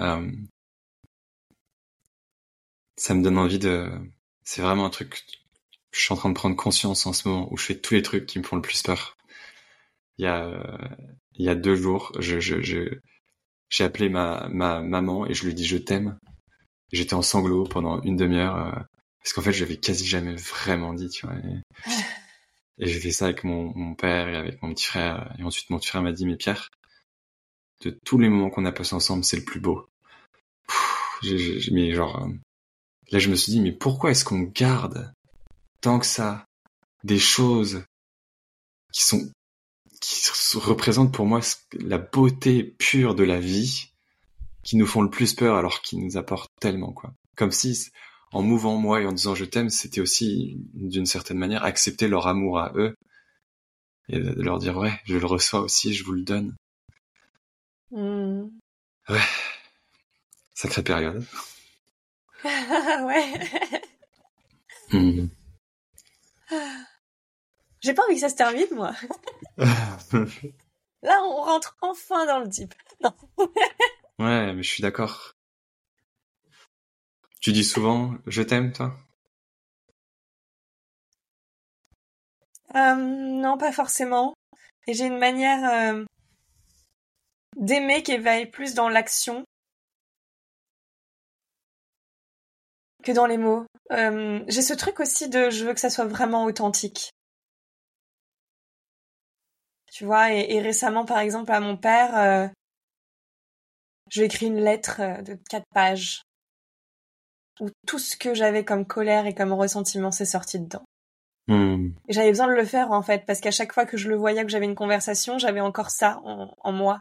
[0.00, 0.30] Euh,
[2.96, 3.90] ça me donne envie de.
[4.42, 5.22] C'est vraiment un truc
[5.92, 8.02] je suis en train de prendre conscience en ce moment où je fais tous les
[8.02, 9.16] trucs qui me font le plus peur.
[10.18, 10.78] Il y a,
[11.34, 13.00] il y a deux jours, je, je, je,
[13.70, 16.18] j'ai appelé ma, ma maman et je lui dit je t'aime.
[16.92, 18.80] J'étais en sanglots pendant une demi-heure euh,
[19.22, 21.36] parce qu'en fait je l'avais quasi jamais vraiment dit, tu vois.
[22.78, 25.34] Et j'ai fait ça avec mon, mon père et avec mon petit frère.
[25.38, 26.68] Et ensuite mon petit frère m'a dit mais Pierre,
[27.82, 29.86] de tous les moments qu'on a passés ensemble, c'est le plus beau.
[30.66, 32.28] Pff, j'ai- j'ai- j'ai- mais genre, euh,
[33.10, 35.12] là je me suis dit mais pourquoi est-ce qu'on garde
[35.80, 36.44] tant que ça
[37.04, 37.84] des choses
[38.92, 39.30] qui sont
[40.00, 40.28] qui
[40.58, 41.40] représentent pour moi
[41.72, 43.92] la beauté pure de la vie,
[44.62, 47.14] qui nous font le plus peur alors qu'ils nous apportent tellement quoi.
[47.36, 47.88] Comme si
[48.32, 52.26] en mouvant moi et en disant je t'aime, c'était aussi d'une certaine manière accepter leur
[52.26, 52.96] amour à eux
[54.08, 56.54] et de leur dire ouais, je le reçois aussi, je vous le donne.
[57.90, 58.48] Hmm.
[59.08, 59.20] Ouais,
[60.54, 61.24] sacrée période.
[62.44, 63.32] ouais.
[64.92, 65.30] Mhm.
[67.80, 68.92] J'ai pas envie que ça se termine, moi.
[69.58, 72.74] Là, on rentre enfin dans le deep.
[73.02, 73.14] Non.
[74.18, 75.35] ouais, mais je suis d'accord.
[77.46, 78.92] Tu dis souvent je t'aime, toi?
[82.74, 84.34] Euh, non, pas forcément.
[84.88, 86.04] Et j'ai une manière euh,
[87.54, 89.44] d'aimer qui va plus dans l'action
[93.04, 93.64] que dans les mots.
[93.92, 97.10] Euh, j'ai ce truc aussi de je veux que ça soit vraiment authentique.
[99.92, 102.50] Tu vois, et, récemment, par exemple, à mon père,
[104.16, 106.26] ai écrit une lettre de quatre pages
[107.60, 110.84] où tout ce que j'avais comme colère et comme ressentiment s'est sorti dedans.
[111.48, 111.90] Hmm.
[112.08, 114.16] Et j'avais besoin de le faire en fait, parce qu'à chaque fois que je le
[114.16, 116.98] voyais, que j'avais une conversation, j'avais encore ça en, en moi.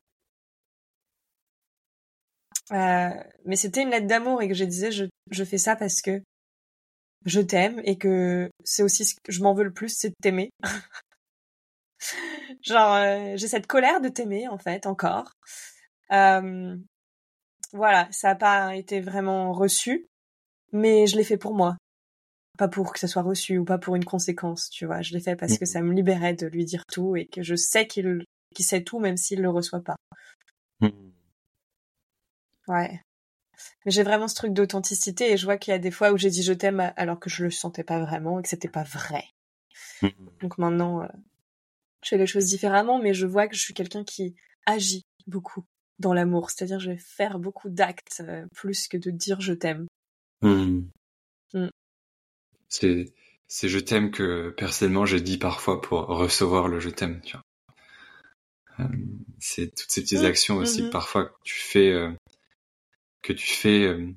[2.72, 3.10] Euh,
[3.46, 6.22] mais c'était une lettre d'amour et que je disais je, je fais ça parce que
[7.26, 10.16] je t'aime et que c'est aussi ce que je m'en veux le plus, c'est de
[10.22, 10.52] t'aimer.
[12.62, 15.32] Genre euh, j'ai cette colère de t'aimer en fait encore.
[16.12, 16.76] Euh,
[17.74, 20.08] voilà, ça n'a pas été vraiment reçu,
[20.76, 21.78] mais je l'ai fait pour moi
[22.56, 25.02] pas pour que ça soit reçu ou pas pour une conséquence, tu vois.
[25.02, 27.56] Je l'ai fait parce que ça me libérait de lui dire tout et que je
[27.56, 28.26] sais qu'il
[28.60, 29.96] sait tout même s'il le reçoit pas.
[30.80, 31.12] Hmm.
[32.68, 33.02] Ouais.
[33.86, 36.18] Mais j'ai vraiment ce truc d'authenticité et je vois qu'il y a des fois où
[36.18, 38.84] j'ai dit je t'aime alors que je le sentais pas vraiment et que c'était pas
[38.84, 39.26] vrai.
[40.02, 40.10] Hmm.
[40.42, 41.08] Donc maintenant, euh,
[42.04, 44.36] je fais les choses différemment, mais je vois que je suis quelqu'un qui
[44.66, 45.66] agit beaucoup
[46.00, 46.50] dans l'amour.
[46.50, 49.88] C'est-à-dire, je vais faire beaucoup d'actes euh, plus que de dire je t'aime.
[50.42, 50.92] Hmm.
[51.54, 51.70] Hmm.
[52.70, 53.12] C'est,
[53.48, 57.42] c'est je t'aime que personnellement j'ai dit parfois pour recevoir le je t'aime, tu vois.
[58.80, 58.88] Euh,
[59.40, 60.26] c'est toutes ces petites Mhm.
[60.26, 60.88] actions aussi Mhm.
[60.88, 62.12] que parfois que tu fais, euh,
[63.22, 64.08] que tu fais euh,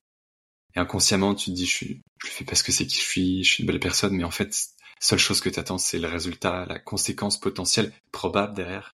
[0.77, 3.03] et inconsciemment tu te dis je, suis, je le fais parce que c'est qui je
[3.03, 4.55] suis, je suis une belle personne, mais en fait
[5.01, 8.95] seule chose que t'attends c'est le résultat, la conséquence potentielle probable derrière.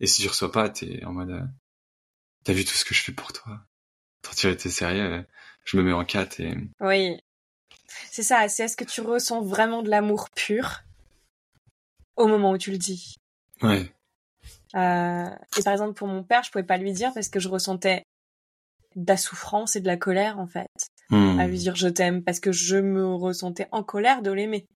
[0.00, 1.48] Et si tu reçois pas, t'es en mode
[2.44, 3.60] t'as vu tout ce que je fais pour toi?
[4.22, 5.24] Toi tu été sérieux,
[5.66, 7.18] je me mets en quatre et Oui.
[8.10, 10.80] C'est ça, c'est est-ce que tu ressens vraiment de l'amour pur
[12.16, 13.16] au moment où tu le dis?
[13.62, 13.92] Ouais.
[14.74, 15.28] Euh,
[15.58, 18.02] Et par exemple, pour mon père, je pouvais pas lui dire parce que je ressentais
[18.96, 20.68] de la souffrance et de la colère, en fait,
[21.10, 21.38] Hmm.
[21.38, 24.66] à lui dire je t'aime, parce que je me ressentais en colère de l'aimer,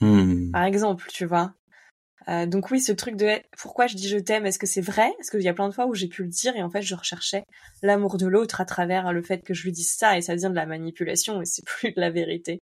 [0.00, 0.50] Hmm.
[0.52, 1.52] par exemple, tu vois.
[2.28, 5.12] Euh, donc oui, ce truc de pourquoi je dis je t'aime, est-ce que c'est vrai?
[5.16, 6.82] Parce qu'il y a plein de fois où j'ai pu le dire et en fait
[6.82, 7.44] je recherchais
[7.82, 10.50] l'amour de l'autre à travers le fait que je lui dise ça et ça devient
[10.50, 12.60] de la manipulation et c'est plus de la vérité.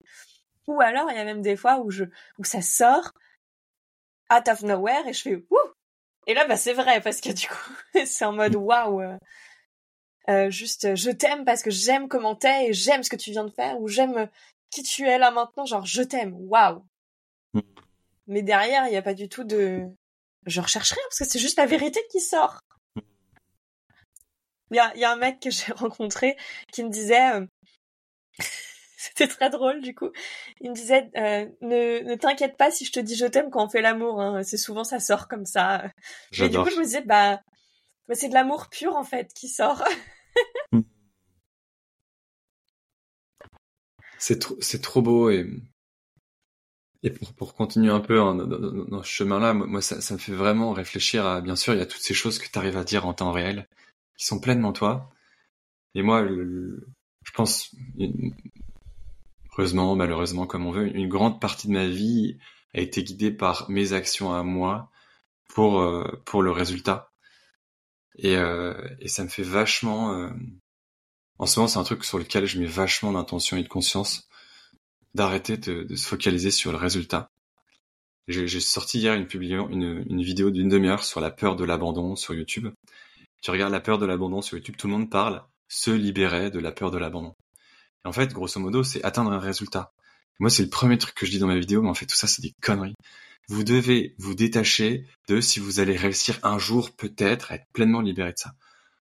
[0.66, 2.05] Ou alors il y a même des fois où je
[2.39, 3.12] où ça sort
[4.32, 5.70] out of nowhere et je fais ouh
[6.26, 7.72] et là bah c'est vrai parce que du coup
[8.06, 9.18] c'est en mode waouh euh,
[10.31, 13.44] euh, juste je t'aime parce que j'aime comment t'es et j'aime ce que tu viens
[13.44, 14.28] de faire ou j'aime
[14.70, 16.82] qui tu es là maintenant genre je t'aime waouh
[17.55, 17.60] Mm.
[18.26, 19.82] Mais derrière il n'y a pas du tout de
[20.46, 22.60] je recherche rien parce que c'est juste la vérité qui sort
[24.70, 26.36] il y a, il y a un mec que j'ai rencontré
[26.72, 27.46] qui me disait euh,
[28.96, 30.10] C'était très drôle du coup.
[30.60, 33.66] Il me disait euh, ne, ne t'inquiète pas si je te dis je t'aime quand
[33.66, 34.18] on fait l'amour.
[34.20, 34.42] Hein.
[34.42, 35.84] C'est souvent ça sort comme ça.
[36.38, 37.38] Mais du coup je me disais bah,
[38.09, 39.84] bah c'est de l'amour pur en fait qui sort.
[44.18, 45.46] c'est trop c'est trop beau et
[47.05, 50.32] et pour, pour continuer un peu dans, dans, ce chemin-là, moi ça, ça me fait
[50.32, 52.85] vraiment réfléchir à bien sûr il y a toutes ces choses que tu arrives à
[52.85, 53.68] dire en temps réel
[54.16, 55.10] qui sont pleinement toi.
[55.94, 57.74] Et moi, je pense,
[59.52, 62.39] heureusement, malheureusement, comme on veut, une grande partie de ma vie
[62.74, 64.90] a été guidée par mes actions à moi
[65.48, 67.12] pour euh, pour le résultat.
[68.16, 70.14] Et, euh, et ça me fait vachement.
[70.14, 70.31] Euh,
[71.39, 74.28] en ce moment, c'est un truc sur lequel je mets vachement d'intention et de conscience
[75.14, 77.30] d'arrêter de, de, se focaliser sur le résultat.
[78.26, 79.28] J'ai sorti hier une,
[79.70, 82.68] une, une vidéo d'une demi-heure sur la peur de l'abandon sur YouTube.
[83.42, 86.58] Tu regardes la peur de l'abandon sur YouTube, tout le monde parle se libérer de
[86.58, 87.34] la peur de l'abandon.
[88.04, 89.92] En fait, grosso modo, c'est atteindre un résultat.
[90.38, 92.16] Moi, c'est le premier truc que je dis dans ma vidéo, mais en fait, tout
[92.16, 92.94] ça, c'est des conneries.
[93.48, 98.32] Vous devez vous détacher de si vous allez réussir un jour, peut-être, être pleinement libéré
[98.32, 98.54] de ça.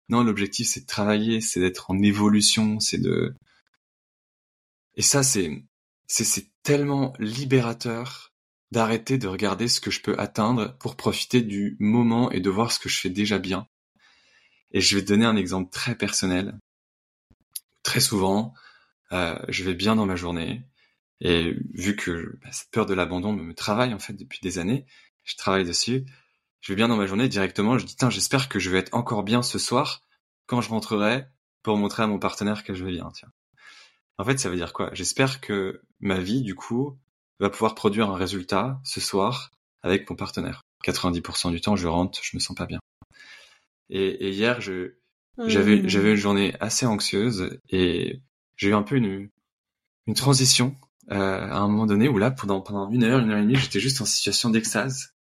[0.10, 3.36] Non, l'objectif, c'est de travailler, c'est d'être en évolution, c'est de...
[4.96, 5.64] Et ça, c'est,
[6.10, 8.34] c'est, tellement libérateur
[8.72, 12.72] d'arrêter de regarder ce que je peux atteindre pour profiter du moment et de voir
[12.72, 13.68] ce que je fais déjà bien
[14.72, 16.58] et je vais te donner un exemple très personnel.
[17.84, 18.54] Très souvent,
[19.12, 20.64] euh, je vais bien dans ma journée,
[21.22, 24.86] et vu que bah, cette peur de l'abandon me, travaille en fait depuis des années,
[25.24, 26.06] je travaille dessus.
[26.62, 27.78] Je vais bien dans ma journée directement.
[27.78, 30.04] Je dis tiens, j'espère que je vais être encore bien ce soir
[30.46, 31.26] quand je rentrerai
[31.64, 33.10] pour montrer à mon partenaire que je vais bien.
[33.14, 33.32] Tiens.
[34.20, 34.90] En fait, ça veut dire quoi?
[34.94, 37.00] J'espère que ma vie, du coup,
[37.40, 39.50] va pouvoir produire un résultat ce soir
[39.82, 40.62] avec mon partenaire.
[40.84, 42.80] 90% du temps, je rentre, je me sens pas bien.
[43.90, 44.96] Et, et hier, je,
[45.48, 45.88] j'avais, mmh.
[45.88, 48.22] j'avais une journée assez anxieuse et
[48.58, 49.30] j'ai eu un peu une,
[50.06, 50.76] une transition
[51.12, 53.56] euh, à un moment donné où là, pendant, pendant une heure, une heure et demie,
[53.56, 55.14] j'étais juste en situation d'extase.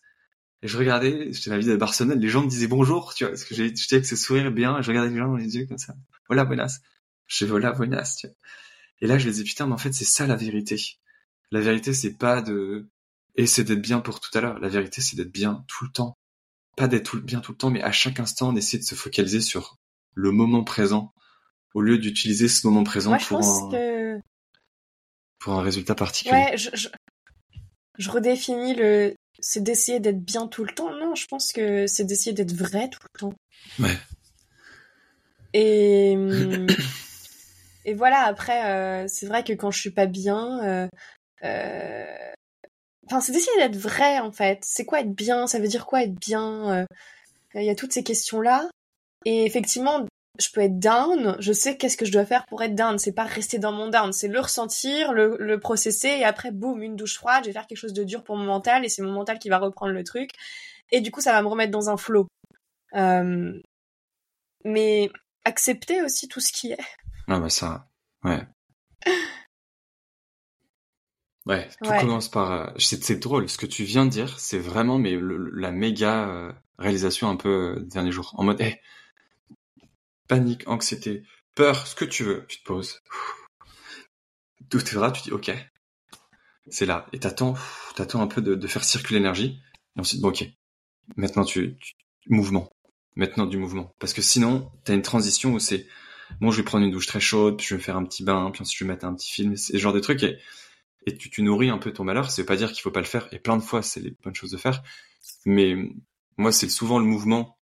[0.61, 3.31] Et je regardais, j'étais la ville de Barcelone, les gens me disaient bonjour, tu vois,
[3.31, 5.65] parce que j'étais avec ce sourire bien, et je regardais les gens dans les yeux
[5.67, 5.95] comme ça.
[6.27, 6.81] Voilà, buenas.
[7.27, 8.35] Je voilà, buenas, tu vois.
[9.01, 10.77] Et là, je me disais, putain, mais en fait, c'est ça la vérité.
[11.51, 12.89] La vérité, c'est pas de,
[13.35, 14.59] et c'est d'être bien pour tout à l'heure.
[14.59, 16.17] La vérité, c'est d'être bien tout le temps
[16.79, 19.41] pas d'être bien tout le temps, mais à chaque instant, on essaie de se focaliser
[19.41, 19.77] sur
[20.13, 21.13] le moment présent,
[21.73, 24.21] au lieu d'utiliser ce moment présent pour, un...
[25.39, 26.35] pour un résultat particulier.
[26.35, 26.69] Ouais, je,
[27.97, 29.13] je, redéfinis le...
[29.39, 30.91] C'est d'essayer d'être bien tout le temps.
[30.97, 33.33] Non, je pense que c'est d'essayer d'être vrai tout le temps.
[33.79, 33.97] Ouais.
[35.53, 36.15] Et...
[37.89, 40.87] Et voilà, après, euh, c'est vrai que quand je suis pas bien, euh,
[41.43, 42.05] euh,
[43.07, 44.59] Enfin, c'est d'essayer d'être vrai en fait.
[44.63, 45.47] C'est quoi être bien?
[45.47, 46.85] Ça veut dire quoi être bien
[47.55, 48.69] Il y a toutes ces questions-là.
[49.25, 50.05] Et effectivement,
[50.39, 51.35] je peux être down.
[51.39, 52.99] Je sais qu'est-ce que je dois faire pour être down.
[52.99, 54.13] C'est pas rester dans mon down.
[54.13, 57.45] C'est le ressentir, le, le processer et après, boum, une douche froide.
[57.45, 59.49] Je vais faire quelque chose de dur pour mon mental et c'est mon mental qui
[59.49, 60.29] va reprendre le truc.
[60.91, 62.27] Et du coup, ça va me remettre dans un flow.
[62.93, 63.59] Euh...
[64.65, 65.09] Mais
[65.45, 66.77] accepter aussi tout ce qui est.
[67.29, 67.87] Ah bah ça,
[68.23, 68.41] ouais.
[71.45, 72.51] Ouais, tout commence par.
[72.51, 75.17] Euh, c'est drôle, ce que tu viens de dire, c'est vraiment mais
[75.53, 78.33] la méga euh, réalisation un peu euh, dernier jour.
[78.37, 78.77] En mode, hey,
[80.27, 81.23] panique, anxiété,
[81.55, 82.99] peur, ce que tu veux, tu te poses.
[84.69, 85.51] Tout est vrai, tu dis ok,
[86.69, 87.05] c'est là.
[87.13, 87.53] Et t'attends,
[87.95, 89.61] t'attends un peu de, de faire circuler l'énergie.
[89.95, 90.45] Et ensuite, bon ok,
[91.15, 91.93] maintenant tu, tu,
[92.27, 92.71] mouvement,
[93.15, 93.95] maintenant du mouvement.
[93.99, 95.87] Parce que sinon, t'as une transition où c'est
[96.41, 98.49] bon, je vais prendre une douche très chaude, puis je vais faire un petit bain,
[98.51, 100.23] puis ensuite je vais mettre un petit film, c'est ce genre de trucs.
[100.23, 100.39] Et
[101.05, 102.29] et tu, tu nourris un peu ton malheur.
[102.29, 103.27] Ça veut pas dire qu'il faut pas le faire.
[103.33, 104.83] Et plein de fois, c'est les bonnes choses de faire.
[105.45, 105.75] Mais
[106.37, 107.57] moi, c'est souvent le mouvement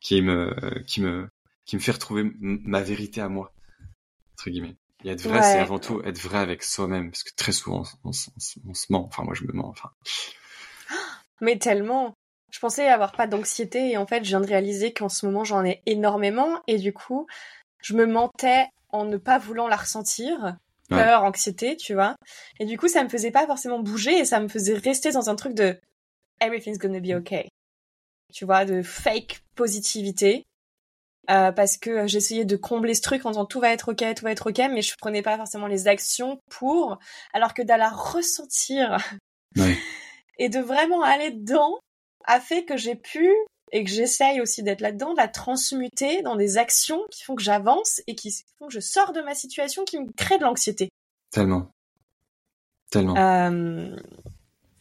[0.00, 0.54] qui me,
[0.86, 1.28] qui me,
[1.64, 3.52] qui me fait retrouver ma vérité à moi,
[4.34, 4.76] entre guillemets.
[5.04, 8.10] Et être vrai, c'est avant tout être vrai avec soi-même, parce que très souvent, on,
[8.10, 8.12] on,
[8.74, 9.06] se ment.
[9.06, 9.68] Enfin, moi, je me mens.
[9.68, 9.90] Enfin.
[11.40, 12.14] Mais tellement.
[12.50, 15.44] Je pensais avoir pas d'anxiété et en fait, je viens de réaliser qu'en ce moment,
[15.44, 17.26] j'en ai énormément et du coup,
[17.82, 20.56] je me mentais en ne pas voulant la ressentir
[20.88, 22.16] peur, anxiété, tu vois.
[22.58, 25.28] Et du coup, ça me faisait pas forcément bouger et ça me faisait rester dans
[25.28, 25.78] un truc de
[26.40, 27.48] everything's gonna be okay.
[28.32, 30.44] Tu vois, de fake positivité.
[31.30, 34.24] Euh, parce que j'essayais de combler ce truc en disant tout va être ok, tout
[34.24, 36.98] va être ok, mais je prenais pas forcément les actions pour,
[37.34, 38.96] alors que d'aller ressentir
[40.38, 41.78] et de vraiment aller dedans
[42.24, 43.30] a fait que j'ai pu
[43.72, 47.42] et que j'essaye aussi d'être là-dedans, de la transmuter dans des actions qui font que
[47.42, 50.88] j'avance et qui font que je sors de ma situation qui me crée de l'anxiété.
[51.30, 51.70] Tellement.
[52.90, 53.16] Tellement.
[53.16, 53.96] Euh,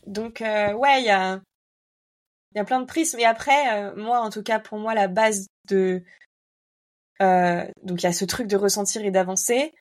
[0.05, 1.41] donc, euh, ouais, il y a,
[2.55, 3.19] y a plein de prismes.
[3.19, 6.03] Et après, euh, moi, en tout cas, pour moi, la base de...
[7.19, 9.73] donc, il y a ce truc de ressentir et d'avancer.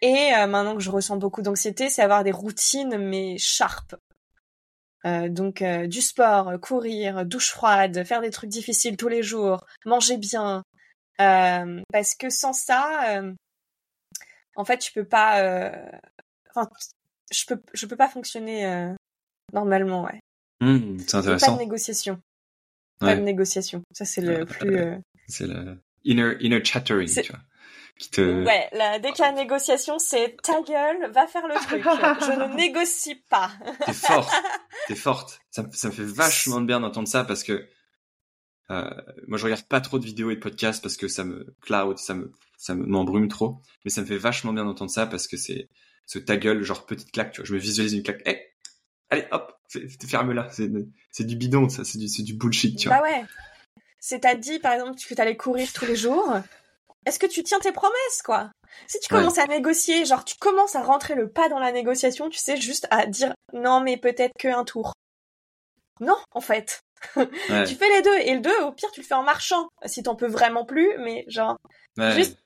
[0.00, 3.94] Et maintenant que je ressens beaucoup d'anxiété, c'est avoir des routines mais sharp.
[5.04, 10.62] Donc du sport, courir, douche froide, faire des trucs difficiles tous les jours, manger bien.
[11.18, 13.22] parce que sans ça,
[14.56, 15.72] en fait, tu peux pas.
[16.50, 16.68] Enfin,
[17.32, 18.94] je peux, je peux pas fonctionner
[19.52, 20.20] normalement, ouais.
[20.60, 21.46] Mmh, c'est intéressant.
[21.46, 22.20] Pas de négociation.
[22.98, 23.82] Pas de négociation.
[23.92, 24.78] Ça, c'est le plus.
[25.28, 27.40] C'est le inner, inner chattering, tu vois.
[27.98, 28.44] Qui te...
[28.44, 31.82] Ouais, la, dès qu'il y a négociation, c'est ta gueule, va faire le truc.
[31.82, 33.52] Je ne négocie pas.
[33.86, 34.32] T'es forte.
[34.88, 35.40] T'es forte.
[35.50, 37.68] Ça, ça, me fait vachement de bien d'entendre ça parce que
[38.70, 38.90] euh,
[39.28, 41.98] moi, je regarde pas trop de vidéos et de podcasts parce que ça me cloud,
[41.98, 43.60] ça me, ça m'embrume trop.
[43.84, 45.68] Mais ça me fait vachement bien d'entendre ça parce que c'est
[46.06, 47.46] ce ta gueule, genre petite claque, tu vois.
[47.46, 48.26] Je me visualise une claque.
[48.26, 48.40] Hey,
[49.10, 49.56] allez, hop,
[50.06, 50.48] ferme là.
[50.50, 51.84] C'est du bidon, ça.
[51.84, 52.98] C'est du, du bullshit, tu vois.
[52.98, 53.24] Bah ouais.
[54.00, 56.34] C'est à dit, par exemple, que t'allais courir tous les jours.
[57.06, 58.50] Est-ce que tu tiens tes promesses, quoi?
[58.86, 62.28] Si tu commences à négocier, genre tu commences à rentrer le pas dans la négociation,
[62.28, 64.92] tu sais, juste à dire non, mais peut-être qu'un tour.
[66.00, 66.80] Non, en fait.
[67.14, 68.18] tu fais les deux.
[68.20, 69.68] Et le deux, au pire, tu le fais en marchant.
[69.84, 71.56] Si t'en peux vraiment plus, mais genre,
[72.14, 72.38] juste.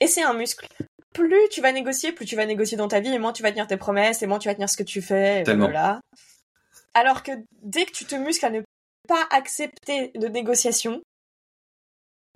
[0.00, 0.66] Et c'est un muscle.
[1.14, 3.50] Plus tu vas négocier, plus tu vas négocier dans ta vie, et moins tu vas
[3.50, 5.42] tenir tes promesses, et moins tu vas tenir ce que tu fais.
[5.42, 5.66] Tellement.
[5.66, 6.00] Voilà.
[6.94, 7.32] Alors que
[7.62, 8.62] dès que tu te muscles à ne
[9.08, 11.02] pas accepter de négociation,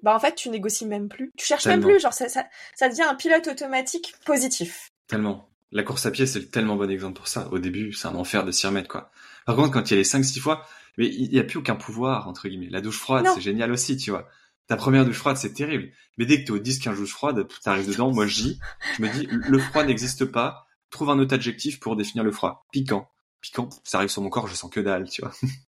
[0.04, 1.32] bah en fait tu négocies même plus.
[1.36, 4.92] Tu cherches même plus, genre ça, ça, ça devient un pilote automatique positif.
[5.08, 5.48] Tellement.
[5.72, 7.48] La course à pied, c'est le tellement bon exemple pour ça.
[7.50, 9.10] Au début, c'est un enfer de s'y remettre, quoi.
[9.44, 10.64] Par contre, quand il y a les 5-6 fois,
[10.98, 12.68] mais il n'y a plus aucun pouvoir, entre guillemets.
[12.70, 14.28] La douche froide, c'est génial aussi, tu vois.
[14.68, 15.90] Ta première douche froide, c'est terrible.
[16.16, 18.60] Mais dès que t'es au 10-15 douches froides, t'arrives dedans, moi je dis,
[18.96, 22.66] je me dis, le froid n'existe pas, trouve un autre adjectif pour définir le froid.
[22.72, 23.10] Piquant.
[23.40, 25.32] Piquant, ça arrive sur mon corps, je sens que dalle, tu vois.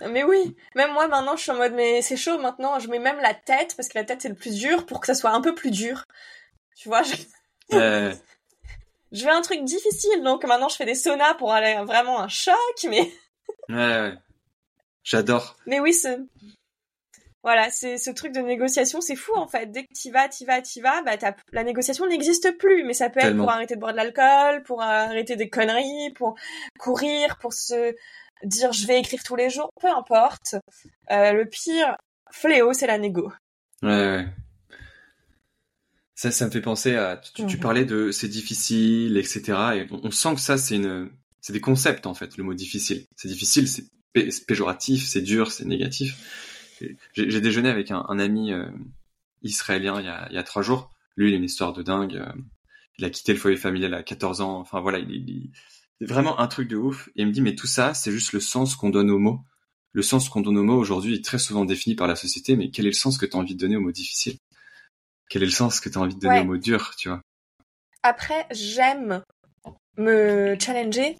[0.00, 2.98] mais oui, même moi maintenant je suis en mode mais c'est chaud maintenant, je mets
[2.98, 5.30] même la tête parce que la tête c'est le plus dur pour que ça soit
[5.30, 6.04] un peu plus dur.
[6.76, 7.14] Tu vois, je...
[9.12, 12.28] je veux un truc difficile donc maintenant je fais des saunas pour aller vraiment un
[12.28, 12.54] choc
[12.88, 13.02] mais
[13.68, 14.14] ouais, ouais.
[15.02, 15.56] J'adore.
[15.66, 16.08] Mais oui, ce
[17.42, 19.66] voilà, c'est ce truc de négociation, c'est fou en fait.
[19.72, 21.12] Dès que tu vas, tu vas, tu vas, bah
[21.52, 22.84] la négociation n'existe plus.
[22.84, 26.34] Mais ça peut être pour arrêter de boire de l'alcool, pour arrêter des conneries, pour
[26.78, 27.94] courir, pour se
[28.44, 30.56] dire je vais écrire tous les jours, peu importe.
[31.10, 31.96] Euh, le pire
[32.30, 33.32] fléau, c'est la négo.
[33.82, 34.26] Ouais, ouais.
[36.14, 37.16] Ça, ça me fait penser à.
[37.16, 37.60] Tu, mhm.
[37.60, 39.42] parlais de c'est difficile, etc.
[39.76, 41.10] Et on, sent que ça, c'est une,
[41.40, 42.36] c'est des concepts en fait.
[42.36, 43.86] Le mot difficile, c'est difficile, c'est
[44.46, 46.76] péjoratif, c'est dur, c'est négatif.
[47.14, 48.66] J'ai déjeuné avec un, ami euh,
[49.42, 50.90] israélien il y, a, il y, a, trois jours.
[51.16, 52.16] Lui, il a une histoire de dingue.
[52.16, 52.32] Euh,
[52.98, 54.58] il a quitté le foyer familial à 14 ans.
[54.58, 55.50] Enfin voilà, il, il,
[56.00, 57.08] vraiment un truc de ouf.
[57.16, 59.40] Et il me dit, mais tout ça, c'est juste le sens qu'on donne aux mots.
[59.92, 62.70] Le sens qu'on donne aux mots aujourd'hui est très souvent défini par la société, mais
[62.70, 64.36] quel est le sens que tu as envie de donner aux mots difficiles?
[65.28, 67.20] Quel est le sens que tu as envie de donner aux mots durs, tu vois?
[68.02, 69.22] Après, j'aime
[69.96, 71.18] me challenger.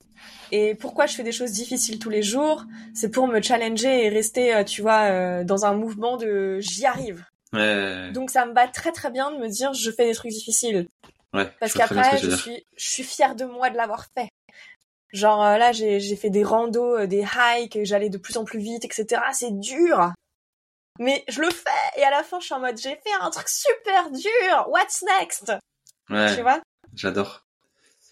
[0.52, 2.64] Et pourquoi je fais des choses difficiles tous les jours?
[2.94, 6.86] C'est pour me challenger et rester, euh, tu vois, euh, dans un mouvement de j'y
[6.86, 7.24] arrive.
[7.52, 8.10] Ouais.
[8.12, 10.86] Donc ça me va très très bien de me dire je fais des trucs difficiles.
[11.32, 14.28] Ouais, Parce qu'après, je suis, je suis fière de moi de l'avoir fait.
[15.12, 18.84] Genre euh, là, j'ai fait des randos, des hikes, j'allais de plus en plus vite,
[18.84, 19.22] etc.
[19.32, 20.12] C'est dur.
[20.98, 23.30] Mais je le fais et à la fin, je suis en mode j'ai fait un
[23.30, 24.68] truc super dur.
[24.68, 25.52] What's next?
[26.10, 26.34] Ouais.
[26.36, 26.60] Tu vois?
[26.94, 27.46] J'adore.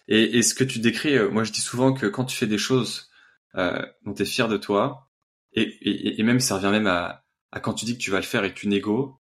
[0.08, 2.46] Et, et, ce que tu décris, euh, moi je dis souvent que quand tu fais
[2.46, 3.10] des choses
[3.56, 5.10] euh, dont tu es fier de toi,
[5.52, 8.18] et, et, et, même ça revient même à, à, quand tu dis que tu vas
[8.18, 9.20] le faire et que tu négo,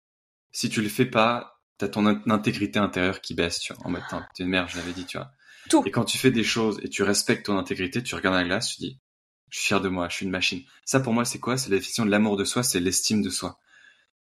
[0.50, 4.02] si tu le fais pas, t'as ton intégrité intérieure qui baisse, tu vois, en mode
[4.34, 5.30] t'es une merde, je l'avais dit, tu vois.
[5.72, 5.82] Tout.
[5.86, 8.74] Et quand tu fais des choses et tu respectes ton intégrité, tu regardes la glace,
[8.74, 9.00] tu dis,
[9.48, 10.62] je suis fier de moi, je suis une machine.
[10.84, 11.56] Ça pour moi c'est quoi?
[11.56, 13.58] C'est la définition de l'amour de soi, c'est l'estime de soi.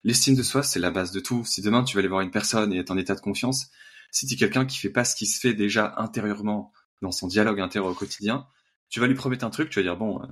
[0.05, 1.45] L'estime de soi, c'est la base de tout.
[1.45, 3.67] Si demain tu vas aller voir une personne et être en état de confiance,
[4.13, 6.73] si tu es quelqu'un qui fait pas ce qui se fait déjà intérieurement
[7.03, 8.47] dans son dialogue intérieur au quotidien,
[8.89, 10.27] tu vas lui promettre un truc, tu vas dire bon, euh,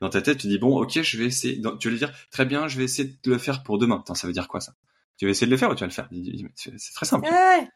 [0.00, 1.60] dans ta tête, tu dis bon, ok, je vais essayer.
[1.78, 4.00] Tu vas lui dire très bien, je vais essayer de le faire pour demain.
[4.00, 4.74] Attends, ça veut dire quoi ça?
[5.16, 6.08] Tu vas essayer de le faire ou tu vas le faire?
[6.56, 7.28] C'est très simple.
[7.28, 7.68] Ouais.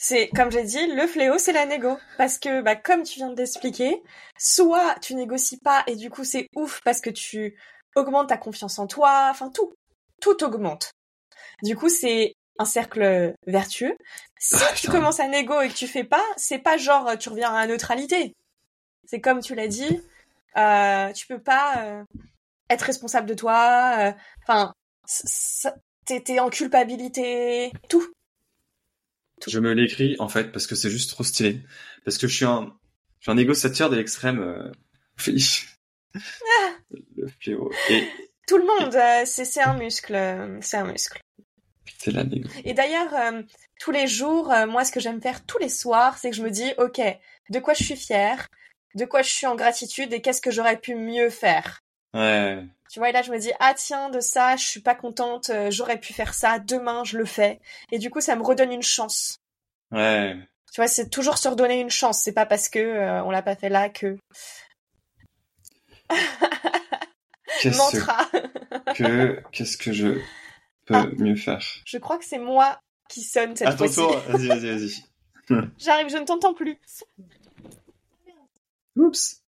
[0.00, 3.30] C'est comme j'ai dit, le fléau c'est la négo parce que bah comme tu viens
[3.30, 4.00] de l'expliquer,
[4.38, 7.58] soit tu négocies pas et du coup c'est ouf parce que tu
[7.96, 9.74] augmentes ta confiance en toi, enfin tout,
[10.20, 10.92] tout augmente.
[11.64, 13.96] Du coup c'est un cercle vertueux.
[14.38, 17.28] Si ah, tu commences à négo et que tu fais pas, c'est pas genre tu
[17.28, 18.36] reviens à la neutralité.
[19.04, 20.00] C'est comme tu l'as dit,
[20.56, 22.04] euh, tu peux pas euh,
[22.70, 23.96] être responsable de toi.
[23.98, 24.12] Euh,
[24.42, 24.74] enfin,
[26.04, 28.06] t'es en culpabilité, tout.
[29.46, 31.60] Je me l'écris en fait parce que c'est juste trop stylé.
[32.04, 32.74] Parce que je suis un,
[33.20, 34.40] je suis un négociateur de l'extrême.
[34.40, 34.72] Euh,
[36.14, 36.70] ah.
[36.90, 37.28] le
[38.46, 41.20] Tout le monde, c'est un muscle, c'est un muscle.
[41.98, 42.24] C'est la
[42.64, 43.42] Et d'ailleurs, euh,
[43.80, 46.42] tous les jours, euh, moi, ce que j'aime faire tous les soirs, c'est que je
[46.42, 47.00] me dis, ok,
[47.50, 48.48] de quoi je suis fière,
[48.94, 51.80] de quoi je suis en gratitude et qu'est-ce que j'aurais pu mieux faire?
[52.14, 52.64] Ouais.
[52.90, 55.50] Tu vois, et là, je me dis, ah tiens, de ça, je suis pas contente,
[55.50, 57.60] euh, j'aurais pu faire ça, demain, je le fais.
[57.92, 59.38] Et du coup, ça me redonne une chance.
[59.90, 60.36] Ouais.
[60.72, 62.20] Tu vois, c'est toujours se redonner une chance.
[62.20, 64.16] C'est pas parce que euh, on l'a pas fait là que.
[67.60, 67.98] Qu'est-ce
[68.94, 70.20] que qu'est-ce que je
[70.86, 71.06] peux ah.
[71.18, 71.60] mieux faire?
[71.84, 74.00] Je crois que c'est moi qui sonne cette fois-ci.
[74.28, 75.04] Vas-y, vas-y, vas-y.
[75.78, 76.78] J'arrive, je ne t'entends plus.
[78.96, 79.42] Oups.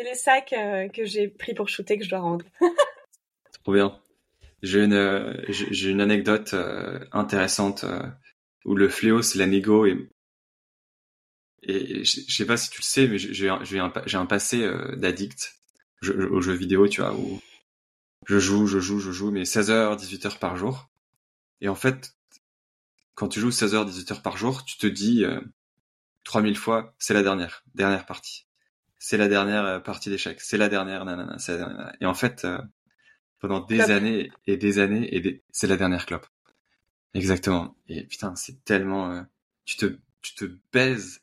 [0.00, 2.46] C'est les sacs euh, que j'ai pris pour shooter que je dois rendre.
[3.62, 4.00] Trop bien.
[4.62, 7.84] J'ai une, euh, anecdote euh, intéressante
[8.64, 10.08] où le fléau c'est la négo et
[11.62, 13.48] et je sais pas si tu le sais mais j'ai
[14.16, 14.66] un, passé
[14.96, 15.60] d'addict
[16.02, 17.38] aux jeux vidéo tu vois où
[18.26, 20.88] je joue je joue je joue mais 16 heures 18 heures par jour
[21.60, 22.14] et en fait
[23.14, 25.24] quand tu joues 16 heures 18 heures par jour tu te dis
[26.24, 28.46] 3000 fois c'est la dernière dernière partie
[29.00, 31.92] c'est la dernière euh, partie d'échecs, c'est la dernière, nanana, c'est la dernière.
[32.02, 32.60] Et en fait, euh,
[33.40, 36.26] pendant des années et des années, et c'est la dernière clope.
[37.14, 37.74] Exactement.
[37.88, 39.22] Et putain, c'est tellement, euh,
[39.64, 41.22] tu te, tu te baises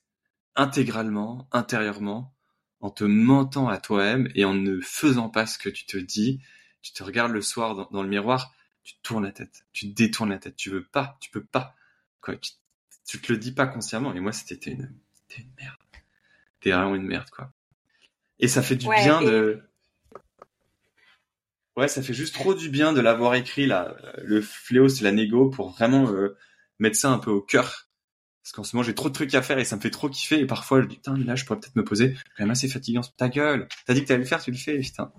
[0.56, 2.34] intégralement, intérieurement,
[2.82, 6.41] en te mentant à toi-même et en ne faisant pas ce que tu te dis.
[6.82, 10.40] Tu te regardes le soir dans, le miroir, tu tournes la tête, tu détournes la
[10.40, 10.56] tête.
[10.56, 11.76] Tu veux pas, tu peux pas.
[12.22, 12.54] Quoi, tu,
[13.06, 14.16] tu te le dis pas consciemment.
[14.16, 14.91] Et moi, c'était une,
[15.38, 15.78] une merde.
[16.60, 17.52] T'es vraiment une merde, quoi.
[18.39, 19.61] Et ça fait du bien de.
[21.76, 23.95] Ouais, ça fait juste trop du bien de l'avoir écrit là.
[24.23, 26.35] Le fléau, c'est la négo pour vraiment euh,
[26.80, 27.88] mettre ça un peu au cœur.
[28.41, 30.09] Parce qu'en ce moment, j'ai trop de trucs à faire et ça me fait trop
[30.09, 30.39] kiffer.
[30.39, 32.14] Et parfois, je dis, putain, là, je pourrais peut-être me poser.
[32.14, 33.01] Quand même assez fatigant.
[33.18, 33.68] Ta gueule.
[33.85, 35.11] T'as dit que t'allais le faire, tu le fais, putain.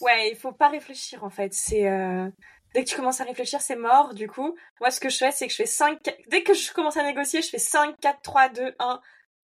[0.00, 1.54] Ouais, il faut pas réfléchir, en fait.
[1.54, 2.28] C'est, euh...
[2.74, 4.14] Dès que tu commences à réfléchir, c'est mort.
[4.14, 5.98] Du coup, moi, ce que je fais, c'est que je fais 5,
[6.28, 9.00] dès que je commence à négocier, je fais 5, 4, 3, 2, 1.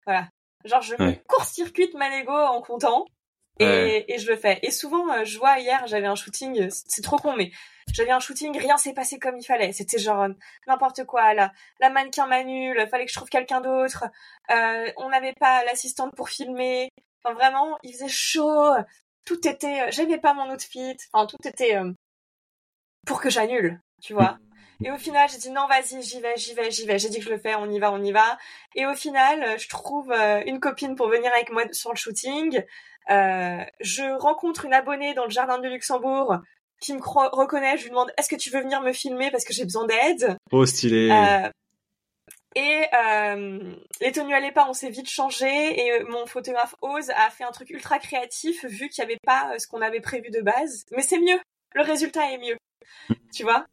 [0.04, 0.28] Voilà.
[0.64, 3.06] Genre, je me court-circuite ma Lego en comptant.
[3.58, 4.58] Et, et, je le fais.
[4.62, 7.50] Et souvent, euh, je vois hier, j'avais un shooting, c'est trop con, mais
[7.90, 9.72] j'avais un shooting, rien s'est passé comme il fallait.
[9.72, 10.28] C'était genre euh,
[10.66, 11.32] n'importe quoi.
[11.32, 14.04] La, la mannequin manule, fallait que je trouve quelqu'un d'autre.
[14.50, 16.90] Euh, on n'avait pas l'assistante pour filmer.
[17.24, 18.74] Enfin vraiment, il faisait chaud.
[19.24, 20.96] Tout était, j'avais pas mon outfit.
[21.12, 21.80] Enfin tout était
[23.06, 24.38] pour que j'annule, tu vois.
[24.84, 26.98] Et au final, j'ai dit non, vas-y, j'y vais, j'y vais, j'y vais.
[26.98, 28.38] J'ai dit que je le fais, on y va, on y va.
[28.74, 31.96] Et au final, euh, je trouve euh, une copine pour venir avec moi sur le
[31.96, 32.62] shooting.
[33.08, 36.36] Euh, je rencontre une abonnée dans le jardin du Luxembourg
[36.80, 37.78] qui me reconnaît.
[37.78, 40.36] Je lui demande est-ce que tu veux venir me filmer parce que j'ai besoin d'aide?
[40.52, 41.10] Oh stylé.
[41.10, 41.48] Euh,
[42.54, 47.30] et euh, les tenues à l'épa, on s'est vite changé et mon photographe Ose a
[47.30, 50.40] fait un truc ultra créatif vu qu'il n'y avait pas ce qu'on avait prévu de
[50.40, 50.84] base.
[50.92, 51.38] Mais c'est mieux,
[51.74, 52.56] le résultat est mieux,
[53.34, 53.66] tu vois?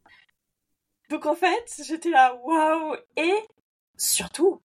[1.14, 3.34] Donc en fait, j'étais là, waouh Et
[3.96, 4.60] surtout,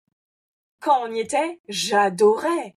[0.80, 2.74] quand on y était, j'adorais.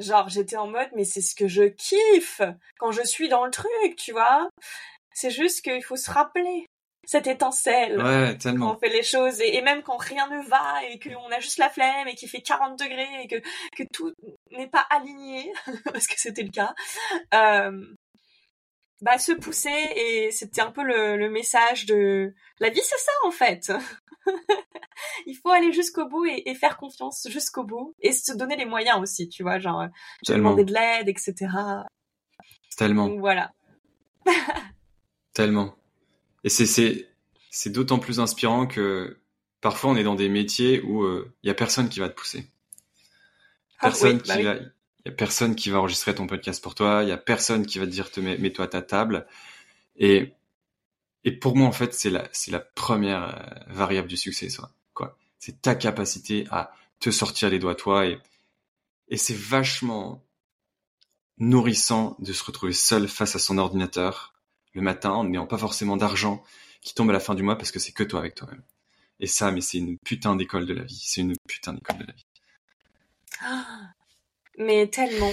[0.00, 2.42] Genre, j'étais en mode, mais c'est ce que je kiffe
[2.80, 4.48] quand je suis dans le truc, tu vois.
[5.14, 6.66] C'est juste qu'il faut se rappeler
[7.04, 8.66] cette étincelle ouais, tellement.
[8.66, 11.58] quand on fait les choses et, même quand rien ne va et qu'on a juste
[11.58, 13.36] la flemme et qu'il fait 40 degrés et que,
[13.76, 14.12] que tout
[14.50, 15.52] n'est pas aligné
[15.92, 16.74] parce que c'était le cas
[17.34, 17.84] euh,
[19.02, 23.32] bah, se pousser et c'était un peu le, message de la vie, c'est ça en
[23.32, 23.72] fait.
[25.26, 29.00] Il faut aller jusqu'au bout et, faire confiance jusqu'au bout et se donner les moyens
[29.00, 29.86] aussi, tu vois, genre
[30.28, 31.34] demander de l'aide, etc.
[32.76, 33.08] Tellement.
[33.08, 33.52] Donc, voilà.
[35.34, 35.74] Tellement.
[36.44, 39.20] Et c'est d'autant plus inspirant que
[39.60, 42.14] parfois on est dans des métiers où il euh, y a personne qui va te
[42.14, 42.48] pousser.
[43.78, 44.56] Ah personne bah qui va
[45.04, 47.02] il y a personne qui va enregistrer ton podcast pour toi.
[47.02, 49.26] Il y a personne qui va te dire te mets-toi à ta table.
[49.96, 50.32] Et
[51.24, 54.48] et pour moi en fait c'est la c'est la première euh, variable du succès
[54.94, 55.16] quoi?
[55.38, 58.18] C'est ta capacité à te sortir les doigts toi et
[59.08, 60.24] et c'est vachement
[61.38, 64.34] nourrissant de se retrouver seul face à son ordinateur
[64.74, 66.42] le matin en n'ayant pas forcément d'argent
[66.80, 68.62] qui tombe à la fin du mois parce que c'est que toi avec toi-même.
[69.20, 71.00] Et ça, mais c'est une putain d'école de la vie.
[71.00, 72.26] C'est une putain d'école de la vie.
[73.40, 73.92] Ah,
[74.58, 75.32] mais tellement.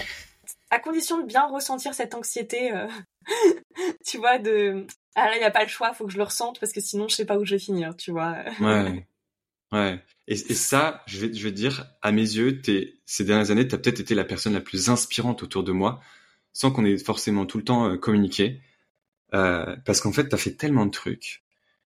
[0.72, 2.88] À condition de bien ressentir cette anxiété, euh,
[4.06, 4.86] tu vois, de
[5.16, 6.82] ah là, il n'y a pas le choix, faut que je le ressente parce que
[6.82, 8.38] sinon je sais pas où je vais finir, tu vois.
[8.62, 9.06] ouais.
[9.72, 10.04] Ouais.
[10.28, 13.76] Et, ça, je vais, je vais dire, à mes yeux, es, ces dernières années, tu
[13.76, 16.02] as peut-être été la personne la plus inspirante autour de moi,
[16.54, 18.62] sans qu'on ait forcément tout le temps euh, communiqué.
[19.34, 21.44] Euh, parce qu'en fait, tu as fait tellement de trucs,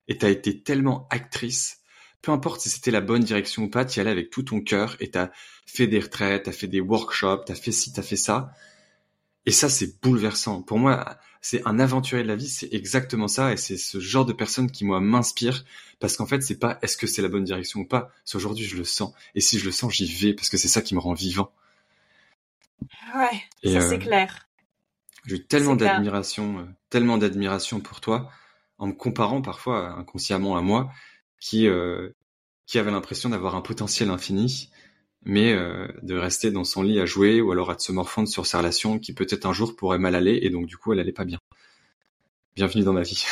[0.08, 1.82] et tu as été tellement actrice,
[2.24, 4.62] peu importe si c'était la bonne direction ou pas, tu y allais avec tout ton
[4.62, 5.30] cœur et t'as
[5.68, 8.54] fait des retraites, t'as fait des workshops, t'as fait ci, t'as fait ça.
[9.45, 10.62] Et ça, c'est bouleversant.
[10.62, 14.26] Pour moi, c'est un aventurier de la vie, c'est exactement ça, et c'est ce genre
[14.26, 15.66] de personne qui moi m'inspire,
[16.00, 18.64] parce qu'en fait, c'est pas est-ce que c'est la bonne direction ou pas, c'est aujourd'hui
[18.64, 20.95] je le sens, et si je le sens, j'y vais, parce que c'est ça qui
[20.95, 21.52] me rend vivant.
[23.14, 24.48] Ouais, ça c'est euh, clair.
[25.26, 28.32] J'ai tellement d'admiration, euh, tellement d'admiration pour toi,
[28.78, 30.90] en me comparant parfois inconsciemment à moi,
[31.44, 32.10] qui euh,
[32.65, 34.72] qui avait l'impression d'avoir un potentiel infini,
[35.26, 38.45] mais euh, de rester dans son lit à jouer ou alors à se morfondre sur
[38.45, 41.11] sa relation qui peut-être un jour pourrait mal aller et donc du coup elle allait
[41.11, 41.40] pas bien.
[42.56, 43.26] Bienvenue dans ma vie.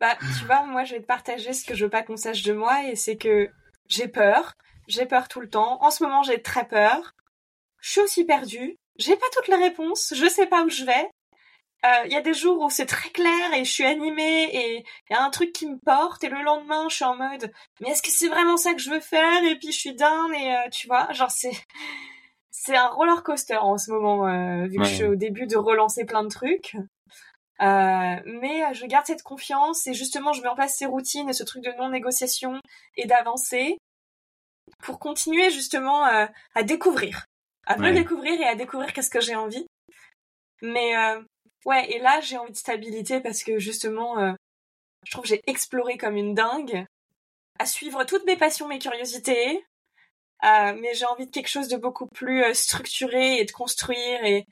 [0.00, 2.42] bah tu vois, moi je vais te partager ce que je veux pas qu'on sache
[2.42, 3.48] de moi et c'est que
[3.88, 4.52] j'ai peur,
[4.86, 5.82] j'ai peur tout le temps.
[5.82, 7.14] En ce moment j'ai très peur.
[7.80, 8.76] Je suis aussi perdue.
[8.98, 10.12] J'ai pas toutes les réponses.
[10.14, 11.08] Je sais pas où je vais
[11.84, 14.84] il euh, y a des jours où c'est très clair et je suis animée et
[15.10, 17.52] il y a un truc qui me porte et le lendemain je suis en mode
[17.80, 19.42] mais est-ce que c'est vraiment ça que je veux faire?
[19.44, 21.52] Et puis je suis down et euh, tu vois genre c'est
[22.50, 25.56] c'est un roller coaster en ce moment euh, vu que je suis au début de
[25.56, 26.76] relancer plein de trucs.
[27.58, 31.44] Mais je garde cette confiance et justement je mets en place ces routines et ce
[31.44, 32.60] truc de non négociation
[32.96, 33.78] et d'avancer
[34.82, 37.26] pour continuer justement à découvrir.
[37.66, 39.66] À me découvrir et à découvrir qu'est-ce que j'ai envie.
[40.60, 40.94] Mais
[41.64, 44.32] Ouais, et là, j'ai envie de stabilité parce que justement, euh,
[45.04, 46.84] je trouve que j'ai exploré comme une dingue,
[47.58, 49.64] à suivre toutes mes passions, mes curiosités,
[50.44, 54.24] euh, mais j'ai envie de quelque chose de beaucoup plus euh, structuré et de construire
[54.24, 54.46] et,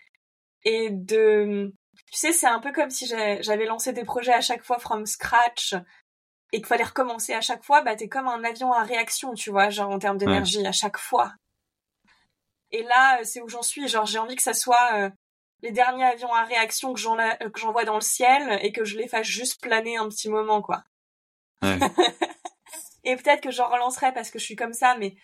[0.64, 1.72] et de...
[2.12, 5.06] Tu sais, c'est un peu comme si j'avais lancé des projets à chaque fois from
[5.06, 5.74] scratch
[6.52, 9.50] et qu'il fallait recommencer à chaque fois, bah t'es comme un avion à réaction, tu
[9.50, 11.32] vois, genre en termes d'énergie à chaque fois.
[12.72, 15.10] Et là, c'est où j'en suis, genre j'ai envie que ça soit
[15.62, 19.26] les derniers avions à réaction que j'envoie dans le ciel et que je les fasse
[19.26, 20.84] juste planer un petit moment, quoi.
[21.62, 21.78] Ouais.
[23.04, 25.14] et peut-être que j'en relancerai parce que je suis comme ça, mais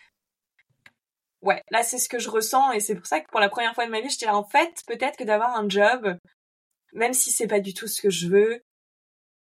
[1.41, 3.73] ouais, là c'est ce que je ressens et c'est pour ça que pour la première
[3.73, 6.17] fois de ma vie, je là en fait, peut-être que d'avoir un job,
[6.93, 8.63] même si c'est pas du tout ce que je veux,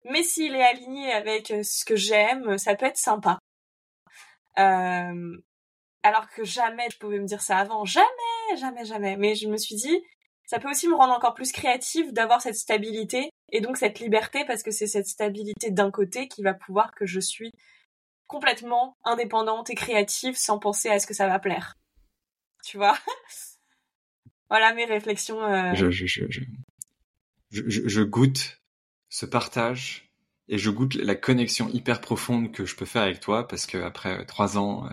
[0.04, 3.38] mais s'il est aligné avec euh, ce que j'aime, ça peut être sympa.
[4.58, 5.38] Euh,
[6.02, 8.06] alors que jamais je pouvais me dire ça avant, jamais,
[8.56, 9.16] jamais, jamais.
[9.16, 10.02] Mais je me suis dit,
[10.46, 14.44] ça peut aussi me rendre encore plus créative d'avoir cette stabilité et donc cette liberté
[14.46, 17.52] parce que c'est cette stabilité d'un côté qui va pouvoir que je suis
[18.26, 21.76] complètement indépendante et créative sans penser à ce que ça va plaire.
[22.64, 22.98] Tu vois?
[24.48, 25.42] Voilà mes réflexions.
[25.42, 25.74] Euh.
[25.74, 26.42] Je, je, je,
[27.50, 28.60] je, goûte
[29.08, 30.12] ce partage
[30.48, 33.78] et je goûte la connexion hyper profonde que je peux faire avec toi parce que
[33.78, 34.90] après trois ans euh,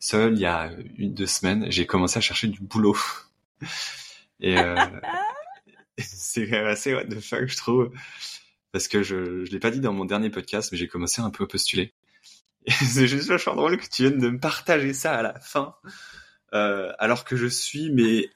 [0.00, 2.96] seul, il y a une deux semaines, j'ai commencé à chercher du boulot.
[4.42, 4.76] Et euh,
[5.98, 7.90] c'est quand même assez what the fuck, je trouve.
[8.72, 11.30] Parce que je, je l'ai pas dit dans mon dernier podcast, mais j'ai commencé un
[11.30, 11.94] peu à postuler.
[12.68, 15.74] c'est juste vachement drôle que tu viennes de me partager ça à la fin.
[16.54, 18.30] Euh, alors que je suis, mais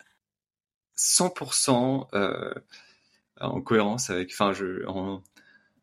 [0.99, 2.55] 100% euh,
[3.41, 4.85] en cohérence avec, enfin, je,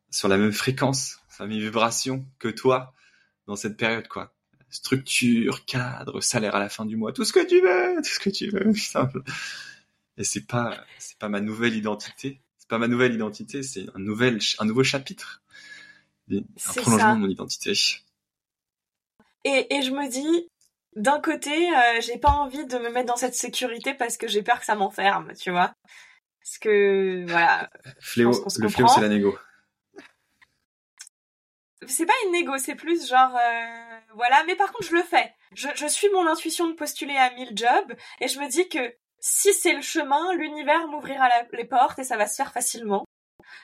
[0.10, 2.94] sur la même fréquence, enfin, mes vibrations que toi
[3.48, 4.34] dans cette période, quoi.
[4.70, 8.20] Structure, cadre, salaire à la fin du mois, tout ce que tu veux, tout ce
[8.20, 9.22] que tu veux, simple
[10.18, 12.42] et c'est pas c'est pas ma nouvelle identité.
[12.58, 15.42] C'est pas ma nouvelle identité c'est un nouvel un nouveau chapitre.
[16.32, 16.42] Un
[16.76, 17.74] prolongement de mon identité.
[19.44, 20.48] Et, et je me dis
[20.96, 24.44] d'un côté euh, j'ai pas envie de me mettre dans cette sécurité parce que j'ai
[24.44, 25.74] peur que ça m'enferme tu vois.
[26.42, 27.70] Parce que voilà
[28.00, 29.38] fléau le fléau c'est la négo.
[31.86, 35.34] C'est pas une négo, c'est plus genre euh, voilà, mais par contre je le fais.
[35.54, 38.96] Je, je suis mon intuition de postuler à 1000 jobs et je me dis que
[39.26, 43.06] si c'est le chemin, l'univers m'ouvrira les portes et ça va se faire facilement.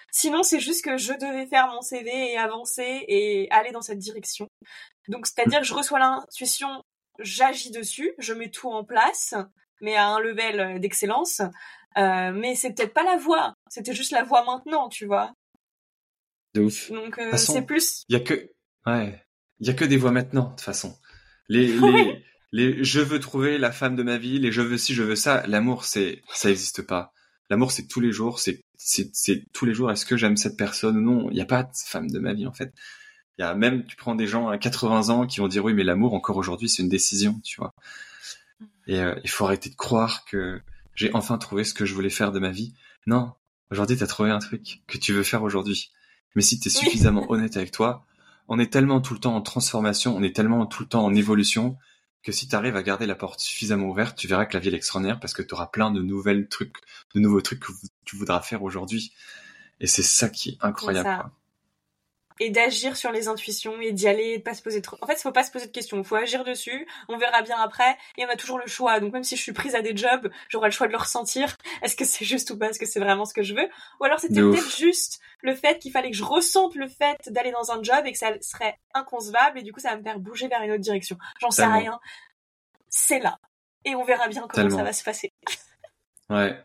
[0.10, 3.98] Sinon, c'est juste que je devais faire mon CV et avancer et aller dans cette
[3.98, 4.48] direction.
[5.10, 6.81] Donc, c'est-à-dire que je reçois l'intuition,
[7.19, 9.36] j'agis dessus, je mets tout en place,
[9.81, 11.41] mais à un level d'excellence.
[11.98, 15.34] Euh, mais c'est peut-être pas la voie, c'était juste la voie maintenant, tu vois.
[16.53, 16.90] De ouf.
[16.90, 18.06] Donc, euh, c'est plus.
[18.07, 18.49] Il y a que,
[18.86, 19.26] ouais,
[19.60, 20.98] il y a que des voies maintenant, de toute façon.
[21.49, 24.93] Les, les, les je veux trouver la femme de ma vie, les je veux ci,
[24.93, 27.13] je veux ça, l'amour c'est ça n'existe pas.
[27.49, 30.97] L'amour c'est tous les jours, c'est c'est tous les jours est-ce que j'aime cette personne
[30.97, 32.73] ou non, il n'y a pas de femme de ma vie en fait.
[33.38, 35.73] Il y a même tu prends des gens à 80 ans qui vont dire oui
[35.73, 37.73] mais l'amour encore aujourd'hui c'est une décision, tu vois.
[38.88, 40.61] Et euh, il faut arrêter de croire que
[40.95, 42.73] j'ai enfin trouvé ce que je voulais faire de ma vie.
[43.05, 43.31] Non,
[43.71, 45.91] aujourd'hui tu as trouvé un truc que tu veux faire aujourd'hui.
[46.35, 48.05] Mais si tu es suffisamment honnête avec toi,
[48.47, 51.13] on est tellement tout le temps en transformation, on est tellement tout le temps en
[51.13, 51.77] évolution
[52.23, 54.69] que si tu arrives à garder la porte suffisamment ouverte, tu verras que la vie
[54.69, 56.75] est extraordinaire parce que tu auras plein de nouvelles trucs,
[57.15, 57.71] de nouveaux trucs que
[58.05, 59.13] tu voudras faire aujourd'hui.
[59.79, 61.31] Et c'est ça qui est incroyable.
[62.39, 64.97] Et d'agir sur les intuitions et d'y aller, et de pas se poser trop.
[65.01, 66.87] En fait, il faut pas se poser de questions, il faut agir dessus.
[67.07, 68.99] On verra bien après et on a toujours le choix.
[68.99, 71.55] Donc même si je suis prise à des jobs, j'aurai le choix de le ressentir.
[71.81, 74.05] Est-ce que c'est juste ou pas Est-ce que c'est vraiment ce que je veux Ou
[74.05, 77.71] alors c'était peut-être juste le fait qu'il fallait que je ressente le fait d'aller dans
[77.71, 80.47] un job et que ça serait inconcevable et du coup ça va me faire bouger
[80.47, 81.17] vers une autre direction.
[81.39, 81.99] J'en sais rien.
[82.89, 83.39] C'est là
[83.85, 85.31] et on verra bien comment ça va se passer.
[86.31, 86.55] Ouais.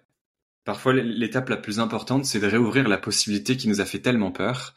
[0.65, 4.31] Parfois, l'étape la plus importante, c'est de réouvrir la possibilité qui nous a fait tellement
[4.31, 4.75] peur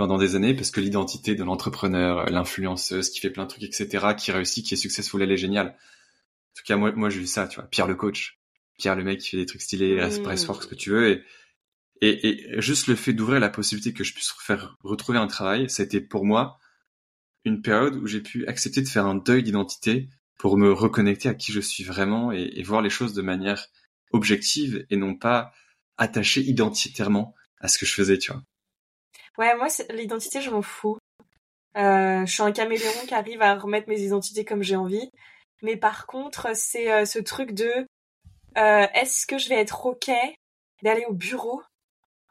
[0.00, 4.14] pendant des années, parce que l'identité de l'entrepreneur, l'influenceuse qui fait plein de trucs, etc.,
[4.16, 5.66] qui réussit, qui est successful, elle est géniale.
[5.66, 7.68] En tout cas, moi, moi, j'ai vu ça, tu vois.
[7.68, 8.40] Pierre le coach,
[8.78, 10.36] Pierre le mec qui fait des trucs stylés, mmh.
[10.38, 11.22] fort, ce que tu veux, et,
[12.00, 15.68] et, et juste le fait d'ouvrir la possibilité que je puisse faire retrouver un travail,
[15.68, 16.58] c'était pour moi
[17.44, 20.08] une période où j'ai pu accepter de faire un deuil d'identité
[20.38, 23.66] pour me reconnecter à qui je suis vraiment et, et voir les choses de manière
[24.12, 25.52] objective et non pas
[25.98, 28.42] attachée identitairement à ce que je faisais, tu vois.
[29.38, 30.98] Ouais, moi, l'identité, je m'en fous.
[31.76, 35.10] Euh, je suis un caméléon qui arrive à remettre mes identités comme j'ai envie.
[35.62, 37.86] Mais par contre, c'est euh, ce truc de
[38.58, 40.10] euh, est-ce que je vais être OK
[40.82, 41.62] d'aller au bureau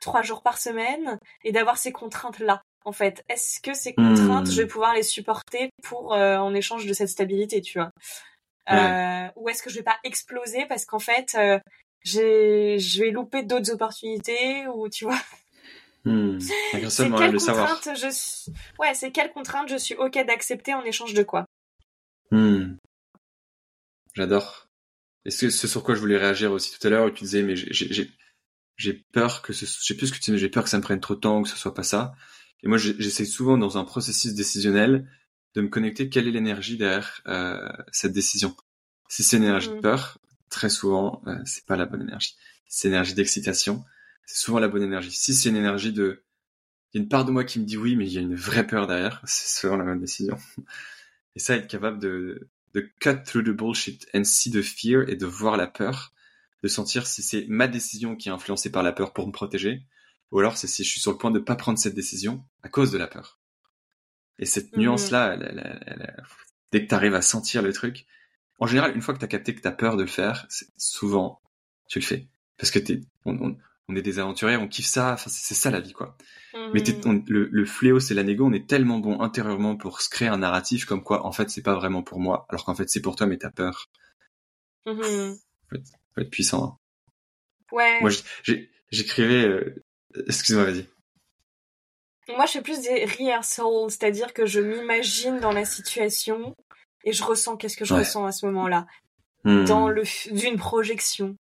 [0.02, 3.24] trois jours par semaine et d'avoir ces contraintes-là en fait?
[3.30, 4.70] Est-ce que ces contraintes, je vais hmm.
[4.70, 7.92] pouvoir les supporter pour en échange de cette stabilité, tu vois?
[9.36, 11.38] Ou est-ce que je vais pas exploser parce qu'en fait,
[12.04, 15.20] j'ai je vais louper d'autres opportunités ou tu vois?
[16.06, 16.40] Hmm.
[16.40, 18.52] C'est quelle contrainte je suis...
[18.80, 21.46] Ouais, c'est quelle contrainte je suis ok d'accepter en échange de quoi?
[22.32, 22.76] Hmm.
[24.14, 24.68] J'adore.
[25.26, 27.56] Et c'est ce sur quoi je voulais réagir aussi tout à l'heure, tu disais, mais
[27.56, 29.66] j'ai peur que ce...
[29.66, 31.20] je sais plus ce que tu dis, j'ai peur que ça me prenne trop de
[31.20, 32.14] temps, que ce soit pas ça.
[32.64, 35.10] Et moi, j'essaie souvent dans un processus décisionnel
[35.56, 38.56] de me connecter quelle est l'énergie derrière euh, cette décision?
[39.10, 39.82] Si c'est une énergie de hmm.
[39.82, 40.20] peur,
[40.50, 42.36] très souvent, euh, c'est pas la bonne énergie.
[42.68, 43.84] C'est une énergie d'excitation,
[44.30, 45.10] c'est souvent la bonne énergie.
[45.10, 46.24] Si c'est une énergie de,
[46.94, 48.22] il y a une part de moi qui me dit oui, mais il y a
[48.22, 50.38] une vraie peur derrière, c'est souvent la bonne décision.
[51.36, 55.16] Et ça, être capable de, de cut through the bullshit and see the fear et
[55.16, 56.14] de voir la peur,
[56.62, 59.84] de sentir si c'est ma décision qui est influencée par la peur pour me protéger,
[60.32, 62.70] ou alors c'est si je suis sur le point de pas prendre cette décision à
[62.70, 63.40] cause de la peur.
[64.38, 64.84] Et cette mhm.
[64.84, 65.38] nuance-là,
[66.72, 68.06] dès que tu arrives à sentir le truc,
[68.60, 70.48] en général, une fois que tu as capté que tu as peur de le faire,
[70.78, 71.42] souvent,
[71.88, 72.28] tu le fais.
[72.58, 73.56] Parce que t'es, on
[73.96, 76.18] est des aventuriers, on kiffe ça, enfin, c'est ça la vie, quoi.
[76.74, 77.24] Mais mhm.
[77.28, 80.86] le, fléau, c'est la négo, on est tellement bon intérieurement pour se créer un narratif
[80.86, 83.28] comme quoi, en fait, c'est pas vraiment pour moi, alors qu'en fait, c'est pour toi,
[83.28, 83.88] mais t'as peur.
[84.86, 85.34] Mmh.
[85.70, 85.76] Faut,
[86.22, 86.64] être, puissant.
[86.64, 86.78] Hein.
[87.72, 88.02] Ouais.
[88.02, 88.10] Moi,
[88.92, 89.84] j'écrivais, euh,
[90.28, 90.88] excuse-moi, vas-y.
[92.36, 96.56] Moi, je fais plus des rehearsals, c'est-à-dire que je m'imagine dans la situation
[97.04, 98.86] et je ressens qu'est-ce que je ressens à ce moment-là.
[99.46, 99.66] Hmm.
[99.66, 101.38] Dans le, d'une projection.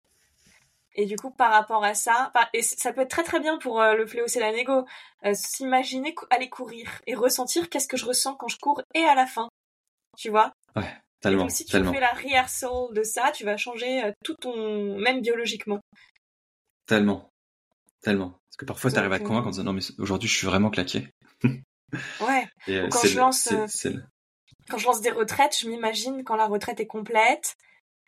[1.01, 3.81] Et du coup, par rapport à ça, et ça peut être très très bien pour
[3.81, 4.85] euh, le fléau c'est la négo,
[5.25, 9.15] euh, s'imaginer aller courir et ressentir qu'est-ce que je ressens quand je cours et à
[9.15, 9.49] la fin.
[10.17, 10.53] Tu vois?
[10.75, 11.43] Ouais, tellement.
[11.43, 15.21] donc si tu fais la rehearsal de ça, tu vas changer euh, tout ton, même
[15.21, 15.79] biologiquement.
[16.87, 17.31] Tellement,
[18.01, 18.31] tellement.
[18.31, 20.49] Parce que parfois, tu arrives à te convaincre en disant non mais aujourd'hui, je suis
[20.49, 21.09] vraiment claqué.
[21.45, 22.49] ouais.
[22.67, 23.49] quand je lance,
[24.69, 27.55] quand je lance des retraites, je m'imagine quand la retraite est complète,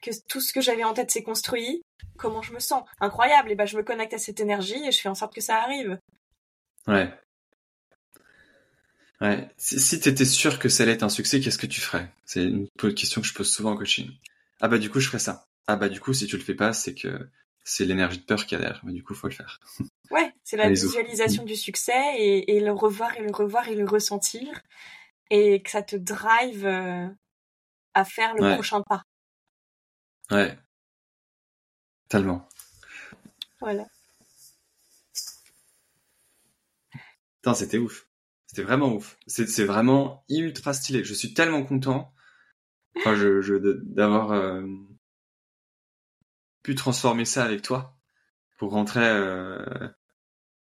[0.02, 1.84] que tout ce que j'avais en tête s'est construit,
[2.16, 2.84] comment je me sens?
[3.00, 3.50] Incroyable.
[3.50, 5.62] Et ben, je me connecte à cette énergie et je fais en sorte que ça
[5.62, 5.98] arrive.
[6.86, 7.12] Ouais.
[9.20, 9.48] Ouais.
[9.58, 12.10] Si, tu étais sûr que ça allait être un succès, qu'est-ce que tu ferais?
[12.24, 14.10] C'est une question que je pose souvent en coaching.
[14.60, 15.46] Ah bah du coup, je ferais ça.
[15.66, 17.28] Ah bah du coup, si tu le fais pas, c'est que
[17.64, 18.80] c'est l'énergie de peur qu'il y a derrière.
[18.84, 19.60] Mais du coup, faut le faire.
[20.10, 24.60] Ouais, c'est la visualisation du succès et, le revoir et le revoir et le ressentir
[25.30, 27.06] et que ça te drive euh,
[27.94, 29.04] à faire le prochain pas.
[30.32, 30.58] Ouais.
[32.10, 32.46] Tellement.
[33.60, 33.86] Voilà.
[37.36, 38.06] Putain, c'était ouf.
[38.46, 39.16] C'était vraiment ouf.
[39.26, 41.04] C'est vraiment ultra stylé.
[41.04, 42.12] Je suis tellement content
[42.96, 44.62] enfin, je, je d'avoir euh,
[46.62, 47.96] pu transformer ça avec toi
[48.58, 49.88] pour rentrer euh,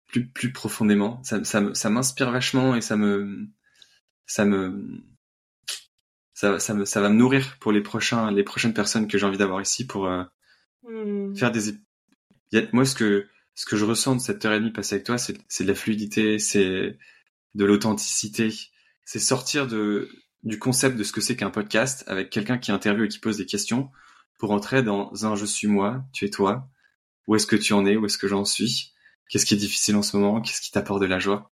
[0.07, 1.21] plus, plus profondément.
[1.23, 3.47] Ça, ça, ça m'inspire vachement et ça me,
[4.25, 5.03] ça me,
[6.33, 9.25] ça, ça, me, ça va me nourrir pour les prochains, les prochaines personnes que j'ai
[9.25, 10.23] envie d'avoir ici pour euh,
[10.83, 11.35] hmm.
[11.35, 11.73] faire des.
[12.71, 15.17] Moi, ce que ce que je ressens de cette heure et demie passée avec toi,
[15.17, 16.97] c'est de la fluidité, c'est
[17.55, 18.49] de l'authenticité,
[19.05, 20.09] c'est sortir de
[20.43, 23.37] du concept de ce que c'est qu'un podcast avec quelqu'un qui interviewe et qui pose
[23.37, 23.89] des questions
[24.39, 26.67] pour entrer dans un je suis moi, tu es toi.
[27.27, 27.95] Où est-ce que tu en es?
[27.95, 28.93] Où est-ce que j'en suis?
[29.29, 30.41] Qu'est-ce qui est difficile en ce moment?
[30.41, 31.51] Qu'est-ce qui t'apporte de la joie?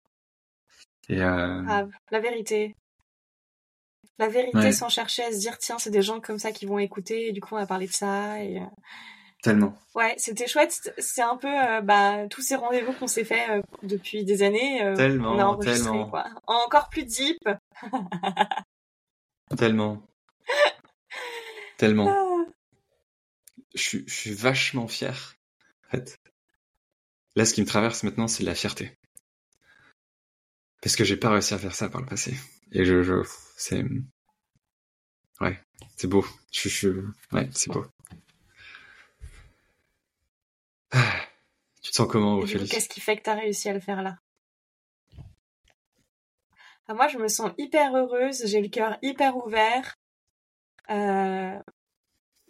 [1.08, 1.62] Et euh...
[1.68, 2.76] ah, la vérité,
[4.18, 6.78] la vérité sans chercher à se dire tiens c'est des gens comme ça qui vont
[6.78, 8.64] écouter et du coup on va parler de ça et, euh,
[9.42, 9.78] Tellement.
[9.94, 10.92] Ouais, c'était chouette.
[10.98, 14.82] C'est un peu euh, bah, tous ces rendez-vous qu'on s'est fait euh, depuis des années.
[14.82, 16.10] Euh, tellement, on a enregistré, tellement.
[16.10, 16.24] Quoi.
[16.46, 17.38] Encore plus deep.
[19.56, 20.02] tellement.
[21.76, 22.08] tellement.
[22.10, 22.50] Ah.
[23.74, 25.36] Je suis, je suis vachement fier.
[25.86, 26.18] En fait.
[27.36, 28.96] Là, ce qui me traverse maintenant, c'est de la fierté.
[30.86, 32.32] Parce que j'ai pas réussi à faire ça par le passé.
[32.70, 33.14] Et je, je
[33.56, 33.84] c'est,
[35.40, 35.58] ouais,
[35.96, 36.24] c'est beau.
[36.52, 36.90] Je, je,
[37.32, 37.84] ouais, c'est beau.
[40.92, 41.12] Ah,
[41.82, 42.68] tu te sens comment, Ophélie?
[42.68, 44.16] Qu'est-ce qui fait que tu as réussi à le faire là?
[46.86, 48.46] Ah, Moi, je me sens hyper heureuse.
[48.46, 49.96] J'ai le cœur hyper ouvert.
[50.90, 51.58] Euh,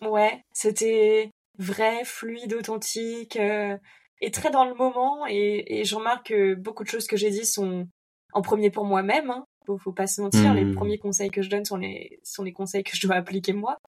[0.02, 3.78] Ouais, c'était vrai, fluide, authentique euh,
[4.20, 5.26] et très dans le moment.
[5.26, 7.88] Et, et je remarque que beaucoup de choses que j'ai dit sont
[8.36, 9.30] en premier pour moi-même.
[9.30, 9.44] Hein.
[9.66, 10.54] Faut, faut pas se mentir.
[10.54, 10.74] Les Hmm.
[10.74, 13.78] premiers conseils que je donne sont les sont les conseils que je dois appliquer moi.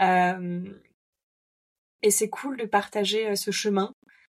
[0.00, 0.62] Euh,
[2.02, 3.92] et c'est cool de partager euh, ce chemin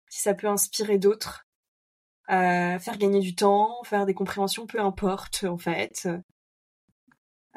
[0.08, 1.42] si ça peut inspirer d'autres,
[2.30, 6.08] euh, faire gagner du temps, faire des compréhensions, peu importe en fait.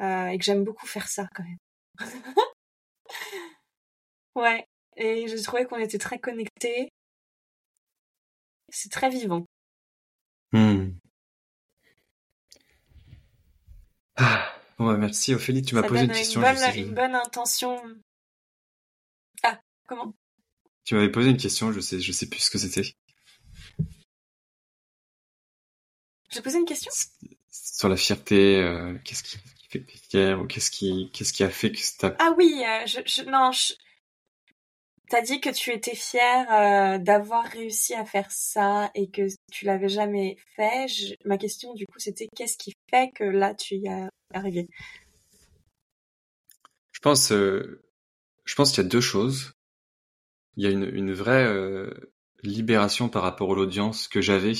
[0.00, 1.58] Euh, et que j'aime beaucoup faire ça quand même.
[4.36, 4.64] Ouais,
[4.96, 6.88] et j'ai trouvé qu'on était très connectés.
[8.68, 9.44] C'est très vivant.
[10.52, 10.90] Hmm.
[14.22, 15.62] Ah, bon, bah, merci, Ophélie.
[15.62, 16.40] Tu m'as Ça posé une une question.
[16.42, 17.82] bonne, je sais- une bonne intention.
[19.42, 20.14] Ah, comment?
[20.84, 22.82] Tu m'avais posé une question, je sais, je sais plus ce que c'était.
[26.30, 26.90] J'ai posé une question?
[27.50, 29.38] Sur la fierté, euh, qu'est-ce qui
[30.10, 33.22] fait ou qu'est-ce qui, qu'est-ce qui a fait que t'as Ah oui, euh, je, je,
[33.28, 33.74] non, je...
[35.10, 39.22] T'as dit que tu étais fière euh, d'avoir réussi à faire ça et que
[39.52, 40.86] tu l'avais jamais fait.
[40.88, 44.68] Je- Ma question, du coup, c'était qu'est-ce qui fait que là, tu y es arrivé?
[46.92, 47.82] Je pense, euh,
[48.44, 49.54] je pense qu'il y a deux choses.
[50.56, 51.90] Il y a une, une vraie euh,
[52.44, 54.52] libération par rapport à l'audience que j'avais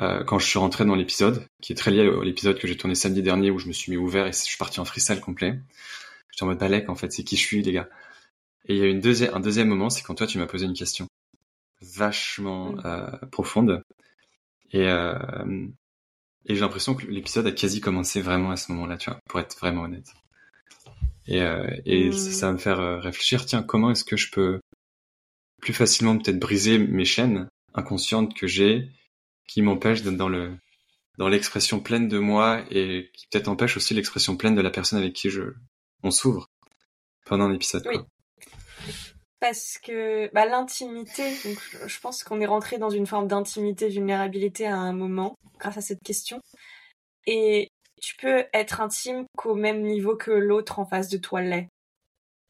[0.00, 2.76] euh, quand je suis rentré dans l'épisode, qui est très lié à l'épisode que j'ai
[2.76, 5.20] tourné samedi dernier où je me suis mis ouvert et je suis parti en freestyle
[5.20, 5.58] complet.
[6.32, 7.88] J'étais en mode balèque en fait, c'est qui je suis les gars?
[8.66, 10.66] Et il y a une deuxième, un deuxième moment, c'est quand toi tu m'as posé
[10.66, 11.06] une question
[11.82, 12.80] vachement Mm.
[12.86, 13.82] euh, profonde
[14.72, 15.66] et euh,
[16.46, 19.40] et j'ai l'impression que l'épisode a quasi commencé vraiment à ce moment-là, tu vois, pour
[19.40, 20.12] être vraiment honnête.
[21.26, 24.30] Et, euh, et ça, ça va me faire euh, réfléchir, tiens, comment est-ce que je
[24.30, 24.60] peux
[25.62, 28.90] plus facilement peut-être briser mes chaînes inconscientes que j'ai,
[29.48, 30.56] qui m'empêchent d'être dans le
[31.18, 34.98] dans l'expression pleine de moi et qui peut-être empêche aussi l'expression pleine de la personne
[34.98, 35.42] avec qui je
[36.02, 36.50] on s'ouvre
[37.24, 37.86] pendant l'épisode.
[37.88, 37.96] Oui.
[37.98, 38.06] quoi.
[39.44, 41.34] Parce que bah, l'intimité,
[41.86, 45.82] je pense qu'on est rentré dans une forme d'intimité, vulnérabilité à un moment, grâce à
[45.82, 46.40] cette question.
[47.26, 47.68] Et
[48.00, 51.68] tu peux être intime qu'au même niveau que l'autre en face de toi l'est.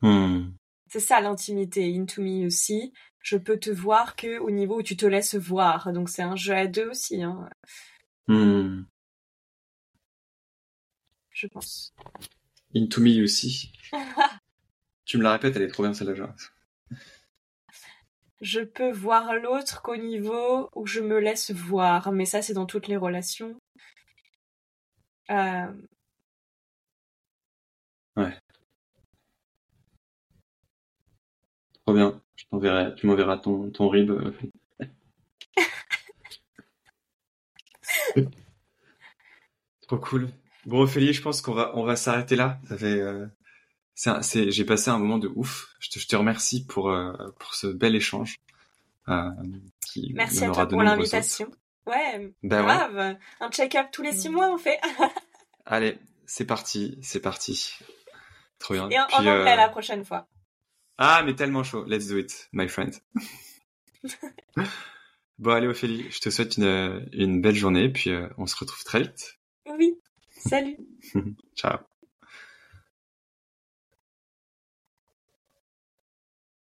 [0.02, 0.52] Hmm.
[0.88, 2.92] C'est ça l'intimité, into me aussi.
[3.18, 5.92] Je peux te voir que au niveau où tu te laisses voir.
[5.92, 7.50] Donc c'est un jeu à deux aussi, hein,
[8.28, 8.84] Hmm.
[11.32, 11.92] je pense.
[12.72, 13.72] Into me aussi.
[15.04, 16.36] tu me la répètes, elle est trop bien celle-là.
[18.40, 22.12] Je peux voir l'autre qu'au niveau où je me laisse voir.
[22.12, 23.56] Mais ça, c'est dans toutes les relations.
[25.30, 25.66] Euh,
[31.86, 32.20] Trop bien.
[32.36, 34.10] Je t'enverrai, tu m'enverras ton, ton rib.
[34.10, 34.32] euh.
[39.82, 40.28] Trop cool.
[40.66, 42.58] Bon, Ophélie, je pense qu'on va, on va s'arrêter là.
[42.68, 43.26] Ça fait, euh,
[43.94, 45.68] c'est j'ai passé un moment de ouf.
[45.80, 48.36] Je te, je te remercie pour, euh, pour ce bel échange.
[49.08, 49.30] Euh,
[49.86, 51.50] qui Merci à toi pour l'invitation.
[51.86, 52.32] Ouais, ouais.
[52.42, 53.16] grave.
[53.40, 54.80] Un check-up tous les six mois, on fait.
[55.66, 57.74] Allez, c'est parti, c'est parti.
[58.58, 58.88] Trop bien.
[58.88, 60.26] Et en, en anglais euh, la prochaine fois.
[60.96, 61.84] Ah, mais tellement chaud.
[61.86, 62.94] Let's do it, my friend.
[65.38, 68.82] bon, allez, Ophélie, je te souhaite une, une belle journée, puis euh, on se retrouve
[68.84, 69.38] très vite.
[69.66, 69.98] Oui.
[70.30, 70.76] Salut.
[71.56, 71.78] Ciao.